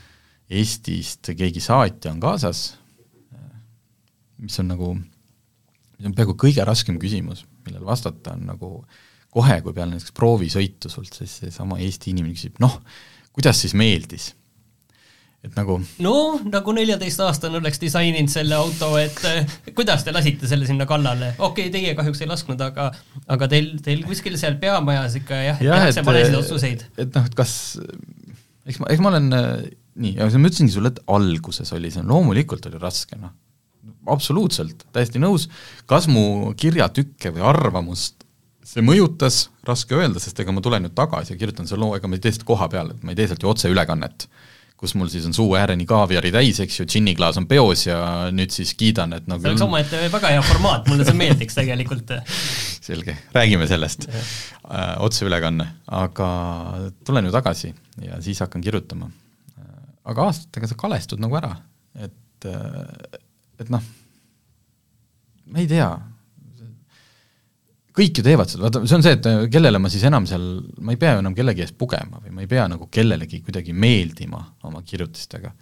Eestist 0.46 1.32
keegi 1.34 1.58
saatja 1.58 2.12
on 2.12 2.20
kaasas, 2.22 2.76
mis 4.38 4.58
on 4.62 4.68
nagu, 4.70 4.92
see 5.96 6.06
on 6.06 6.14
peaaegu 6.14 6.36
kõige 6.38 6.62
raskem 6.66 7.00
küsimus, 7.02 7.42
millele 7.66 7.88
vastata 7.88 8.36
on 8.36 8.44
nagu 8.52 8.70
kohe, 9.34 9.56
kui 9.64 9.74
peale 9.74 9.96
näiteks 9.96 10.14
proovisõitu 10.14 10.92
sult 10.92 11.18
siis 11.18 11.34
seesama 11.42 11.80
Eesti 11.82 12.12
inimene 12.12 12.36
küsib, 12.36 12.60
noh, 12.62 12.78
kuidas 13.34 13.58
siis 13.64 13.74
meeldis? 13.74 14.35
Et 15.46 15.54
nagu 15.58 15.78
no 16.04 16.16
nagu 16.50 16.74
neljateistaastane 16.76 17.60
oleks 17.60 17.80
disaininud 17.82 18.32
selle 18.32 18.58
auto, 18.58 18.92
et 19.00 19.22
eh, 19.30 19.56
kuidas 19.76 20.04
te 20.06 20.14
lasite 20.14 20.50
selle 20.50 20.68
sinna 20.68 20.88
kallale, 20.88 21.32
okei 21.38 21.68
okay,, 21.68 21.72
teie 21.74 21.94
kahjuks 21.98 22.24
ei 22.24 22.30
lasknud, 22.30 22.66
aga 22.66 22.90
aga 23.32 23.50
teil, 23.52 23.72
teil 23.84 24.04
kuskil 24.08 24.38
seal 24.40 24.58
peamajas 24.62 25.18
ikka 25.22 25.40
jah, 25.44 25.64
jah, 25.64 25.82
tehakse 25.86 26.06
valesid 26.06 26.38
otsuseid. 26.42 26.86
et 26.98 27.16
noh, 27.18 27.30
et 27.30 27.38
kas, 27.38 27.56
eks 28.66 28.82
ma, 28.82 28.92
eks 28.92 29.02
ma 29.04 29.14
olen 29.14 29.32
nii, 29.32 30.14
aga 30.18 30.30
ma 30.40 30.50
ütlesingi 30.50 30.74
sulle, 30.74 30.92
et 30.92 31.02
alguses 31.16 31.72
oli 31.76 31.90
see, 31.92 32.04
loomulikult 32.06 32.68
oli 32.70 32.80
raske, 32.82 33.18
noh. 33.20 33.34
Absoluutselt, 34.10 34.84
täiesti 34.94 35.18
nõus, 35.18 35.48
kas 35.90 36.06
mu 36.10 36.52
kirjatükke 36.58 37.32
või 37.34 37.42
arvamust 37.46 38.22
see 38.66 38.82
mõjutas, 38.82 39.46
raske 39.66 39.94
öelda, 39.94 40.20
sest 40.22 40.38
ega 40.42 40.54
ma 40.54 40.62
tulen 40.62 40.86
nüüd 40.86 40.94
tagasi 40.98 41.34
ja 41.34 41.38
kirjutan 41.38 41.68
selle 41.70 41.84
loo, 41.84 41.96
ega 41.98 42.10
ma 42.10 42.18
ei 42.18 42.22
tee 42.22 42.34
seda 42.34 42.46
koha 42.48 42.68
peal, 42.70 42.92
et 42.92 43.02
ma 43.06 43.14
ei 43.14 43.18
tee 43.18 43.28
sealt 43.30 43.42
ju 43.42 43.50
otseülekannet, 43.50 44.26
kus 44.76 44.94
mul 44.98 45.08
siis 45.12 45.24
on 45.28 45.34
suu 45.36 45.54
ääreni 45.56 45.86
kaaviari 45.88 46.32
täis, 46.34 46.60
eks 46.60 46.80
ju, 46.80 46.86
džinniklaas 46.88 47.38
on 47.40 47.46
peos 47.48 47.86
ja 47.86 47.98
nüüd 48.34 48.52
siis 48.52 48.74
kiidan, 48.78 49.14
et 49.16 49.28
no 49.30 49.38
see 49.40 49.52
oleks 49.52 49.64
omaette 49.64 50.02
väga 50.12 50.32
hea 50.34 50.42
formaat, 50.44 50.88
mulle 50.90 51.06
see 51.08 51.16
meeldiks 51.16 51.56
tegelikult. 51.56 52.12
selge, 52.86 53.16
räägime 53.34 53.66
sellest 53.66 54.08
äh,, 54.12 54.92
otseülekanne, 55.02 55.68
aga 55.90 56.28
tulen 57.06 57.26
ju 57.26 57.32
tagasi 57.34 57.72
ja 58.04 58.20
siis 58.22 58.40
hakkan 58.44 58.62
kirjutama. 58.62 59.10
aga 60.06 60.28
aastatega 60.28 60.68
sa 60.70 60.76
kalestud 60.78 61.18
nagu 61.18 61.34
ära, 61.34 61.56
et 61.98 62.46
äh, 62.46 63.22
et 63.60 63.72
noh, 63.72 63.82
ma 65.50 65.62
ei 65.62 65.68
tea, 65.70 65.88
kõik 67.96 68.20
ju 68.20 68.24
teevad 68.26 68.50
seda, 68.50 68.66
vaata 68.66 68.82
see 68.84 68.96
on 68.98 69.04
see, 69.04 69.14
et 69.16 69.28
kellele 69.52 69.80
ma 69.82 69.90
siis 69.92 70.04
enam 70.08 70.26
seal, 70.28 70.44
ma 70.84 70.94
ei 70.94 71.00
pea 71.00 71.14
ju 71.16 71.22
enam 71.22 71.36
kellegi 71.36 71.64
eest 71.64 71.76
pugema 71.80 72.20
või 72.22 72.34
ma 72.36 72.44
ei 72.44 72.50
pea 72.50 72.66
nagu 72.70 72.88
kellelegi 72.92 73.40
kuidagi 73.46 73.72
meeldima 73.72 74.42
oma 74.68 74.82
kirjutistega. 74.86 75.52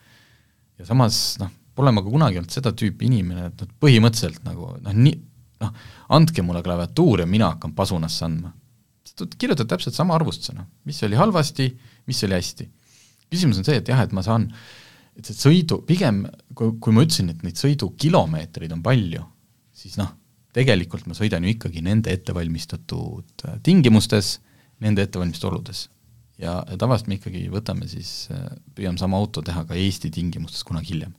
ja 0.78 0.88
samas 0.88 1.20
noh, 1.42 1.52
pole 1.74 1.94
ma 1.94 2.02
ka 2.02 2.10
kunagi 2.10 2.40
olnud 2.40 2.54
seda 2.54 2.74
tüüpi 2.74 3.08
inimene, 3.10 3.48
et 3.52 3.64
noh, 3.64 3.72
põhimõtteliselt 3.82 4.44
nagu 4.46 4.74
noh, 4.76 5.00
nii, 5.06 5.18
noh, 5.64 5.74
andke 6.18 6.42
mulle 6.46 6.62
klaviatuur 6.66 7.24
ja 7.24 7.26
mina 7.30 7.54
hakkan 7.54 7.74
pasunasse 7.74 8.24
andma. 8.26 8.54
kirjutad 9.38 9.70
täpselt 9.70 9.94
sama 9.94 10.16
arvustuse, 10.18 10.56
noh, 10.56 10.66
mis 10.84 11.02
oli 11.06 11.18
halvasti, 11.18 11.70
mis 12.10 12.24
oli 12.26 12.34
hästi. 12.34 12.70
küsimus 13.30 13.62
on 13.62 13.66
see, 13.66 13.78
et 13.78 13.88
jah, 13.88 14.02
et 14.02 14.12
ma 14.12 14.22
saan 14.22 14.50
äh, 14.50 14.64
et 15.18 15.28
see 15.28 15.36
sõidu, 15.38 15.80
pigem 15.86 16.24
kui, 16.56 16.74
kui 16.82 16.94
ma 16.94 17.04
ütlesin, 17.04 17.30
et 17.32 17.42
neid 17.46 17.58
sõidukilomeetreid 17.60 18.72
on 18.74 18.82
palju, 18.84 19.22
siis 19.74 19.96
noh, 20.00 20.10
tegelikult 20.54 21.08
ma 21.08 21.16
sõidan 21.16 21.44
ju 21.44 21.54
ikkagi 21.54 21.82
nende 21.84 22.12
ettevalmistatud 22.14 23.48
äh, 23.48 23.58
tingimustes, 23.66 24.38
nende 24.84 25.04
ettevalmistatud 25.06 25.52
oludes. 25.52 25.88
ja, 26.38 26.56
tavaliselt 26.78 27.06
me 27.10 27.18
ikkagi 27.18 27.44
võtame 27.50 27.86
siis, 27.90 28.28
äh, 28.34 28.46
püüame 28.74 28.98
sama 28.98 29.18
auto 29.22 29.42
teha 29.46 29.64
ka 29.68 29.76
Eesti 29.78 30.10
tingimustes 30.14 30.66
kunagi 30.66 30.94
hiljem. 30.94 31.14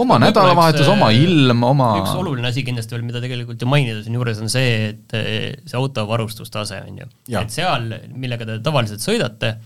oma 0.00 0.18
nädalavahetus, 0.22 0.88
oma 0.88 1.10
äh, 1.12 1.22
ilm, 1.24 1.64
oma 1.68 1.94
üks 2.02 2.12
oluline 2.16 2.48
asi 2.48 2.64
kindlasti 2.66 2.96
veel, 2.96 3.06
mida 3.08 3.24
tegelikult 3.24 3.60
ju 3.60 3.68
mainida 3.70 4.04
siinjuures, 4.04 4.44
on 4.44 4.52
see, 4.52 4.92
et 4.92 5.16
see 5.64 5.80
auto 5.80 6.06
varustustase, 6.08 6.82
on 6.88 7.02
ju. 7.04 7.10
et 7.40 7.52
seal, 7.54 7.90
millega 8.16 8.48
te 8.48 8.60
tavaliselt 8.64 9.04
sõidate, 9.04 9.56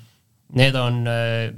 Need 0.53 0.75
on 0.77 0.99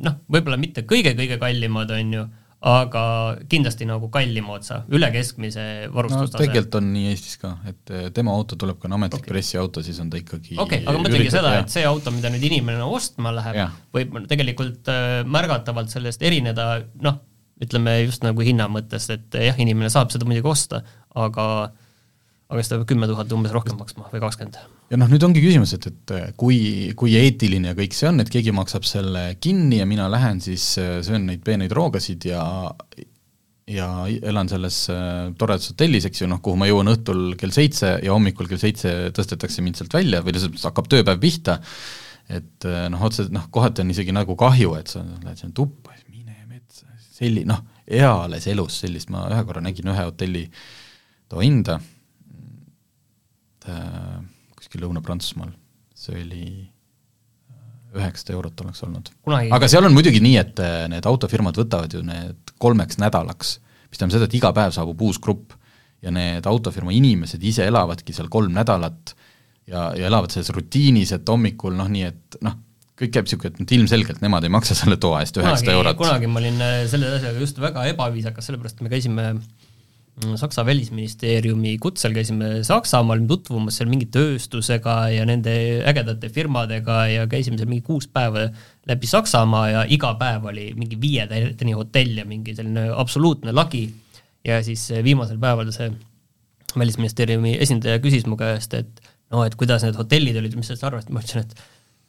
noh, 0.07 0.13
võib-olla 0.31 0.55
mitte 0.55 0.85
kõige-kõige 0.87 1.35
kallimad, 1.43 1.91
on 1.91 2.13
ju, 2.15 2.21
aga 2.65 3.03
kindlasti 3.51 3.85
nagu 3.89 4.09
kallima 4.13 4.55
otsa, 4.57 4.81
üle 4.97 5.11
keskmise 5.13 5.65
varustustase 5.93 6.39
no,. 6.39 6.41
tegelikult 6.41 6.79
on 6.81 6.89
nii 6.95 7.11
Eestis 7.13 7.37
ka, 7.43 7.51
et 7.69 7.93
eh, 7.93 8.07
tema 8.17 8.33
auto 8.33 8.57
tuleb, 8.61 8.79
on 8.89 8.97
ametlik 8.97 9.27
okay. 9.27 9.35
pressiauto, 9.35 9.83
siis 9.85 9.99
on 10.01 10.09
ta 10.13 10.21
ikkagi 10.21 10.57
okei 10.57 10.81
okay,, 10.81 10.87
aga 10.89 11.03
mõtlengi 11.03 11.35
seda, 11.35 11.53
et 11.61 11.75
see 11.75 11.85
auto, 11.89 12.15
mida 12.15 12.33
nüüd 12.33 12.47
inimene 12.49 12.87
ostma 12.89 13.35
läheb, 13.37 13.61
võib 13.95 14.17
tegelikult 14.31 14.89
äh, 14.93 15.21
märgatavalt 15.29 15.93
sellest 15.93 16.25
erineda, 16.25 16.71
noh, 17.05 17.21
ütleme 17.65 17.99
just 18.07 18.25
nagu 18.25 18.45
hinna 18.45 18.71
mõttes, 18.73 19.11
et 19.13 19.41
jah, 19.51 19.61
inimene 19.61 19.93
saab 19.93 20.15
seda 20.15 20.27
muidugi 20.29 20.51
osta, 20.55 20.81
aga 21.21 21.47
aga 22.51 22.61
siis 22.61 22.71
ta 22.71 22.79
peab 22.79 22.89
kümme 22.91 23.09
tuhat 23.09 23.33
umbes 23.35 23.55
rohkem 23.55 23.79
maksma 23.81 24.11
või 24.13 24.21
kakskümmend? 24.23 24.59
Ja 24.93 24.99
noh, 25.01 25.09
nüüd 25.11 25.25
ongi 25.25 25.43
küsimus, 25.43 25.73
et, 25.77 25.89
et 25.89 26.13
äh, 26.15 26.29
kui, 26.39 26.59
kui 26.99 27.17
eetiline 27.19 27.73
kõik 27.79 27.97
see 27.97 28.11
on, 28.11 28.21
et 28.21 28.31
keegi 28.33 28.53
maksab 28.55 28.85
selle 28.89 29.25
kinni 29.43 29.81
ja 29.81 29.89
mina 29.89 30.11
lähen 30.13 30.43
siis 30.45 30.67
äh, 30.81 30.99
söön 31.07 31.25
neid 31.31 31.45
peeneid 31.47 31.73
roogasid 31.75 32.29
ja 32.29 32.45
ja 33.65 33.89
elan 34.29 34.51
selles 34.53 34.83
äh, 34.93 35.33
toredas 35.41 35.71
hotellis, 35.73 36.05
eks 36.05 36.21
ju, 36.21 36.29
noh, 36.29 36.43
kuhu 36.45 36.61
ma 36.61 36.69
jõuan 36.69 36.93
õhtul 36.93 37.33
kell 37.41 37.55
seitse 37.55 37.95
ja 38.05 38.13
hommikul 38.13 38.51
kell 38.51 38.61
seitse 38.61 38.93
tõstetakse 39.17 39.65
mind 39.65 39.81
sealt 39.81 39.97
välja 39.97 40.21
või 40.25 40.37
lihtsalt 40.37 40.61
hakkab 40.69 40.91
tööpäev 40.93 41.23
pihta, 41.23 41.57
et 42.29 42.69
noh, 42.93 43.07
otse 43.09 43.25
noh, 43.33 43.49
kohati 43.53 43.81
on 43.81 43.95
isegi 43.97 44.13
nagu 44.13 44.37
kahju, 44.37 44.77
et 44.77 44.93
sa 44.93 45.01
lähed 45.01 45.41
sinna 45.41 45.57
tuppa, 45.57 45.97
mine 46.13 46.37
metsa, 46.51 46.85
selli-, 47.17 47.47
noh, 47.49 47.65
eales 47.89 48.47
elus 48.53 48.83
sellist, 48.85 49.09
ma 49.13 49.25
ühe 49.33 49.41
korra 49.49 49.65
nägin 49.65 49.89
ühe 49.93 50.07
hotelli 50.11 50.45
hinda, 51.35 51.81
kuskil 54.59 54.85
Lõuna-Prantsusmaal, 54.85 55.53
see 55.97 56.17
oli 56.21 56.47
äh, 56.65 57.99
üheksasada 57.99 58.37
eurot 58.37 58.65
oleks 58.65 58.83
olnud. 58.87 59.11
aga 59.29 59.69
seal 59.71 59.87
on 59.89 59.95
muidugi 59.97 60.23
nii, 60.25 60.39
et 60.41 60.63
äh, 60.63 60.85
need 60.93 61.07
autofirmad 61.09 61.59
võtavad 61.59 61.93
ju 61.95 62.03
need 62.07 62.55
kolmeks 62.63 62.99
nädalaks, 63.03 63.59
mis 63.89 64.01
tähendab 64.01 64.19
seda, 64.19 64.31
et 64.31 64.39
iga 64.41 64.53
päev 64.57 64.75
saabub 64.77 65.05
uus 65.07 65.21
grupp 65.23 65.55
ja 66.05 66.13
need 66.15 66.47
autofirma 66.49 66.93
inimesed 66.95 67.43
ise 67.45 67.67
elavadki 67.69 68.17
seal 68.17 68.29
kolm 68.33 68.53
nädalat 68.57 69.15
ja, 69.71 69.91
ja 69.97 70.09
elavad 70.11 70.33
selles 70.35 70.53
rutiinis, 70.53 71.15
et 71.17 71.29
hommikul 71.29 71.77
noh, 71.77 71.89
nii 71.91 72.07
et 72.09 72.39
noh, 72.45 72.59
kõik 72.99 73.15
käib 73.15 73.27
niisugune, 73.27 73.65
et 73.65 73.73
ilmselgelt 73.75 74.21
nemad 74.23 74.45
ei 74.47 74.53
maksa 74.55 74.77
selle 74.79 74.99
toa 75.03 75.23
eest 75.25 75.39
üheksasada 75.41 75.75
eurot. 75.75 75.99
kunagi 75.99 76.29
ma 76.31 76.43
olin 76.43 76.61
äh, 76.63 76.81
selle 76.91 77.15
asjaga 77.17 77.41
just 77.43 77.59
väga 77.63 77.87
ebaviisakas, 77.91 78.51
sellepärast 78.51 78.85
me 78.85 78.93
käisime 78.93 79.31
äh, 79.33 79.41
Saksa 80.15 80.63
välisministeeriumi 80.63 81.73
kutsel 81.83 82.13
käisime 82.15 82.61
Saksamaal 82.63 83.25
tutvumas 83.27 83.81
seal 83.81 83.89
mingi 83.91 84.07
tööstusega 84.15 84.95
ja 85.11 85.25
nende 85.27 85.55
ägedate 85.91 86.31
firmadega 86.31 87.01
ja 87.11 87.25
käisime 87.31 87.59
seal 87.59 87.71
mingi 87.71 87.83
kuus 87.83 88.07
päeva 88.07 88.47
läbi 88.87 89.11
Saksamaa 89.11 89.65
ja 89.73 89.83
iga 89.91 90.13
päev 90.21 90.47
oli 90.53 90.69
mingi 90.79 91.01
viietäheni 91.03 91.75
hotell 91.75 92.23
ja 92.23 92.27
mingi 92.31 92.55
selline 92.55 92.93
absoluutne 92.95 93.53
lagi. 93.53 93.89
ja 94.45 94.63
siis 94.63 94.87
viimasel 95.05 95.39
päeval 95.41 95.73
see 95.73 95.91
välisministeeriumi 96.79 97.57
esindaja 97.61 97.99
küsis 98.03 98.27
mu 98.29 98.37
käest, 98.37 98.75
et 98.75 99.01
no 99.33 99.43
et 99.45 99.55
kuidas 99.59 99.83
need 99.83 99.97
hotellid 99.99 100.37
olid, 100.39 100.55
mis 100.59 100.71
sa 100.71 100.79
arvasid, 100.87 101.11
ma 101.11 101.23
ütlesin, 101.23 101.47
et 101.47 101.55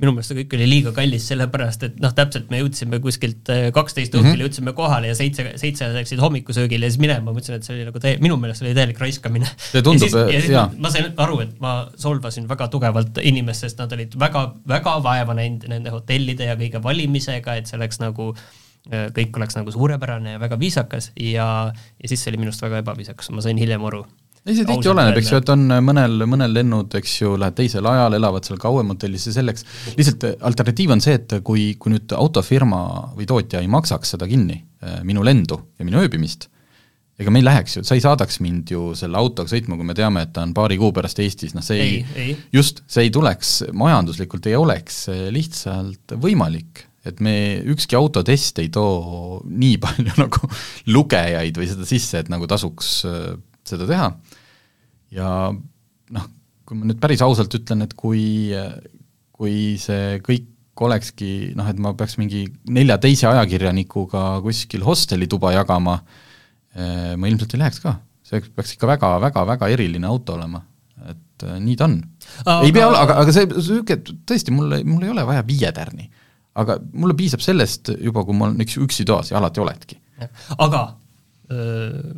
minu 0.02 0.12
meelest 0.12 0.32
see 0.32 0.42
kõik 0.42 0.54
oli 0.58 0.66
liiga 0.68 0.92
kallis, 0.96 1.26
sellepärast 1.30 1.86
et 1.88 2.00
noh, 2.04 2.12
täpselt 2.16 2.50
me 2.52 2.60
jõudsime 2.60 3.00
kuskilt 3.04 3.52
äh, 3.54 3.68
kaksteist 3.76 4.12
õhtul 4.12 4.26
mm 4.26 4.34
-hmm. 4.34 4.44
jõudsime 4.44 4.74
kohale 4.76 5.08
ja 5.12 5.16
seitse, 5.16 5.46
seitse 5.62 5.88
läksid 5.94 6.20
hommikusöögile 6.20 6.90
ja 6.90 6.92
siis 6.92 7.00
minema, 7.00 7.24
ma 7.30 7.36
mõtlesin, 7.36 7.62
et 7.62 7.68
see 7.68 7.78
oli 7.78 7.86
nagu 7.88 8.02
täie-, 8.04 8.20
minu 8.24 8.36
meelest 8.42 8.66
oli 8.66 8.74
täielik 8.76 9.00
raiskamine. 9.00 9.48
see 9.70 9.86
tundub, 9.86 10.18
jaa. 10.50 10.68
ma 10.78 10.92
sain 10.92 11.08
aru, 11.16 11.40
et 11.46 11.56
ma 11.64 11.78
solvasin 12.02 12.50
väga 12.50 12.68
tugevalt 12.74 13.22
inimest, 13.24 13.68
sest 13.68 13.80
nad 13.80 13.96
olid 13.96 14.20
väga, 14.20 14.44
väga 14.68 14.98
vaeva 15.04 15.38
näinud 15.40 15.68
nende 15.72 15.96
hotellide 15.96 16.52
ja 16.52 16.60
kõige 16.60 16.84
valimisega, 16.84 17.56
et 17.56 17.72
see 17.72 17.80
oleks 17.80 18.04
nagu 18.04 18.34
äh, 18.36 19.08
kõik 19.16 19.40
oleks 19.40 19.56
nagu 19.56 19.72
suurepärane 19.72 20.36
ja 20.36 20.44
väga 20.44 20.60
viisakas 20.60 21.14
ja, 21.16 21.72
ja 21.72 22.12
siis 22.12 22.20
see 22.20 22.36
oli 22.36 22.44
minust 22.44 22.62
väga 22.68 22.84
ebaviisakas, 22.84 23.32
ma 23.32 23.46
sain 23.46 23.58
hiljem 23.64 23.88
aru 23.88 24.04
ei, 24.46 24.54
see 24.54 24.66
tihti 24.68 24.90
oleneb, 24.92 25.18
eks 25.20 25.32
ju, 25.34 25.40
et 25.42 25.52
on 25.54 25.64
mõnel, 25.86 26.26
mõnel 26.30 26.54
lennud, 26.54 26.94
eks 27.00 27.16
ju, 27.24 27.36
lähed 27.42 27.58
teisel 27.58 27.88
ajal, 27.90 28.18
elavad 28.18 28.46
seal 28.46 28.60
kauem 28.62 28.92
hotellis 28.94 29.26
ja 29.30 29.36
selleks, 29.40 29.66
lihtsalt 29.98 30.28
alternatiiv 30.46 30.94
on 30.94 31.02
see, 31.04 31.18
et 31.18 31.38
kui, 31.46 31.72
kui 31.82 31.96
nüüd 31.96 32.14
autofirma 32.16 32.82
või 33.16 33.26
tootja 33.30 33.64
ei 33.64 33.72
maksaks 33.72 34.14
seda 34.16 34.30
kinni, 34.30 34.60
äh, 34.86 35.00
minu 35.08 35.26
lendu 35.26 35.58
ja 35.80 35.88
minu 35.88 36.04
ööbimist, 36.04 36.50
ega 37.18 37.32
me 37.32 37.42
ei 37.42 37.48
läheks 37.48 37.80
ju, 37.80 37.86
sa 37.88 37.98
ei 37.98 38.04
saadaks 38.04 38.42
mind 38.44 38.74
ju 38.76 38.90
selle 38.98 39.18
autoga 39.18 39.50
sõitma, 39.50 39.80
kui 39.80 39.88
me 39.88 39.96
teame, 39.98 40.28
et 40.28 40.36
ta 40.36 40.44
on 40.46 40.54
paari 40.54 40.78
kuu 40.78 40.92
pärast 40.94 41.22
Eestis, 41.24 41.56
noh 41.58 41.66
see 41.66 41.82
ei, 41.82 42.00
ei, 42.20 42.36
just, 42.54 42.84
see 42.92 43.08
ei 43.08 43.14
tuleks, 43.14 43.62
majanduslikult 43.74 44.52
ei 44.52 44.60
oleks 44.60 45.08
lihtsalt 45.34 46.20
võimalik 46.22 46.86
et 47.06 47.20
me, 47.22 47.36
ükski 47.70 47.98
autotest 47.98 48.60
ei 48.64 48.72
too 48.74 49.42
nii 49.46 49.76
palju 49.82 50.16
nagu 50.24 50.54
lugejaid 50.94 51.58
või 51.58 51.70
seda 51.70 51.86
sisse, 51.90 52.22
et 52.22 52.32
nagu 52.34 52.50
tasuks 52.50 52.96
äh, 53.10 53.36
seda 53.66 53.88
teha 53.90 54.10
ja 55.16 55.30
noh, 56.16 56.28
kui 56.66 56.78
ma 56.80 56.90
nüüd 56.90 57.00
päris 57.02 57.24
ausalt 57.26 57.54
ütlen, 57.58 57.86
et 57.86 57.96
kui, 57.98 58.52
kui 59.36 59.56
see 59.82 60.20
kõik 60.26 60.52
olekski 60.86 61.54
noh, 61.56 61.68
et 61.72 61.80
ma 61.80 61.94
peaks 61.96 62.18
mingi 62.20 62.44
nelja 62.76 62.98
teise 63.02 63.30
ajakirjanikuga 63.30 64.42
kuskil 64.44 64.84
hostelituba 64.86 65.54
jagama, 65.56 66.00
eh, 66.76 67.14
ma 67.16 67.32
ilmselt 67.32 67.56
ei 67.56 67.64
läheks 67.64 67.82
ka. 67.84 68.00
see 68.26 68.42
peaks 68.42 68.72
ikka 68.74 68.88
väga-väga-väga 68.90 69.68
eriline 69.70 70.08
auto 70.10 70.34
olema, 70.34 70.64
et 71.06 71.44
eh, 71.46 71.58
nii 71.62 71.76
ta 71.78 71.86
on. 71.86 72.00
ei 72.66 72.74
pea 72.74 72.88
olema, 72.90 73.04
aga, 73.06 73.18
aga 73.22 73.36
see, 73.36 73.48
niisugune, 73.54 74.16
tõesti, 74.28 74.54
mul, 74.56 74.80
mul 74.84 75.06
ei 75.06 75.14
ole 75.14 75.26
vaja 75.28 75.46
viietärni. 75.48 76.10
aga 76.56 76.80
mulle 76.94 77.16
piisab 77.16 77.44
sellest 77.44 77.94
juba, 78.02 78.26
kui 78.26 78.36
ma 78.36 78.50
olen 78.50 78.64
üks 78.66 78.80
üksi 78.82 79.06
toas 79.08 79.32
ja 79.32 79.40
alati 79.40 79.64
oledki. 79.64 80.00
aga 80.58 80.88
öö 81.52 82.16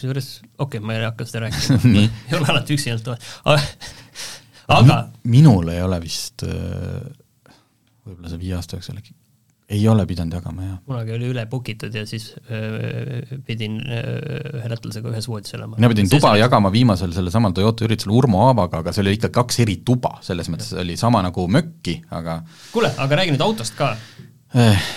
kusjuures, 0.00 0.32
okei 0.56 0.80
okay,, 0.80 0.86
ma 0.86 0.96
ei 0.96 1.04
hakka 1.04 1.28
seda 1.28 1.46
rääkima. 1.46 1.80
Ei 2.00 2.36
ole 2.40 2.52
alati 2.54 2.76
üksi 2.76 2.94
olnud. 2.94 3.06
Toas, 3.10 3.64
aga 4.70 5.00
minul 5.28 5.72
ei 5.72 5.82
ole 5.84 6.00
vist 6.02 6.46
äh, 6.46 7.00
võib-olla 8.06 8.30
see 8.32 8.40
viie 8.40 8.54
aasta 8.58 8.78
jooksul 8.78 9.00
äkki 9.00 9.16
ei 9.70 9.82
ole 9.88 10.02
pidanud 10.06 10.34
jagama, 10.34 10.64
jah. 10.66 10.78
kunagi 10.86 11.12
oli 11.14 11.28
üle 11.30 11.44
book 11.50 11.68
itud 11.70 11.94
ja 11.94 12.02
siis 12.08 12.32
öö, 12.50 12.58
äh, 12.58 13.34
pidin 13.46 13.76
äh, 13.86 14.00
ühe 14.58 14.70
lätlasega 14.72 15.12
ühes 15.12 15.28
voodis 15.30 15.54
elama. 15.54 15.78
mina 15.78 15.90
pidin 15.92 16.10
tuba 16.10 16.32
see 16.34 16.42
jagama 16.42 16.72
viimasel 16.74 17.14
sellesamal 17.14 17.54
Toyota 17.54 17.86
üritusel 17.86 18.14
Urmo 18.16 18.42
Aavaga, 18.48 18.82
aga 18.82 18.94
see 18.94 19.04
oli 19.04 19.14
ikka 19.18 19.30
kaks 19.36 19.62
eri 19.62 19.78
tuba, 19.86 20.16
selles 20.26 20.50
mõttes 20.50 20.72
oli 20.74 20.98
sama 20.98 21.22
nagu 21.26 21.46
mökki, 21.46 22.00
aga 22.18 22.40
kuule, 22.74 22.90
aga 22.98 23.20
räägi 23.22 23.36
nüüd 23.36 23.46
autost 23.46 23.78
ka. 23.78 23.92
Eh, 24.58 24.90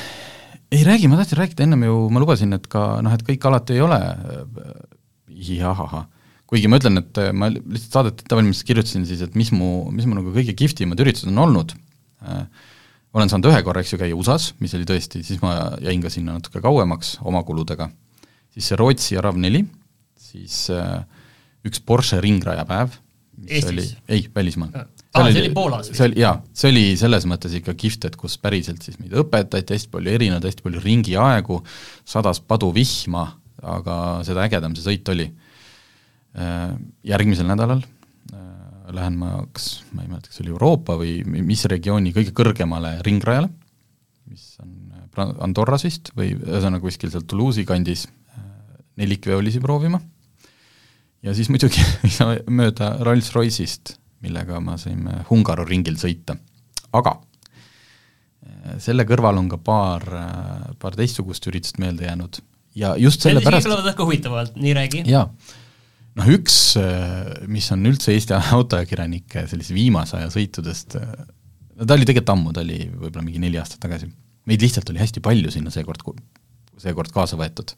ei 0.74 0.84
räägi, 0.88 1.09
ma 1.11 1.19
tahtsin 1.19 1.39
rääkida 1.41 1.67
ennem 1.67 1.86
ju, 1.88 1.95
ma 2.13 2.21
lubasin, 2.24 2.55
et 2.57 2.67
ka 2.71 2.97
noh, 3.05 3.13
et 3.13 3.24
kõik 3.28 3.45
alati 3.49 3.78
ei 3.78 3.84
ole 3.86 3.99
jahahah. 5.53 6.07
kuigi 6.49 6.69
ma 6.69 6.78
ütlen, 6.78 7.01
et 7.01 7.19
ma 7.34 7.49
lihtsalt 7.49 7.97
saadet 7.97 8.21
ette 8.21 8.38
valmistades 8.38 8.67
kirjutasin 8.67 9.07
siis, 9.09 9.24
et 9.26 9.36
mis 9.39 9.49
mu, 9.55 9.89
mis 9.93 10.05
mu 10.09 10.17
nagu 10.19 10.34
kõige 10.36 10.53
kihvtimad 10.57 10.99
üritused 11.01 11.32
on 11.32 11.41
olnud 11.47 11.74
äh,, 12.26 12.45
olen 13.13 13.30
saanud 13.30 13.49
ühe 13.51 13.61
korra, 13.65 13.84
eks 13.84 13.93
ju, 13.93 13.99
käia 14.01 14.17
USA-s, 14.17 14.53
mis 14.61 14.74
oli 14.78 14.88
tõesti, 14.89 15.21
siis 15.26 15.41
ma 15.43 15.53
jäin 15.84 16.01
ka 16.01 16.09
sinna 16.13 16.38
natuke 16.38 16.61
kauemaks 16.63 17.17
oma 17.26 17.43
kuludega, 17.45 17.89
siis 18.53 18.69
see 18.69 18.80
Rootsi 18.80 19.17
RAV4, 19.21 19.63
siis 20.30 20.59
äh, 20.74 21.03
üks 21.67 21.82
Porsche 21.86 22.21
ringrajapäev, 22.24 22.97
mis 23.43 23.59
Eestis? 23.59 23.74
oli, 23.74 23.88
ei, 24.17 24.26
välismaal 24.34 24.74
aa, 25.14 25.30
see 25.30 25.43
oli 25.43 25.53
Poolas 25.53 25.89
see 25.91 26.07
oli, 26.07 26.20
jaa, 26.24 26.34
see 26.57 26.72
oli 26.74 26.84
selles 26.99 27.28
mõttes 27.30 27.55
ikka 27.59 27.76
kihvt, 27.80 28.09
et 28.09 28.18
kus 28.20 28.38
päriselt 28.41 28.86
siis 28.86 28.99
meid 29.01 29.14
õpetati 29.24 29.76
hästi 29.76 29.91
palju 29.93 30.14
erinevaid, 30.14 30.47
hästi 30.49 30.66
palju 30.66 30.84
ringiaegu, 30.84 31.59
sadas 32.09 32.41
paduvihma, 32.41 33.26
aga 33.76 33.97
seda 34.28 34.45
ägedam 34.47 34.78
see 34.78 34.88
sõit 34.88 35.14
oli. 35.14 35.30
Äh, 36.34 36.72
järgmisel 37.05 37.45
nädalal 37.45 37.84
äh, 37.84 38.39
lähen 38.95 39.20
ma, 39.22 39.36
kas, 39.53 39.84
ma 39.93 40.01
ei 40.01 40.09
mäleta, 40.09 40.32
kas 40.32 40.39
see 40.39 40.47
oli 40.47 40.55
Euroopa 40.55 40.97
või 40.97 41.20
mis 41.45 41.61
regiooni 41.70 42.16
kõige 42.16 42.34
kõrgemale 42.34 42.95
ringrajale, 43.05 43.51
mis 44.32 44.47
on 44.64 44.74
äh, 44.97 45.30
Andorras 45.45 45.86
vist 45.86 46.09
või 46.18 46.34
ühesõnaga 46.34 46.82
kuskil 46.88 47.14
seal 47.14 47.28
Toulouse'i 47.30 47.70
kandis 47.70 48.07
nelikveolisi 48.99 49.61
proovima. 49.61 49.99
Ja 51.24 51.34
siis 51.36 51.49
muidugi 51.53 51.82
ei 52.05 52.11
saa 52.14 52.36
mööda 52.51 52.95
Rolls-Royce'ist, 53.05 53.95
millega 54.24 54.59
me 54.63 54.78
saime 54.82 55.21
Hungaru 55.30 55.65
ringil 55.67 55.99
sõita. 56.01 56.38
aga 56.93 57.17
selle 58.84 59.05
kõrval 59.07 59.38
on 59.39 59.49
ka 59.51 59.57
paar, 59.59 60.03
paar 60.80 60.95
teistsugust 60.99 61.45
üritust 61.51 61.80
meelde 61.80 62.07
jäänud 62.07 62.39
ja 62.76 62.95
just 62.99 63.24
sellepärast 63.24 63.67
kõlavad 63.67 63.91
väga 63.91 64.07
huvitavalt, 64.07 64.55
nii 64.59 64.74
räägi. 64.78 65.03
jaa 65.11 65.28
noh, 66.19 66.30
üks, 66.36 66.57
äh, 66.80 67.47
mis 67.51 67.69
on 67.74 67.86
üldse 67.89 68.13
Eesti 68.13 68.38
autoajakirjanike 68.57 69.47
sellise 69.51 69.76
viimase 69.76 70.17
aja 70.19 70.30
sõitudest, 70.34 70.97
no 70.97 71.88
ta 71.88 71.97
oli 71.97 72.07
tegelikult 72.07 72.34
ammu, 72.36 72.55
ta 72.55 72.63
oli 72.65 72.80
võib-olla 72.91 73.26
mingi 73.26 73.41
neli 73.43 73.59
aastat 73.61 73.82
tagasi. 73.84 74.09
meid 74.49 74.63
lihtsalt 74.63 74.89
oli 74.93 75.01
hästi 75.01 75.24
palju 75.24 75.53
sinna 75.53 75.74
seekord, 75.74 76.03
seekord 76.82 77.13
kaasa 77.15 77.38
võetud. 77.39 77.71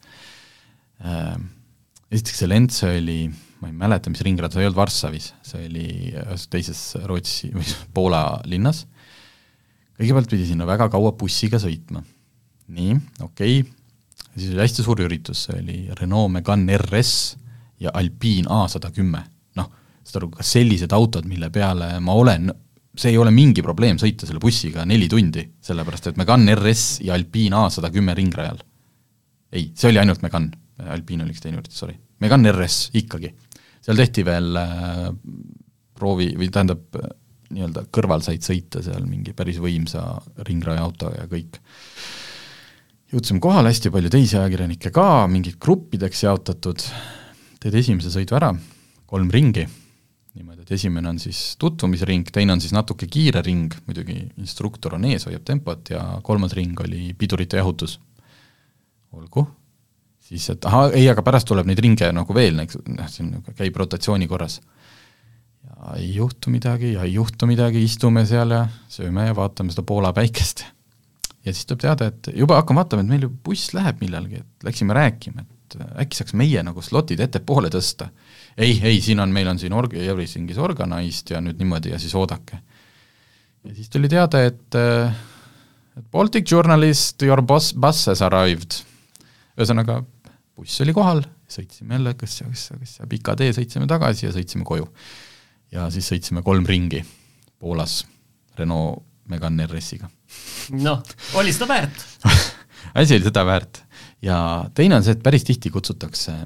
Esiteks 2.09 2.39
see 2.41 2.49
lend, 2.49 2.73
see 2.73 2.97
oli, 3.01 3.19
ma 3.65 3.71
ei 3.71 3.77
mäleta, 3.77 4.11
mis 4.13 4.21
ringrada, 4.21 4.53
see 4.53 4.61
ei 4.61 4.69
olnud 4.69 4.77
Varssavis, 4.77 5.31
see 5.45 5.63
oli 5.65 5.87
ühes 6.13 6.43
teises 6.53 6.81
Rootsi 7.09 7.49
või 7.55 7.65
Poola 7.95 8.21
linnas, 8.45 8.83
kõigepealt 9.97 10.29
pidi 10.29 10.45
sinna 10.51 10.67
väga 10.69 10.87
kaua 10.93 11.15
bussiga 11.17 11.57
sõitma. 11.61 12.03
nii, 12.75 12.93
okei 13.25 13.63
okay., 13.63 13.73
siis 14.35 14.51
oli 14.53 14.61
hästi 14.61 14.85
suur 14.85 15.01
üritus, 15.05 15.47
see 15.47 15.57
oli 15.57 15.79
Renault 15.97 16.33
Megane 16.35 16.77
RS, 16.77 17.15
ja 17.79 17.91
Alpine 17.93 18.47
A 18.49 18.67
sada 18.67 18.91
kümme. 18.91 19.23
noh, 19.55 19.71
saad 20.03 20.21
aru, 20.21 20.29
kas 20.37 20.51
sellised 20.57 20.93
autod, 20.95 21.25
mille 21.27 21.49
peale 21.49 21.95
ma 22.03 22.13
olen, 22.13 22.51
see 22.95 23.11
ei 23.11 23.17
ole 23.19 23.31
mingi 23.35 23.63
probleem 23.63 23.97
sõita 23.99 24.27
selle 24.27 24.39
bussiga 24.43 24.85
neli 24.87 25.09
tundi, 25.11 25.43
sellepärast 25.63 26.11
et 26.11 26.19
Megane 26.19 26.55
RS 26.55 27.01
ja 27.05 27.15
Alpine 27.17 27.65
A 27.65 27.69
sada 27.73 27.91
kümme 27.91 28.15
ringrajal. 28.15 28.61
ei, 29.51 29.71
see 29.75 29.89
oli 29.89 30.01
ainult 30.01 30.21
Megane, 30.21 30.51
Alpine 30.91 31.23
oli 31.23 31.35
üks 31.35 31.43
teine 31.43 31.59
üritus, 31.59 31.79
sorry. 31.79 31.97
Megane 32.19 32.51
RS 32.51 32.91
ikkagi. 32.95 33.33
Seal 33.85 34.01
tehti 34.01 34.25
veel 34.25 34.59
äh, 34.59 35.07
proovi, 35.95 36.31
või 36.37 36.49
tähendab, 36.53 36.83
nii-öelda 37.53 37.85
kõrval 37.93 38.23
said 38.25 38.43
sõita 38.45 38.81
seal 38.83 39.05
mingi 39.07 39.35
päris 39.37 39.59
võimsa 39.61 40.03
ringraja 40.47 40.83
autoga 40.85 41.21
ja 41.23 41.29
kõik. 41.31 41.59
Jõudsime 43.13 43.39
kohale, 43.39 43.69
hästi 43.71 43.91
palju 43.93 44.09
teisi 44.11 44.37
ajakirjanikke 44.39 44.91
ka, 44.91 45.07
mingid 45.31 45.59
gruppideks 45.61 46.25
jaotatud, 46.25 46.83
teed 47.61 47.77
esimese 47.79 48.11
sõidu 48.11 48.35
ära, 48.35 48.49
kolm 49.07 49.29
ringi, 49.31 49.67
niimoodi, 50.35 50.65
et 50.65 50.73
esimene 50.75 51.13
on 51.13 51.19
siis 51.21 51.53
tutvumisring, 51.61 52.27
teine 52.33 52.55
on 52.57 52.63
siis 52.63 52.73
natuke 52.75 53.07
kiire 53.11 53.43
ring, 53.45 53.71
muidugi 53.85 54.17
instruktor 54.41 54.97
on 54.97 55.05
ees, 55.07 55.27
hoiab 55.29 55.45
tempot 55.47 55.93
ja 55.93 56.01
kolmas 56.25 56.57
ring 56.57 56.81
oli 56.81 57.13
pidurite 57.17 57.61
jahutus. 57.61 57.99
olgu, 59.15 59.45
siis 60.25 60.47
et 60.53 60.65
ahah, 60.65 60.89
ei, 60.97 61.05
aga 61.11 61.23
pärast 61.25 61.47
tuleb 61.49 61.67
neid 61.69 61.81
ringe 61.83 62.09
nagu 62.15 62.35
veel, 62.35 62.57
noh, 62.57 63.09
see 63.11 63.25
on, 63.25 63.33
käib 63.57 63.77
rotatsiooni 63.81 64.27
korras. 64.29 64.59
ja 65.65 65.97
ei 65.99 66.13
juhtu 66.15 66.53
midagi 66.53 66.93
ja 66.95 67.03
ei 67.05 67.13
juhtu 67.13 67.49
midagi, 67.49 67.83
istume 67.83 68.25
seal 68.25 68.53
ja 68.55 68.63
sööme 68.89 69.27
ja 69.27 69.35
vaatame 69.37 69.73
seda 69.73 69.85
Poola 69.85 70.13
päikest. 70.13 70.65
ja 71.45 71.53
siis 71.53 71.65
tuleb 71.65 71.83
teada, 71.85 72.09
et 72.09 72.31
juba 72.33 72.57
hakkame 72.61 72.81
vaatama, 72.81 73.05
et 73.05 73.11
meil 73.13 73.27
ju 73.27 73.33
buss 73.43 73.73
läheb 73.77 74.01
millalgi, 74.01 74.41
et 74.41 74.69
läksime 74.69 74.97
rääkima, 74.97 75.45
et 75.45 75.77
äkki 76.01 76.17
saaks 76.17 76.33
meie 76.37 76.63
nagu 76.63 76.81
slotid 76.81 77.21
ettepoole 77.21 77.69
tõsta. 77.73 78.09
ei, 78.57 78.79
ei, 78.83 79.01
siin 79.01 79.19
on, 79.19 79.33
meil 79.33 79.47
on 79.51 79.61
siin 79.61 79.73
org-, 79.73 79.97
everything 79.99 80.49
is 80.49 80.57
organized 80.57 81.29
ja 81.29 81.41
nüüd 81.41 81.61
niimoodi 81.61 81.93
ja 81.93 82.01
siis 82.01 82.15
oodake. 82.15 82.59
ja 83.63 83.75
siis 83.75 83.89
tuli 83.93 84.09
teade, 84.09 84.45
et 84.49 84.81
et 85.95 86.11
Baltic 86.11 86.51
Journalist, 86.51 87.21
your 87.23 87.41
boss, 87.41 87.73
bus 87.73 88.05
has 88.09 88.21
arrived. 88.25 88.81
ühesõnaga, 89.55 90.01
buss 90.55 90.81
oli 90.83 90.95
kohal, 90.95 91.23
sõitsime 91.51 91.97
jälle, 91.97 92.15
kas, 92.19 92.39
kas, 92.47 92.67
kas 92.79 92.97
pika 93.11 93.35
tee, 93.39 93.51
sõitsime 93.55 93.87
tagasi 93.91 94.27
ja 94.27 94.33
sõitsime 94.35 94.67
koju. 94.67 94.87
ja 95.75 95.89
siis 95.91 96.07
sõitsime 96.11 96.43
kolm 96.45 96.65
ringi 96.65 97.03
Poolas 97.59 98.03
Renault 98.57 99.03
Megane 99.29 99.65
RS-iga. 99.67 100.09
noh, 100.77 101.01
oli 101.39 101.53
seda 101.53 101.67
väärt 101.67 102.05
asi 102.99 103.17
oli 103.17 103.23
seda 103.27 103.45
väärt 103.45 103.83
ja 104.21 104.37
teine 104.75 104.99
on 104.99 105.05
see, 105.05 105.15
et 105.17 105.23
päris 105.23 105.43
tihti 105.47 105.71
kutsutakse 105.73 106.37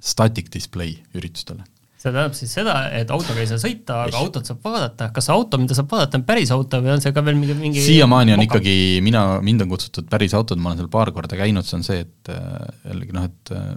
static 0.00 0.50
display 0.52 0.96
üritustele 1.14 1.64
see 1.96 2.12
tähendab 2.12 2.34
siis 2.36 2.52
seda, 2.52 2.74
et 2.94 3.10
autoga 3.14 3.40
ei 3.40 3.48
saa 3.48 3.60
sõita, 3.60 4.02
aga 4.04 4.20
autot 4.20 4.48
saab 4.48 4.60
vaadata, 4.66 5.08
kas 5.16 5.30
auto, 5.32 5.58
mida 5.60 5.76
saab 5.76 5.88
vaadata, 5.94 6.20
on 6.20 6.26
päris 6.28 6.52
auto 6.54 6.80
või 6.84 6.92
on 6.92 7.02
see 7.04 7.14
ka 7.16 7.24
veel 7.24 7.38
mingi, 7.40 7.56
mingi 7.56 7.84
siiamaani 7.84 8.36
on 8.36 8.42
moka? 8.42 8.60
ikkagi, 8.60 8.76
mina, 9.04 9.24
mind 9.44 9.64
on 9.64 9.72
kutsutud 9.72 10.10
päris 10.12 10.36
autod, 10.36 10.60
ma 10.60 10.72
olen 10.72 10.82
seal 10.82 10.92
paar 10.92 11.12
korda 11.16 11.38
käinud, 11.40 11.66
see 11.66 11.78
on 11.78 11.86
see, 11.86 12.04
et 12.04 12.32
äh, 12.32 12.68
jällegi 12.90 13.16
noh, 13.16 13.30
et 13.30 13.54
äh, 13.56 13.72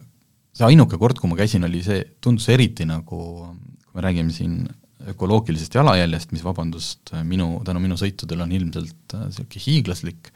see 0.59 0.67
ainuke 0.67 0.99
kord, 0.99 1.21
kui 1.21 1.31
ma 1.31 1.39
käisin, 1.39 1.63
oli 1.69 1.81
see, 1.85 2.03
tundus 2.19 2.49
eriti 2.51 2.87
nagu, 2.89 3.23
kui 3.87 3.95
me 3.95 4.05
räägime 4.09 4.35
siin 4.35 4.61
ökoloogilisest 5.09 5.79
jalajäljest, 5.79 6.33
mis 6.35 6.43
vabandust, 6.43 7.13
minu, 7.23 7.53
tänu 7.65 7.79
minu 7.79 7.95
sõitudele 7.99 8.43
on 8.43 8.55
ilmselt 8.55 9.15
niisugune 9.15 9.61
äh, 9.63 9.67
hiiglaslik, 9.69 10.33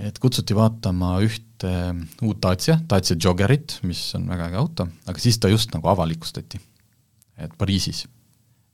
et 0.00 0.16
kutsuti 0.22 0.56
vaatama 0.56 1.18
ühte 1.20 1.51
uut 1.64 2.42
Dacia, 2.42 2.78
Dacia 2.88 3.16
Joggerit, 3.16 3.78
mis 3.86 4.00
on 4.18 4.28
väga 4.30 4.50
äge 4.50 4.60
auto, 4.60 4.88
aga 5.06 5.22
siis 5.22 5.38
ta 5.38 5.50
just 5.52 5.74
nagu 5.74 5.88
avalikustati 5.92 6.60
et 7.36 7.54
Pariisis. 7.58 8.06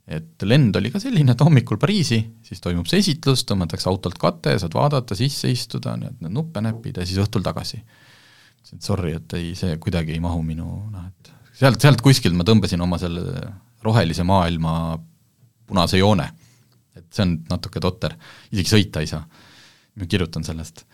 et 0.09 0.45
lend 0.49 0.76
oli 0.78 0.89
ka 0.89 1.01
selline, 1.03 1.34
et 1.34 1.43
hommikul 1.45 1.76
Pariisi, 1.80 2.16
siis 2.41 2.62
toimub 2.64 2.86
see 2.89 3.03
esitlus, 3.03 3.43
tõmmatakse 3.49 3.91
autolt 3.91 4.16
kate, 4.20 4.55
saad 4.57 4.72
vaadata, 4.72 5.16
sisse 5.18 5.51
istuda, 5.53 5.99
need 6.01 6.30
nuppe 6.32 6.62
näppida 6.64 7.05
ja 7.05 7.09
siis 7.09 7.20
õhtul 7.20 7.45
tagasi. 7.45 7.82
ütlesin, 7.82 8.80
et 8.80 8.89
sorry, 8.89 9.12
et 9.18 9.36
ei, 9.36 9.51
see 9.59 9.76
kuidagi 9.76 10.16
ei 10.16 10.22
mahu 10.24 10.41
minu 10.47 10.68
noh, 10.89 11.05
et 11.11 11.32
sealt, 11.61 11.80
sealt 11.84 12.01
kuskilt 12.05 12.39
ma 12.39 12.47
tõmbasin 12.49 12.80
oma 12.80 12.97
selle 13.01 13.43
rohelise 13.84 14.24
maailma 14.24 14.72
punase 15.68 16.01
joone. 16.01 16.30
et 16.97 17.12
see 17.12 17.26
on 17.26 17.36
natuke 17.51 17.80
totter, 17.80 18.16
isegi 18.51 18.72
sõita 18.72 19.05
ei 19.05 19.12
saa. 19.12 19.22
ma 19.99 20.07
kirjutan 20.09 20.45
sellest. 20.45 20.86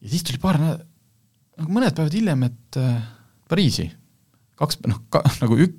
ja 0.00 0.14
siis 0.14 0.22
tuli 0.22 0.38
paar 0.38 0.62
nädalat, 0.62 0.86
nagu 1.60 1.74
mõned 1.74 1.96
päevad 1.96 2.16
hiljem, 2.16 2.46
et 2.48 2.80
äh, 2.80 3.02
Pariisi, 3.52 3.88
kaks, 4.60 4.80
noh, 4.88 5.02
ka 5.12 5.22
nagu 5.42 5.58
ük-, 5.66 5.78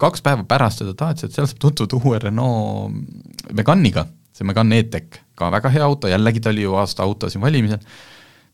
kaks 0.00 0.24
päeva 0.24 0.46
pärast 0.48 0.82
seda 0.82 0.94
Daciat, 0.96 1.34
seal 1.34 1.48
saab 1.50 1.60
tutvuda 1.62 2.00
uue 2.00 2.20
Renault 2.22 3.54
Meganiga, 3.56 4.06
see 4.36 4.46
Megane 4.48 4.80
E-Tech, 4.80 5.22
ka 5.38 5.50
väga 5.52 5.72
hea 5.74 5.84
auto, 5.86 6.10
jällegi 6.10 6.42
ta 6.42 6.52
oli 6.52 6.66
ju 6.66 6.76
aasta 6.80 7.04
auto 7.06 7.30
siin 7.32 7.42
valimisel, 7.44 7.82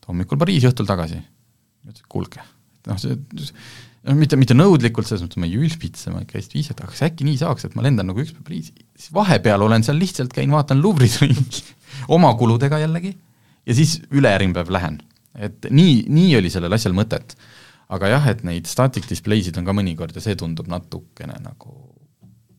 hommikul 0.07 0.39
Pariisi, 0.39 0.69
õhtul 0.69 0.87
tagasi. 0.89 1.19
ütles, 1.87 2.01
et 2.01 2.09
kuulge, 2.11 2.43
noh 2.87 2.99
see, 2.99 3.15
noh 4.07 4.17
mitte, 4.17 4.39
mitte 4.39 4.55
nõudlikult, 4.57 5.07
selles 5.07 5.23
mõttes 5.23 5.39
ma 5.39 5.47
ei 5.47 5.55
ülbitse, 5.59 6.11
ma 6.11 6.23
ikka 6.23 6.39
hästi 6.39 6.59
viisakalt, 6.59 6.87
aga 6.87 6.95
kas 6.95 7.05
äkki 7.09 7.27
nii 7.27 7.39
saaks, 7.43 7.67
et 7.67 7.77
ma 7.77 7.85
lendan 7.85 8.09
nagu 8.09 8.23
üks 8.23 8.33
päev 8.35 8.47
Pariisi, 8.47 8.75
siis 8.97 9.13
vahepeal 9.15 9.63
olen 9.67 9.85
seal 9.87 9.99
lihtsalt, 10.01 10.33
käin 10.35 10.51
vaatan 10.55 10.81
Louvre'is 10.83 11.19
ringi. 11.23 11.63
Oma 12.15 12.33
kuludega 12.39 12.79
jällegi, 12.81 13.13
ja 13.67 13.75
siis 13.75 13.99
ülejärgmine 14.11 14.57
päev 14.57 14.73
lähen. 14.75 14.99
Et 15.37 15.69
nii, 15.69 16.03
nii 16.09 16.35
oli 16.39 16.49
sellel 16.53 16.73
asjal 16.73 16.95
mõtet 16.97 17.37
aga 17.93 18.11
jah, 18.11 18.27
et 18.33 18.43
neid 18.47 18.67
static 18.67 19.07
display 19.07 19.43
sid 19.45 19.57
on 19.59 19.67
ka 19.67 19.75
mõnikord 19.75 20.15
ja 20.15 20.23
see 20.23 20.35
tundub 20.39 20.67
natukene 20.71 21.37
nagu 21.43 21.71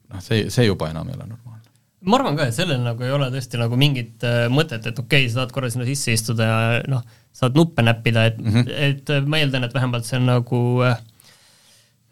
noh, 0.08 0.22
see, 0.24 0.48
see 0.52 0.68
juba 0.68 0.90
enam 0.92 1.10
ei 1.10 1.18
ole 1.18 1.26
normaalne. 1.26 1.68
ma 2.08 2.18
arvan 2.20 2.38
ka, 2.38 2.48
et 2.48 2.56
sellel 2.56 2.80
nagu 2.84 3.04
ei 3.04 3.12
ole 3.12 3.28
tõesti 3.34 3.60
nagu 3.60 3.78
mingit 3.80 4.24
äh, 4.26 4.46
mõtet, 4.52 4.86
et 4.88 4.96
okei 4.96 5.26
okay,, 5.26 5.32
sa 5.32 5.42
tahad 5.42 5.54
korra 5.56 5.70
sinna 5.72 5.88
sisse 5.88 6.16
istuda 6.16 6.48
ja 6.48 6.80
noh, 6.88 7.04
saad 7.36 7.58
nuppe 7.58 7.84
näppida, 7.84 8.24
et 8.30 8.40
mm, 8.40 8.54
-hmm. 8.54 8.72
et 8.88 9.14
äh, 9.14 9.26
ma 9.26 9.42
eeldan, 9.42 9.68
et 9.68 9.76
vähemalt 9.76 10.08
see 10.08 10.20
on 10.20 10.28
nagu 10.30 10.62
äh, 10.88 10.96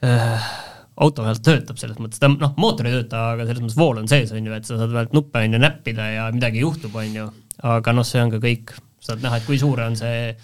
äh, 0.05 0.51
auto 0.97 1.25
vähemalt 1.25 1.45
töötab 1.47 1.81
selles 1.81 1.97
mõttes, 2.03 2.21
ta 2.21 2.29
noh, 2.33 2.53
mootor 2.61 2.91
ei 2.91 2.99
tööta, 2.99 3.31
aga 3.33 3.49
selles 3.49 3.65
mõttes 3.65 3.81
vool 3.81 4.03
on 4.03 4.13
sees, 4.13 4.33
on 4.33 4.45
ju, 4.45 4.53
et 4.53 4.69
sa 4.69 4.77
saad 4.77 4.93
vähemalt 4.93 5.17
nuppe, 5.17 5.41
on 5.41 5.57
ju, 5.57 5.63
näppida 5.63 6.11
ja 6.13 6.29
midagi 6.37 6.61
juhtub, 6.61 7.01
on 7.01 7.17
ju, 7.17 7.31
aga 7.65 7.97
noh, 7.97 8.05
see 8.05 8.21
on 8.21 8.35
ka 8.35 8.43
kõik, 8.45 8.77
saad 9.01 9.25
näha, 9.25 9.41
et 9.41 9.49
kui 9.49 9.57
suur 9.61 9.81
on 9.81 9.97
see 9.97 10.35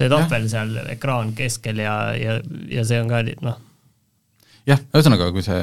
see 0.00 0.10
tahvel 0.12 0.46
seal 0.50 0.76
ekraan 0.94 1.34
keskel 1.36 1.82
ja, 1.82 1.96
ja, 2.16 2.38
ja 2.72 2.84
see 2.88 3.00
on 3.02 3.10
ka 3.10 3.20
noh. 3.44 3.58
jah, 4.68 4.80
ühesõnaga, 4.94 5.30
kui 5.34 5.44
see, 5.44 5.58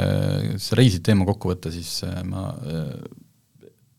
see 0.61 0.77
reisi 0.77 1.01
teema 1.05 1.25
kokku 1.27 1.53
võtta, 1.53 1.73
siis 1.73 2.03
äh, 2.05 2.19
ma 2.27 2.51
äh, 2.53 2.91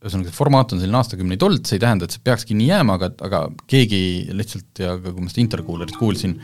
ühesõnaga, 0.05 0.31
see 0.31 0.39
formaat 0.39 0.75
on 0.75 0.83
selline 0.83 1.01
aastakümneid 1.01 1.49
olnud, 1.49 1.67
see 1.67 1.79
ei 1.79 1.85
tähenda, 1.87 2.07
et 2.07 2.15
see 2.15 2.25
peakski 2.27 2.59
nii 2.59 2.71
jääma, 2.71 2.99
aga, 3.01 3.11
aga 3.27 3.43
keegi 3.71 4.01
lihtsalt 4.37 4.85
ja 4.85 4.95
ka 5.01 5.11
kui 5.11 5.27
ma 5.27 5.33
seda 5.33 5.45
interkuulerit 5.47 5.99
kuulsin, 5.99 6.39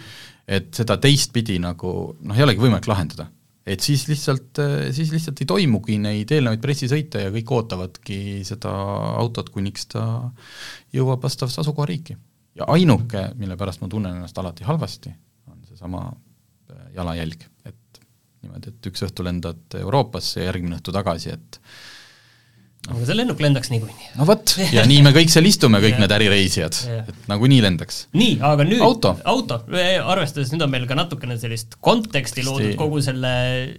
et 0.50 0.74
seda 0.76 0.98
teistpidi 1.00 1.60
nagu 1.62 1.94
noh, 2.18 2.36
ei 2.36 2.46
olegi 2.46 2.62
võimalik 2.66 2.90
lahendada. 2.90 3.30
et 3.64 3.80
siis 3.80 4.08
lihtsalt, 4.10 4.58
äh, 4.60 4.90
siis 4.92 5.14
lihtsalt 5.14 5.38
ei 5.40 5.48
toimugi 5.48 6.02
neid 6.02 6.34
eelnevaid 6.34 6.60
pressisõite 6.60 7.22
ja 7.22 7.32
kõik 7.32 7.54
ootavadki 7.60 8.42
seda 8.44 8.74
autot, 9.22 9.54
kuniks 9.54 9.86
ta 9.94 10.04
jõuab 10.92 11.22
vastavasse 11.24 11.62
asukohariiki 11.62 12.18
ja 12.58 12.68
ainuke, 12.74 13.28
mille 13.38 13.56
pärast 13.60 13.82
ma 13.82 13.90
tunnen 13.90 14.20
ennast 14.20 14.38
alati 14.38 14.66
halvasti, 14.66 15.12
on 15.50 15.58
seesama 15.68 16.06
äh, 16.06 16.86
jalajälg, 16.98 17.48
et 17.66 18.00
niimoodi, 18.44 18.70
et 18.74 18.88
üks 18.90 19.04
õhtu 19.06 19.26
lendad 19.26 19.78
Euroopasse 19.80 20.40
ja 20.40 20.50
järgmine 20.50 20.78
õhtu 20.78 20.94
tagasi, 20.94 21.34
et 21.34 21.58
no, 22.86 22.94
aga 22.94 23.08
see 23.08 23.18
lennuk 23.18 23.42
lendaks 23.42 23.72
niikuinii. 23.72 24.10
no 24.20 24.28
vot, 24.28 24.56
ja 24.74 24.84
nii 24.88 25.02
me 25.06 25.14
kõik 25.16 25.32
seal 25.34 25.48
istume, 25.50 25.80
kõik 25.82 25.98
need 26.02 26.14
ärireisijad, 26.18 26.80
et 27.02 27.30
nagunii 27.30 27.62
lendaks. 27.64 28.04
nii, 28.16 28.38
aga 28.52 28.66
nüüd 28.68 28.84
auto, 28.86 29.16
auto., 29.34 29.62
arvestades, 30.14 30.52
nüüd 30.54 30.66
on 30.66 30.74
meil 30.74 30.86
ka 30.90 30.98
natukene 30.98 31.38
sellist 31.40 31.78
konteksti 31.84 32.46
loodud 32.46 32.76
kogu 32.80 33.02
selle 33.04 33.32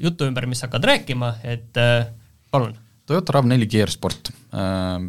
jutu 0.03 0.27
ümber, 0.27 0.49
mis 0.51 0.63
sa 0.63 0.69
hakkad 0.69 0.89
rääkima, 0.91 1.37
et 1.47 1.79
äh, 1.81 2.09
palun. 2.51 2.75
Toyota 3.05 3.37
RAV4 3.37 3.69
Gear 3.69 3.91
Sport 3.93 4.33
äh, 4.33 5.05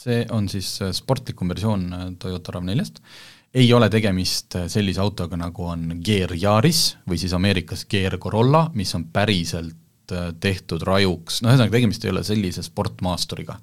see 0.00 0.24
on 0.34 0.48
siis 0.48 0.70
äh, 0.82 0.94
sportlikum 0.96 1.50
versioon 1.52 1.86
äh, 1.92 2.06
Toyota 2.20 2.54
RAV4-st, 2.56 3.02
ei 3.60 3.72
ole 3.74 3.90
tegemist 3.92 4.56
äh, 4.58 4.68
sellise 4.70 5.02
autoga, 5.02 5.38
nagu 5.40 5.66
on 5.72 6.00
Gear 6.04 6.34
Yaris 6.36 6.96
või 7.08 7.20
siis 7.20 7.34
Ameerikas 7.36 7.86
Gear 7.90 8.18
Corolla, 8.22 8.68
mis 8.74 8.94
on 8.98 9.08
päriselt 9.12 9.76
tehtud 10.42 10.82
rajuks, 10.82 11.36
no 11.38 11.52
ühesõnaga, 11.52 11.70
tegemist 11.76 12.02
ei 12.02 12.10
ole 12.10 12.24
sellise 12.26 12.64
sportmaasturiga 12.66 13.54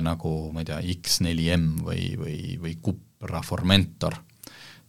nagu 0.00 0.30
ma 0.52 0.62
ei 0.62 0.68
tea, 0.68 0.78
X4M 0.94 1.66
või, 1.84 2.06
või, 2.16 2.36
või 2.60 2.72
Cupra 2.80 3.42
Formentor 3.44 4.16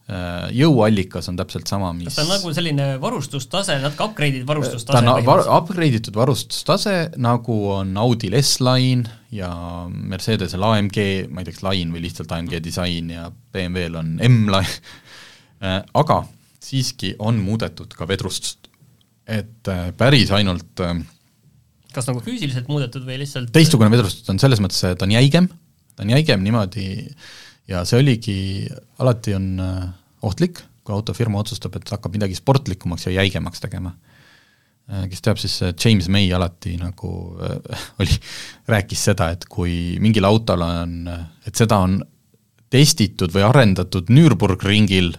jõuallikas 0.03 1.29
on 1.31 1.37
täpselt 1.39 1.69
sama, 1.71 1.93
mis 1.95 2.09
kas 2.09 2.17
ta 2.17 2.23
on 2.25 2.31
nagu 2.33 2.51
selline 2.51 2.87
varustustase, 2.99 3.77
natuke 3.79 4.03
upgrade'itud 4.09 4.47
varustustase? 4.49 4.97
ta 4.99 5.13
on 5.13 5.23
var-, 5.23 5.45
upgrade 5.55 6.01
itud 6.01 6.17
varustustase, 6.17 6.95
nagu 7.23 7.55
on 7.77 7.93
Audil 8.01 8.35
S-Line 8.41 9.07
ja 9.31 9.53
Mercedesel 9.87 10.65
AMG, 10.67 10.99
ma 11.31 11.39
ei 11.39 11.47
tea, 11.47 11.55
kas 11.55 11.63
Line 11.69 11.95
või 11.95 12.03
lihtsalt 12.03 12.33
AMG 12.35 12.59
disain 12.65 13.13
ja 13.15 13.29
BMW-l 13.31 13.95
on 14.01 14.09
M-Line 14.27 14.73
äh, 15.63 15.79
aga 16.03 16.19
siiski 16.63 17.13
on 17.23 17.39
muudetud 17.43 17.95
ka 17.95 18.07
vedrustust. 18.09 18.67
et 19.23 19.71
äh, 19.71 19.93
päris 19.95 20.33
ainult 20.35 20.83
kas 21.95 22.11
nagu 22.11 22.19
füüsiliselt 22.25 22.67
muudetud 22.67 23.07
või 23.07 23.21
lihtsalt 23.23 23.55
teistsugune 23.55 23.87
vedrustus 23.93 24.27
on 24.27 24.43
selles 24.43 24.59
mõttes, 24.59 24.83
et 24.83 24.99
ta 24.99 25.07
on 25.07 25.15
jäigem, 25.15 25.47
ta 25.95 26.03
on 26.03 26.11
jäigem 26.11 26.43
niimoodi 26.43 26.89
äh, 27.07 27.33
ja 27.67 27.83
see 27.87 27.99
oligi, 28.01 28.37
alati 28.99 29.35
on 29.37 29.49
äh, 29.63 29.83
ohtlik, 30.23 30.63
kui 30.83 30.95
autofirma 30.95 31.39
otsustab, 31.39 31.77
et 31.79 31.93
hakkab 31.93 32.15
midagi 32.15 32.35
sportlikumaks 32.37 33.07
ja 33.07 33.15
jäigemaks 33.19 33.63
tegema. 33.63 33.93
Äh, 34.91 35.05
kes 35.07 35.23
teab, 35.23 35.39
siis 35.39 35.55
äh, 35.63 35.71
James 35.79 36.09
May 36.11 36.27
alati 36.35 36.75
nagu 36.79 37.37
äh, 37.39 37.83
oli, 38.03 38.17
rääkis 38.67 39.05
seda, 39.11 39.29
et 39.31 39.47
kui 39.51 39.97
mingil 40.03 40.27
autol 40.27 40.65
on, 40.65 40.97
et 41.47 41.55
seda 41.55 41.79
on 41.85 42.01
testitud 42.73 43.31
või 43.31 43.45
arendatud 43.47 44.09
Nürburgringil 44.11 45.13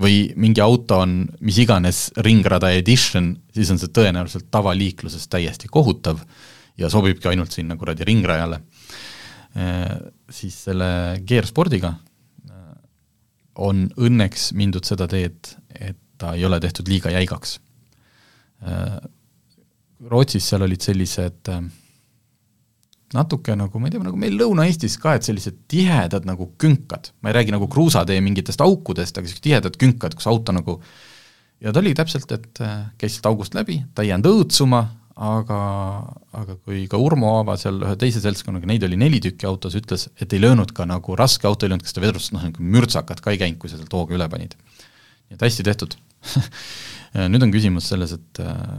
või 0.00 0.30
mingi 0.40 0.62
auto 0.64 1.02
on 1.04 1.26
mis 1.44 1.58
iganes 1.60 2.06
ringrada 2.24 2.70
edition, 2.72 3.34
siis 3.52 3.68
on 3.74 3.80
see 3.82 3.92
tõenäoliselt 3.92 4.46
tavaliikluses 4.48 5.28
täiesti 5.28 5.68
kohutav 5.68 6.22
ja 6.80 6.88
sobibki 6.88 7.28
ainult 7.28 7.52
sinna 7.52 7.76
kuradi 7.76 8.06
ringrajale 8.08 8.62
siis 10.30 10.56
selle 10.68 10.90
Gear-spordiga 11.26 11.94
äh, 12.50 12.72
on 13.58 13.88
õnneks 13.98 14.50
mindud 14.58 14.86
seda 14.86 15.08
teed, 15.10 15.54
et 15.74 15.98
ta 16.20 16.34
ei 16.36 16.44
ole 16.44 16.60
tehtud 16.60 16.88
liiga 16.90 17.12
jäigaks. 17.14 17.58
Äh, 18.62 18.98
Rootsis 20.10 20.46
seal 20.48 20.64
olid 20.64 20.80
sellised 20.80 21.50
natuke 23.12 23.56
nagu, 23.58 23.80
ma 23.82 23.88
ei 23.88 23.92
tea, 23.92 24.02
nagu 24.06 24.16
meil 24.20 24.36
Lõuna-Eestis 24.38 24.94
ka, 25.02 25.16
et 25.18 25.26
sellised 25.26 25.64
tihedad 25.68 26.24
nagu 26.28 26.52
künkad, 26.60 27.10
ma 27.20 27.32
ei 27.32 27.36
räägi 27.40 27.52
nagu 27.52 27.66
kruusatee 27.68 28.20
mingitest 28.24 28.62
aukudest, 28.64 29.18
aga 29.18 29.26
sellised 29.26 29.44
tihedad 29.44 29.76
künkad, 29.80 30.14
kus 30.16 30.28
auto 30.30 30.54
nagu 30.56 30.78
ja 31.60 31.72
ta 31.74 31.82
oli 31.82 31.92
täpselt, 31.96 32.30
et 32.32 32.62
käis 33.00 33.16
sealt 33.16 33.28
august 33.32 33.56
läbi, 33.58 33.80
ta 33.94 34.06
ei 34.06 34.12
jäänud 34.12 34.30
õõtsuma, 34.30 34.84
aga, 35.16 35.60
aga 36.36 36.56
kui 36.64 36.84
ka 36.90 37.00
Urmo 37.00 37.34
Aava 37.38 37.56
seal 37.60 37.82
ühe 37.82 37.96
teise 38.00 38.22
seltskonnaga, 38.22 38.68
neid 38.70 38.84
oli 38.86 38.98
neli 39.00 39.20
tükki 39.22 39.48
autos, 39.48 39.76
ütles, 39.78 40.08
et 40.20 40.32
ei 40.32 40.42
löönud 40.42 40.72
ka 40.76 40.86
nagu 40.88 41.16
raske 41.18 41.48
auto 41.48 41.66
ei 41.66 41.72
löönud 41.72 41.84
ka 41.84 41.92
seda 41.92 42.04
vedrustust, 42.06 42.34
noh 42.36 42.46
nagu 42.46 42.64
mürtsakat 42.76 43.22
ka 43.24 43.34
ei 43.34 43.40
käinud, 43.42 43.60
kui 43.60 43.72
sa 43.72 43.80
sealt 43.80 43.94
hooga 43.96 44.16
üle 44.16 44.28
panid. 44.32 44.56
nii 45.28 45.38
et 45.38 45.46
hästi 45.46 45.66
tehtud 45.66 45.96
nüüd 47.32 47.44
on 47.44 47.54
küsimus 47.54 47.88
selles, 47.90 48.14
et 48.16 48.42
äh, 48.44 48.76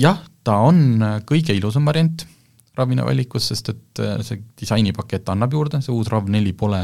jah, 0.00 0.20
ta 0.46 0.60
on 0.68 1.02
kõige 1.28 1.56
ilusam 1.56 1.88
variant 1.88 2.26
Ravina 2.78 3.04
valikus, 3.04 3.48
sest 3.50 3.72
et 3.72 4.00
äh, 4.02 4.20
see 4.24 4.40
disainipakett 4.60 5.28
annab 5.32 5.52
juurde, 5.56 5.82
see 5.84 5.92
uus 5.92 6.08
RAV4 6.12 6.54
pole 6.56 6.80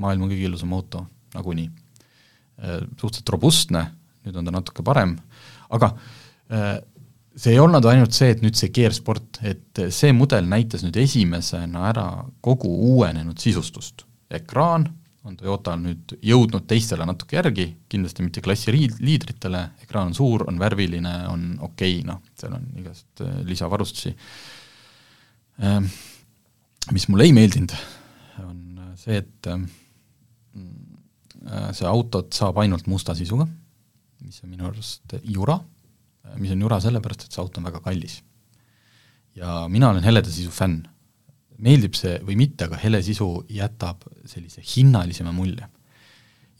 maailma 0.00 0.28
kõige 0.30 0.48
ilusam 0.48 0.72
auto 0.76 1.04
nagunii 1.34 1.68
äh,. 1.68 2.82
suhteliselt 3.00 3.34
robustne, 3.34 3.84
nüüd 4.24 4.38
on 4.38 4.46
ta 4.46 4.54
natuke 4.54 4.84
parem, 4.86 5.16
aga 5.74 5.90
äh, 6.48 6.78
see 7.34 7.54
ei 7.54 7.60
olnud 7.60 7.84
ainult 7.90 8.14
see, 8.14 8.30
et 8.34 8.42
nüüd 8.44 8.56
see 8.58 8.72
Gearsport, 8.74 9.40
et 9.46 9.80
see 9.94 10.12
mudel 10.14 10.46
näitas 10.48 10.84
nüüd 10.86 10.96
esimesena 11.02 11.88
ära 11.90 12.08
kogu 12.44 12.70
uuenenud 12.94 13.40
sisustust. 13.42 14.06
ekraan 14.34 14.86
on 15.24 15.36
Toyotal 15.40 15.78
nüüd 15.80 16.14
jõudnud 16.24 16.66
teistele 16.68 17.06
natuke 17.08 17.38
järgi, 17.38 17.66
kindlasti 17.88 18.24
mitte 18.26 18.42
klassi 18.44 18.72
riid-, 18.74 18.98
liidritele, 19.00 19.62
ekraan 19.86 20.10
on 20.10 20.16
suur, 20.16 20.44
on 20.50 20.58
värviline, 20.60 21.14
on 21.30 21.46
okei 21.64 21.98
okay,, 22.00 22.08
noh, 22.08 22.20
seal 22.36 22.56
on 22.58 22.66
igast 22.80 23.24
äh, 23.24 23.38
lisavarustusi. 23.48 24.12
Ähm, 25.64 25.88
mis 26.92 27.08
mulle 27.08 27.24
ei 27.24 27.32
meeldinud, 27.36 27.72
on 28.44 28.82
see, 29.00 29.22
et 29.22 29.48
ähm, 29.48 29.64
äh, 31.48 31.70
see 31.72 31.88
autot 31.88 32.36
saab 32.36 32.60
ainult 32.60 32.90
musta 32.90 33.16
sisuga, 33.16 33.48
mis 34.24 34.42
on 34.44 34.52
minu 34.52 34.68
arust 34.68 35.16
jura, 35.22 35.56
mis 36.40 36.52
on 36.54 36.64
jura 36.64 36.80
sellepärast, 36.82 37.26
et 37.26 37.36
see 37.36 37.42
auto 37.42 37.60
on 37.60 37.68
väga 37.68 37.80
kallis. 37.84 38.22
ja 39.34 39.64
mina 39.68 39.90
olen 39.90 40.04
heleda 40.04 40.30
sisu 40.30 40.50
fänn 40.54 40.84
meeldib 41.58 41.94
see 41.98 42.18
või 42.24 42.36
mitte, 42.38 42.68
aga 42.68 42.78
hele 42.82 43.00
sisu 43.02 43.28
jätab 43.52 44.04
sellise 44.28 44.62
hinnalisema 44.74 45.32
mulje. 45.34 45.68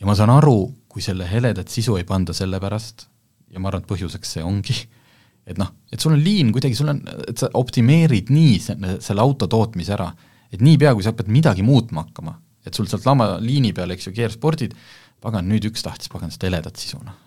ja 0.00 0.06
ma 0.06 0.14
saan 0.18 0.32
aru, 0.34 0.58
kui 0.88 1.02
selle 1.02 1.26
heledat 1.30 1.70
sisu 1.72 1.96
ei 1.98 2.04
panda 2.04 2.34
sellepärast, 2.36 3.08
ja 3.54 3.62
ma 3.62 3.70
arvan, 3.70 3.84
et 3.84 3.90
põhjuseks 3.90 4.36
see 4.36 4.44
ongi, 4.44 4.76
et 5.46 5.58
noh, 5.60 5.70
et 5.92 6.00
sul 6.00 6.14
on 6.14 6.22
liin 6.22 6.52
kuidagi, 6.54 6.76
sul 6.78 6.90
on, 6.92 7.00
et 7.28 7.38
sa 7.38 7.50
optimeerid 7.58 8.30
nii 8.34 8.58
selle, 8.62 8.96
selle 9.04 9.22
auto 9.24 9.48
tootmise 9.50 9.94
ära, 9.96 10.08
et 10.52 10.62
niipea, 10.64 10.94
kui 10.94 11.04
sa 11.04 11.12
hakkad 11.14 11.30
midagi 11.32 11.66
muutma 11.66 12.06
hakkama, 12.06 12.36
et 12.64 12.74
sul 12.74 12.88
sealt 12.90 13.06
lama 13.06 13.34
liini 13.42 13.74
peal, 13.76 13.92
eks 13.94 14.08
ju, 14.08 14.14
gearspordid, 14.16 14.74
pagan, 15.24 15.46
nüüd 15.48 15.66
üks 15.70 15.84
tahtis 15.84 16.10
pagan 16.12 16.32
seda 16.34 16.50
heledat 16.50 16.80
sisu, 16.80 17.00
noh, 17.04 17.18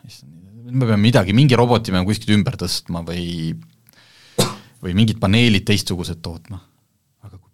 me 0.68 0.86
peame 0.86 1.01
midagi, 1.01 1.36
mingi 1.36 1.57
roboti 1.57 1.93
peame 1.93 2.07
kuskilt 2.07 2.36
ümber 2.36 2.57
tõstma 2.59 3.03
või 3.07 3.55
või 4.78 4.93
mingid 4.93 5.20
paneelid 5.22 5.65
teistsugused 5.65 6.22
tootma 6.22 6.59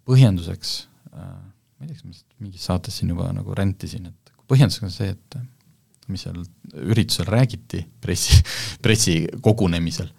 põhjenduseks 0.04 0.74
äh,, 1.14 1.24
ma 1.24 1.86
ei 1.86 1.88
tea, 1.88 1.96
kas 1.96 2.04
ma 2.04 2.44
mingis 2.44 2.68
saates 2.68 2.98
siin 2.98 3.12
juba 3.14 3.30
nagu 3.34 3.56
räntisin, 3.56 4.10
et 4.10 4.32
põhjenduseks 4.50 4.88
on 4.88 4.92
see, 4.92 5.14
et 5.14 5.38
mis 6.12 6.20
seal 6.26 6.42
üritusel 6.84 7.28
räägiti, 7.30 7.80
pressi, 8.04 8.36
pressikogunemisel, 8.84 10.10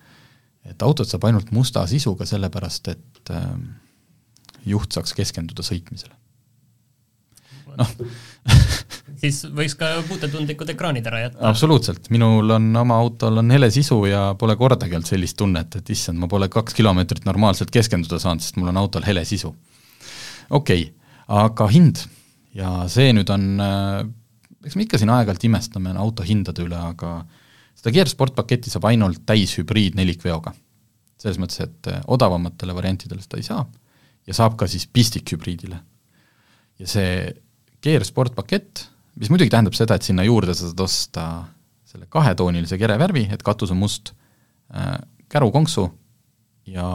et 0.65 0.85
autot 0.85 1.09
saab 1.09 1.27
ainult 1.29 1.51
musta 1.53 1.85
sisuga, 1.89 2.25
sellepärast 2.29 2.89
et 2.95 3.33
äh, 3.33 3.51
juht 4.65 4.97
saaks 4.97 5.13
keskenduda 5.17 5.65
sõitmisele. 5.65 6.15
noh 7.75 7.93
siis 9.21 9.43
võiks 9.55 9.77
ka 9.79 9.91
puutetundlikud 10.07 10.69
ekraanid 10.75 11.07
ära 11.07 11.21
jätta. 11.25 11.41
absoluutselt, 11.49 12.09
minul 12.13 12.49
on 12.57 12.69
oma 12.81 12.97
autol 13.03 13.41
on 13.41 13.53
hele 13.53 13.69
sisu 13.73 14.01
ja 14.09 14.27
pole 14.39 14.57
kordagi 14.59 14.97
olnud 14.97 15.09
sellist 15.09 15.37
tunnet, 15.39 15.79
et 15.79 15.89
issand, 15.95 16.19
ma 16.21 16.29
pole 16.31 16.49
kaks 16.51 16.77
kilomeetrit 16.77 17.25
normaalselt 17.27 17.73
keskenduda 17.73 18.19
saanud, 18.21 18.43
sest 18.43 18.59
mul 18.59 18.73
on 18.73 18.83
autol 18.83 19.05
hele 19.07 19.25
sisu 19.25 19.53
okei 20.49 20.85
okay,, 20.85 20.91
aga 21.27 21.69
hind 21.71 22.03
ja 22.55 22.71
see 22.91 23.13
nüüd 23.15 23.31
on, 23.33 23.47
äh, 23.61 24.03
eks 24.65 24.77
me 24.77 24.85
ikka 24.85 24.99
siin 25.01 25.11
aeg-ajalt 25.13 25.47
imestame 25.47 25.95
auto 25.99 26.25
hindade 26.25 26.63
üle, 26.65 26.77
aga 26.77 27.17
seda 27.75 27.93
Gear 27.95 28.11
Sport 28.11 28.35
paketti 28.37 28.71
saab 28.71 28.87
ainult 28.91 29.25
täishübriid 29.27 29.97
nelikveoga. 29.99 30.53
selles 31.21 31.39
mõttes, 31.41 31.61
et 31.63 31.87
äh, 31.91 32.01
odavamatele 32.11 32.75
variantidele 32.75 33.23
seda 33.23 33.39
ei 33.39 33.47
saa 33.47 33.65
ja 34.27 34.33
saab 34.33 34.57
ka 34.59 34.67
siis 34.67 34.87
pistikhübriidile. 34.87 35.79
ja 36.79 36.87
see 36.87 37.33
Gear 37.81 38.03
Sport 38.05 38.35
pakett, 38.35 38.87
mis 39.19 39.31
muidugi 39.31 39.53
tähendab 39.53 39.77
seda, 39.77 39.95
et 39.95 40.07
sinna 40.07 40.25
juurde 40.27 40.53
sa 40.53 40.69
saad 40.69 40.85
osta 40.85 41.25
selle 41.85 42.09
kahetoonilise 42.11 42.77
kerevärvi, 42.81 43.29
et 43.31 43.43
katus 43.45 43.71
on 43.71 43.79
must 43.79 44.13
äh,, 44.73 44.99
kärukonksu 45.31 45.87
ja 46.69 46.87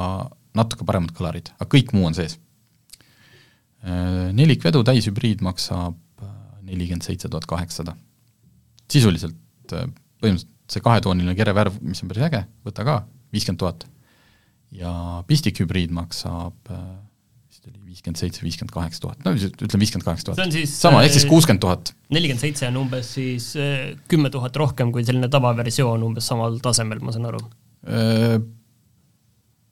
natuke 0.54 0.84
paremad 0.84 1.14
kõlarid, 1.16 1.52
aga 1.58 1.70
kõik 1.70 1.94
muu 1.96 2.08
on 2.08 2.16
sees 2.16 2.38
Äh, 3.80 4.28
nelikvedu 4.36 4.82
täishübriid 4.84 5.40
maksab 5.40 5.96
äh, 6.20 6.32
nelikümmend 6.68 7.06
seitse 7.06 7.30
tuhat 7.32 7.46
kaheksasada. 7.48 7.94
sisuliselt 8.92 9.72
äh, 9.72 9.86
põhimõtteliselt 10.20 10.50
see 10.70 10.82
kahetooniline 10.84 11.32
kerevärv, 11.38 11.78
mis 11.80 12.02
on 12.04 12.10
päris 12.10 12.26
äge, 12.26 12.42
võta 12.66 12.84
ka, 12.84 12.96
viiskümmend 13.32 13.62
tuhat. 13.62 13.86
ja 14.70 14.92
pistikhübriid 15.26 15.90
maksab 15.96 16.68
vist 17.60 17.68
oli 17.68 17.90
viiskümmend 17.90 18.16
seitse, 18.16 18.42
viiskümmend 18.44 18.72
kaheksa 18.72 19.00
tuhat, 19.00 19.24
no 19.24 19.32
ütleme 19.34 19.82
viiskümmend 19.82 20.04
kaheksa 20.04 20.30
tuhat. 20.30 20.54
sama, 20.70 21.02
ehk 21.04 21.12
siis 21.12 21.26
kuuskümmend 21.28 21.60
tuhat. 21.60 21.92
nelikümmend 22.10 22.40
seitse 22.40 22.68
on 22.68 22.76
umbes 22.76 23.12
siis 23.14 23.52
kümme 24.08 24.30
tuhat 24.30 24.56
rohkem 24.56 24.92
kui 24.92 25.04
selline 25.04 25.28
tavaversioon 25.28 26.02
umbes 26.02 26.26
samal 26.26 26.58
tasemel, 26.64 27.02
ma 27.04 27.12
saan 27.12 27.28
aru 27.32 27.42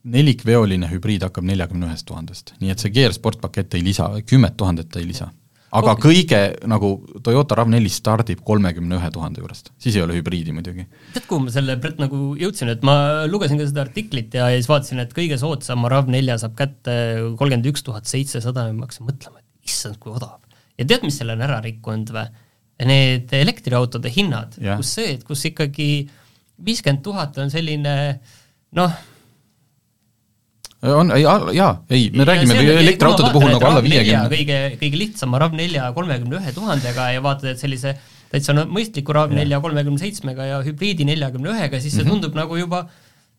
nelikveoline 0.09 0.89
hübriid 0.91 1.25
hakkab 1.27 1.45
neljakümne 1.49 1.89
ühest 1.89 2.07
tuhandest, 2.09 2.55
nii 2.63 2.73
et 2.73 2.83
see 2.83 2.93
Gear 2.95 3.15
Sport 3.17 3.41
pakett 3.43 3.75
ei 3.77 3.85
lisa, 3.85 4.09
kümmet 4.27 4.57
tuhandet 4.57 4.97
ei 4.97 5.09
lisa. 5.09 5.31
Aga 5.69 5.93
okay. 5.95 6.03
kõige 6.05 6.41
nagu 6.71 6.91
Toyota 7.25 7.59
RAV4 7.59 7.93
stardib 7.93 8.41
kolmekümne 8.47 8.97
ühe 8.99 9.11
tuhande 9.13 9.43
juurest, 9.43 9.71
siis 9.81 9.99
ei 9.99 10.05
ole 10.05 10.17
hübriidi 10.17 10.55
muidugi. 10.57 10.87
tead, 11.15 11.27
kuhu 11.29 11.45
ma 11.45 11.55
selle 11.55 11.77
Brett 11.81 12.01
nagu 12.01 12.33
jõudsin, 12.41 12.73
et 12.73 12.85
ma 12.87 13.27
lugesin 13.29 13.61
ka 13.61 13.69
seda 13.69 13.85
artiklit 13.85 14.35
ja, 14.39 14.49
siis 14.55 14.69
vaatasin, 14.71 15.03
et 15.05 15.13
kõige 15.17 15.39
soodsam 15.41 15.85
RAV4 15.93 16.39
saab 16.45 16.57
kätte 16.59 16.95
kolmkümmend 17.41 17.69
üks 17.73 17.85
tuhat 17.87 18.09
seitsesada 18.09 18.69
ja 18.69 18.77
ma 18.77 18.89
hakkasin 18.89 19.09
mõtlema, 19.11 19.43
et 19.43 19.73
issand, 19.73 20.01
kui 20.01 20.15
odav. 20.15 20.39
ja 20.79 20.89
tead, 20.89 21.05
mis 21.05 21.21
selle 21.21 21.37
on 21.37 21.45
ära 21.49 21.61
rikkunud 21.65 22.15
või? 22.17 22.29
Need 22.89 23.33
elektriautode 23.35 24.07
hinnad, 24.15 24.53
kus 24.55 24.93
see, 24.95 25.17
et 25.17 25.25
kus 25.27 25.41
ikkagi 25.49 26.07
viiskümmend 26.63 27.03
tuhat 27.03 27.39
on 27.43 27.51
selline 27.51 27.95
noh, 28.79 28.93
on, 30.83 31.11
ei, 31.17 31.25
jaa, 31.57 31.73
ei, 31.91 32.11
me 32.15 32.23
ja 32.23 32.29
räägime 32.29 32.59
elektriautode 32.79 33.33
puhul 33.35 33.51
nagu 33.51 33.67
alla 33.67 33.83
viiekümne. 33.83 34.29
kõige, 34.31 34.61
kõige 34.79 35.01
lihtsama 35.01 35.41
RAV4 35.43 35.91
kolmekümne 35.97 36.39
ühe 36.39 36.55
tuhandega 36.55 37.11
ja 37.17 37.25
vaatad, 37.25 37.51
et 37.53 37.63
sellise 37.63 37.97
täitsa 38.31 38.55
no 38.55 38.67
mõistliku 38.71 39.17
RAV4 39.17 39.61
kolmekümne 39.65 40.03
seitsmega 40.03 40.47
ja 40.47 40.63
hübriidi 40.67 41.07
neljakümne 41.09 41.55
ühega, 41.55 41.81
siis 41.81 41.97
see 41.97 42.05
mm 42.05 42.11
-hmm. 42.11 42.21
tundub 42.21 42.39
nagu 42.39 42.61
juba 42.61 42.85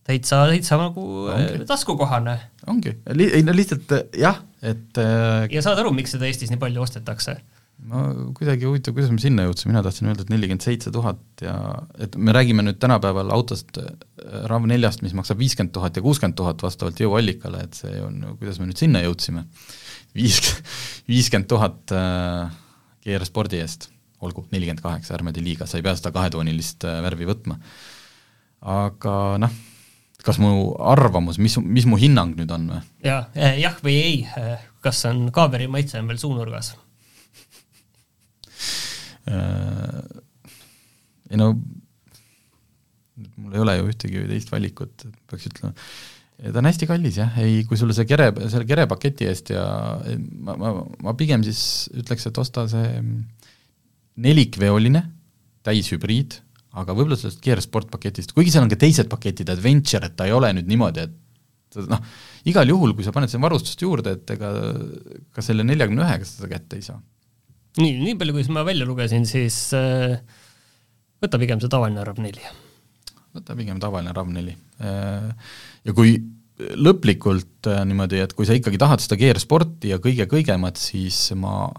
täitsa, 0.03 0.47
täitsa 0.49 0.81
nagu 0.81 1.05
ongi. 1.29 1.65
taskukohane. 1.69 2.39
ongi, 2.67 2.97
ei 3.07 3.43
no 3.43 3.55
lihtsalt 3.55 3.93
jah, 4.17 4.41
et 4.61 4.97
äh, 4.97 5.47
ja 5.51 5.61
saad 5.61 5.79
aru, 5.79 5.93
miks 5.95 6.17
seda 6.17 6.27
Eestis 6.27 6.51
nii 6.51 6.59
palju 6.59 6.81
ostetakse 6.81 7.39
ma 7.87 8.01
kuidagi 8.35 8.67
huvitav, 8.67 8.93
kuidas 8.95 9.11
me 9.13 9.21
sinna 9.23 9.45
jõudsime, 9.45 9.71
mina 9.71 9.83
tahtsin 9.85 10.09
öelda, 10.09 10.25
et 10.25 10.31
nelikümmend 10.33 10.63
seitse 10.63 10.91
tuhat 10.93 11.43
ja 11.43 11.53
et 12.01 12.15
me 12.19 12.33
räägime 12.35 12.65
nüüd 12.65 12.79
tänapäeval 12.81 13.31
autost 13.35 13.79
äh, 13.79 13.87
RAV4-st, 14.49 15.03
mis 15.05 15.15
maksab 15.17 15.39
viiskümmend 15.39 15.73
tuhat 15.75 15.95
ja 15.95 16.03
kuuskümmend 16.03 16.37
tuhat 16.39 16.63
vastavalt 16.65 16.99
jõuallikale, 16.99 17.63
et 17.65 17.79
see 17.79 18.01
on, 18.03 18.19
kuidas 18.39 18.59
me 18.59 18.67
nüüd 18.69 18.81
sinna 18.81 19.03
jõudsime. 19.05 19.45
viis, 20.17 20.41
viiskümmend 21.11 21.47
tuhat 21.51 21.95
äh, 21.95 22.51
GR 23.05 23.25
Spordi 23.27 23.61
eest, 23.63 23.87
olgu, 24.19 24.43
nelikümmend 24.51 24.83
kaheksa, 24.83 25.15
ärme 25.15 25.33
tee 25.35 25.45
liiga, 25.45 25.69
sa 25.69 25.79
ei 25.79 25.85
pea 25.85 25.95
seda 25.97 26.11
kahetoonilist 26.15 26.83
äh, 26.89 26.99
värvi 27.05 27.29
võtma. 27.31 27.57
aga 28.59 29.15
noh, 29.39 29.55
kas 30.25 30.41
mu 30.43 30.75
arvamus, 30.83 31.39
mis, 31.39 31.55
mis 31.63 31.87
mu 31.87 31.97
hinnang 32.01 32.35
nüüd 32.35 32.51
on 32.51 32.67
või? 32.73 32.83
jaa, 33.07 33.23
jah 33.55 33.79
või 33.79 33.95
ei, 34.03 34.21
kas 34.83 35.05
on 35.07 35.29
kaaberi 35.31 35.71
maitse 35.71 36.01
on 36.03 36.11
veel 36.11 36.19
suunurgas 36.19 36.75
ei 41.29 41.37
no 41.39 41.51
mul 43.39 43.55
ei 43.55 43.63
ole 43.63 43.75
ju 43.79 43.89
ühtegi 43.91 44.23
teist 44.29 44.51
valikut, 44.53 45.05
peaks 45.29 45.49
ütlema. 45.49 45.73
ta 46.39 46.61
on 46.61 46.69
hästi 46.69 46.87
kallis 46.89 47.19
jah, 47.19 47.37
ei, 47.43 47.63
kui 47.67 47.79
sulle 47.79 47.95
see 47.95 48.07
kere, 48.09 48.29
selle 48.47 48.67
kerepaketi 48.67 49.27
eest 49.29 49.51
ja 49.53 49.63
ma, 50.39 50.55
ma, 50.59 50.73
ma 51.05 51.15
pigem 51.19 51.43
siis 51.45 51.61
ütleks, 51.99 52.29
et 52.29 52.41
osta 52.41 52.67
see 52.71 53.01
nelikveoline 54.19 55.03
täishübriid, 55.67 56.39
aga 56.79 56.95
võib-olla 56.95 57.17
sellest 57.19 57.41
Gear 57.43 57.61
Sport 57.63 57.89
paketist, 57.91 58.33
kuigi 58.35 58.53
seal 58.53 58.65
on 58.65 58.71
ka 58.71 58.79
teised 58.79 59.09
paketid, 59.11 59.51
Adventure, 59.51 60.07
et 60.07 60.15
ta 60.19 60.27
ei 60.29 60.35
ole 60.35 60.51
nüüd 60.55 60.69
niimoodi, 60.69 61.07
et 61.07 61.79
noh, 61.91 62.01
igal 62.49 62.71
juhul, 62.71 62.95
kui 62.97 63.05
sa 63.05 63.13
paned 63.15 63.31
sinna 63.31 63.45
varustust 63.45 63.83
juurde, 63.83 64.15
et 64.17 64.35
ega 64.35 64.53
ka 65.35 65.43
selle 65.45 65.65
neljakümne 65.67 66.05
ühega 66.07 66.27
seda 66.27 66.49
kätte 66.55 66.79
ei 66.79 66.87
saa 66.87 66.99
nii, 67.79 67.95
nii 68.03 68.17
palju, 68.19 68.35
kui 68.35 68.55
ma 68.55 68.65
välja 68.67 68.87
lugesin, 68.87 69.27
siis 69.29 69.57
äh, 69.77 70.19
võta 71.23 71.39
pigem 71.41 71.61
see 71.61 71.71
tavaline 71.71 72.03
RAV4. 72.07 72.51
võta 73.37 73.57
pigem 73.59 73.79
tavaline 73.81 74.13
RAV4 74.15 74.55
äh,. 74.83 75.55
ja 75.87 75.95
kui 75.95 76.17
lõplikult 76.59 77.69
äh, 77.71 77.83
niimoodi, 77.87 78.21
et 78.23 78.35
kui 78.35 78.47
sa 78.47 78.57
ikkagi 78.57 78.79
tahad 78.81 79.03
seda 79.03 79.19
Gear 79.19 79.39
Sporti 79.39 79.93
ja 79.93 79.99
kõige 80.03 80.27
kõigemat, 80.31 80.79
siis 80.79 81.29
ma 81.39 81.69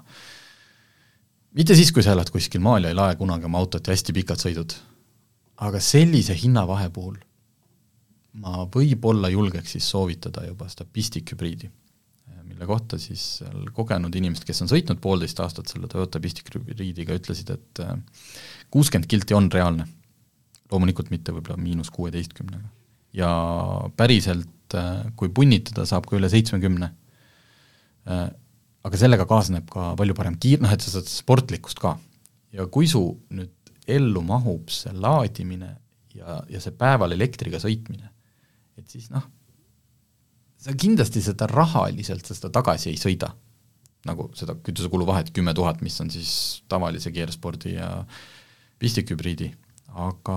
mitte 1.57 1.76
siis, 1.76 1.92
kui 1.92 2.05
sa 2.07 2.14
elad 2.16 2.30
kuskil 2.32 2.62
maal 2.64 2.86
ja 2.86 2.94
ei 2.94 2.98
lae 2.98 3.18
kunagi 3.20 3.48
oma 3.48 3.61
autot 3.61 3.84
ja 3.84 3.96
hästi 3.96 4.16
pikalt 4.16 4.44
sõidud, 4.44 4.76
aga 5.66 5.82
sellise 5.84 6.36
hinnavahe 6.38 6.88
puhul 6.94 7.18
ma 8.40 8.64
võib-olla 8.70 9.28
julgeks 9.32 9.74
siis 9.74 9.88
soovitada 9.90 10.46
juba 10.46 10.68
seda 10.70 10.86
pistikhübriidi 10.86 11.68
mille 12.51 12.66
kohta 12.68 12.98
siis 13.01 13.22
seal 13.40 13.70
kogenud 13.74 14.14
inimesed, 14.18 14.44
kes 14.48 14.62
on 14.64 14.70
sõitnud 14.70 15.01
poolteist 15.03 15.40
aastat 15.42 15.70
selle 15.70 15.88
Toyota 15.90 16.20
Pistic 16.22 16.51
Hybridiga, 16.55 17.16
ütlesid, 17.16 17.53
et 17.55 17.82
äh, 17.84 17.96
kuuskümmend 18.74 19.09
kilti 19.11 19.36
on 19.38 19.51
reaalne. 19.53 19.88
loomulikult 20.70 21.09
mitte 21.11 21.32
võib-olla 21.34 21.59
miinus 21.59 21.90
kuueteistkümnega. 21.90 22.68
ja 23.12 23.30
päriselt, 23.96 24.74
äh, 24.74 25.07
kui 25.16 25.32
punnitada, 25.34 25.86
saab 25.86 26.07
ka 26.07 26.16
üle 26.18 26.28
seitsmekümne. 26.30 26.92
Äh, 28.11 28.28
aga 28.84 28.96
sellega 28.96 29.26
kaasneb 29.28 29.68
ka 29.70 29.94
palju 29.96 30.14
parem 30.16 30.38
kiir-, 30.40 30.62
noh 30.62 30.72
et 30.72 30.80
sa 30.80 30.94
saad 30.94 31.11
sportlikkust 31.11 31.80
ka. 31.82 31.98
ja 32.53 32.66
kui 32.66 32.88
su 32.90 33.03
nüüd 33.30 33.55
ellu 33.90 34.22
mahub 34.22 34.70
see 34.70 34.92
laadimine 34.94 35.74
ja, 36.14 36.40
ja 36.51 36.61
see 36.62 36.74
päeval 36.76 37.14
elektriga 37.14 37.61
sõitmine, 37.62 38.11
et 38.78 38.90
siis 38.90 39.11
noh, 39.12 39.26
sa 40.61 40.74
kindlasti 40.76 41.22
seda 41.24 41.48
rahaliselt 41.50 42.26
sa 42.26 42.36
seda 42.36 42.52
tagasi 42.61 42.92
ei 42.92 43.00
sõida. 43.00 43.32
nagu 44.08 44.30
seda 44.32 44.54
kütusekulu 44.64 45.04
vahet 45.04 45.28
kümme 45.36 45.52
tuhat, 45.52 45.82
mis 45.84 45.98
on 46.00 46.08
siis 46.08 46.62
tavalise 46.72 47.11
keerspordi 47.12 47.74
ja 47.74 47.88
pistikhübriidi, 48.80 49.50
aga 49.92 50.36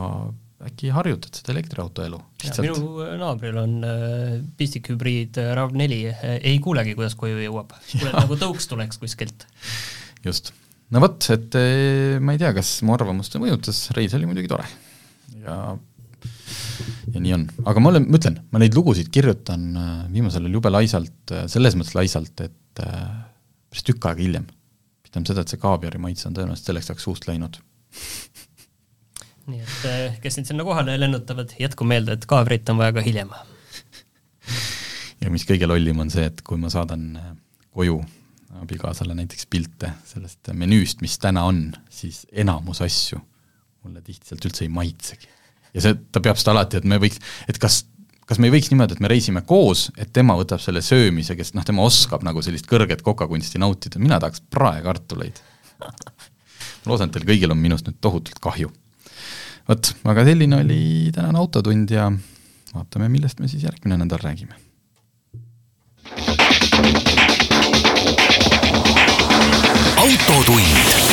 äkki 0.68 0.92
harjutad 0.92 1.40
seda 1.40 1.54
elektriauto 1.56 2.04
elu? 2.04 2.20
minu 2.64 3.06
naabril 3.22 3.62
on 3.62 3.78
äh, 3.88 4.34
pistikhübriid 4.60 5.40
äh, 5.40 5.54
RAV4 5.56 6.02
äh,, 6.12 6.36
ei 6.52 6.60
kuulegi, 6.64 6.98
kuidas 7.00 7.16
koju 7.20 7.40
jõuab. 7.40 7.72
kuuled 7.94 8.18
nagu 8.18 8.40
tõuks 8.44 8.68
tuleks 8.72 9.00
kuskilt. 9.00 9.48
just. 10.28 10.52
no 10.92 11.04
vot, 11.04 11.24
et 11.32 11.60
äh, 11.60 12.20
ma 12.20 12.36
ei 12.36 12.44
tea, 12.44 12.52
kas 12.56 12.76
mu 12.84 12.98
arvamust 12.98 13.40
mõjutas, 13.40 13.86
reis 13.96 14.16
oli 14.20 14.28
muidugi 14.28 14.52
tore. 14.52 14.68
ja 15.40 15.78
ja 17.14 17.22
nii 17.22 17.36
on, 17.36 17.46
aga 17.70 17.84
ma 17.84 17.92
olen, 17.92 18.08
ma 18.10 18.20
ütlen, 18.20 18.40
ma 18.54 18.62
neid 18.62 18.76
lugusid 18.78 19.10
kirjutan 19.14 19.66
äh, 19.78 19.92
viimasel 20.14 20.46
ajal 20.46 20.58
jube 20.60 20.72
laisalt, 20.72 21.22
äh, 21.32 21.46
selles 21.52 21.78
mõttes 21.80 21.96
laisalt, 21.98 22.34
et 22.46 22.84
äh, 22.84 23.04
päris 23.72 23.88
tükk 23.88 24.10
aega 24.10 24.24
hiljem. 24.24 24.48
ütleme 25.08 25.30
seda, 25.30 25.44
et 25.44 25.54
see 25.54 25.62
kaaviari 25.62 26.02
maitse 26.02 26.28
on 26.30 26.38
tõenäoliselt 26.38 26.72
selleks 26.72 26.90
ajaks 26.90 27.08
suust 27.10 27.28
läinud 27.30 27.60
nii 29.52 29.60
et 29.60 30.20
kes 30.24 30.40
nüüd 30.40 30.50
sinna 30.50 30.66
kohale 30.66 30.96
lennutavad, 31.00 31.52
jätku 31.60 31.86
meelde, 31.88 32.16
et 32.16 32.28
kaavrit 32.30 32.70
on 32.72 32.80
vaja 32.80 32.94
ka 32.96 33.04
hiljem. 33.04 33.34
ja 35.22 35.32
mis 35.34 35.44
kõige 35.50 35.68
lollim 35.68 36.00
on 36.00 36.14
see, 36.14 36.30
et 36.32 36.40
kui 36.48 36.62
ma 36.62 36.72
saadan 36.72 37.10
koju 37.76 38.00
abikaasale 38.62 39.18
näiteks 39.18 39.50
pilte 39.52 39.92
sellest 40.08 40.54
menüüst, 40.56 41.04
mis 41.04 41.18
täna 41.20 41.44
on, 41.50 41.66
siis 41.92 42.24
enamus 42.32 42.80
asju 42.86 43.20
mulle 43.84 44.00
tihti 44.06 44.30
sealt 44.30 44.46
üldse 44.48 44.64
ei 44.64 44.72
maitsegi 44.72 45.28
ja 45.74 45.84
see, 45.84 45.98
ta 46.14 46.22
peab 46.24 46.40
seda 46.40 46.54
alati, 46.56 46.80
et 46.80 46.88
me 46.90 47.00
võiks, 47.02 47.20
et 47.50 47.60
kas, 47.62 47.84
kas 48.30 48.40
me 48.42 48.50
ei 48.50 48.56
võiks 48.56 48.70
niimoodi, 48.72 48.98
et 48.98 49.04
me 49.04 49.12
reisime 49.12 49.44
koos, 49.48 49.88
et 49.98 50.14
tema 50.16 50.36
võtab 50.40 50.62
selle 50.64 50.84
söömise, 50.86 51.38
kes 51.40 51.54
noh, 51.58 51.66
tema 51.68 51.86
oskab 51.86 52.26
nagu 52.26 52.44
sellist 52.46 52.70
kõrget 52.70 53.04
kokakunsti 53.06 53.62
nautida, 53.62 54.02
mina 54.02 54.20
tahaks 54.24 54.44
praekartuleid. 54.54 55.42
ma 55.84 56.92
loodan, 56.92 57.10
et 57.10 57.18
teil 57.18 57.28
kõigil 57.28 57.52
on 57.52 57.60
minust 57.60 57.88
nüüd 57.90 58.00
tohutult 58.02 58.40
kahju. 58.44 58.72
vot, 59.70 59.96
aga 60.14 60.28
selline 60.28 60.62
oli 60.62 60.84
tänane 61.16 61.40
Autotund 61.40 61.92
ja 61.92 62.12
vaatame, 62.74 63.10
millest 63.10 63.40
me 63.40 63.48
siis 63.48 63.64
järgmine 63.64 63.98
nädal 63.98 64.22
räägime. 64.24 64.60
autotund 70.04 71.13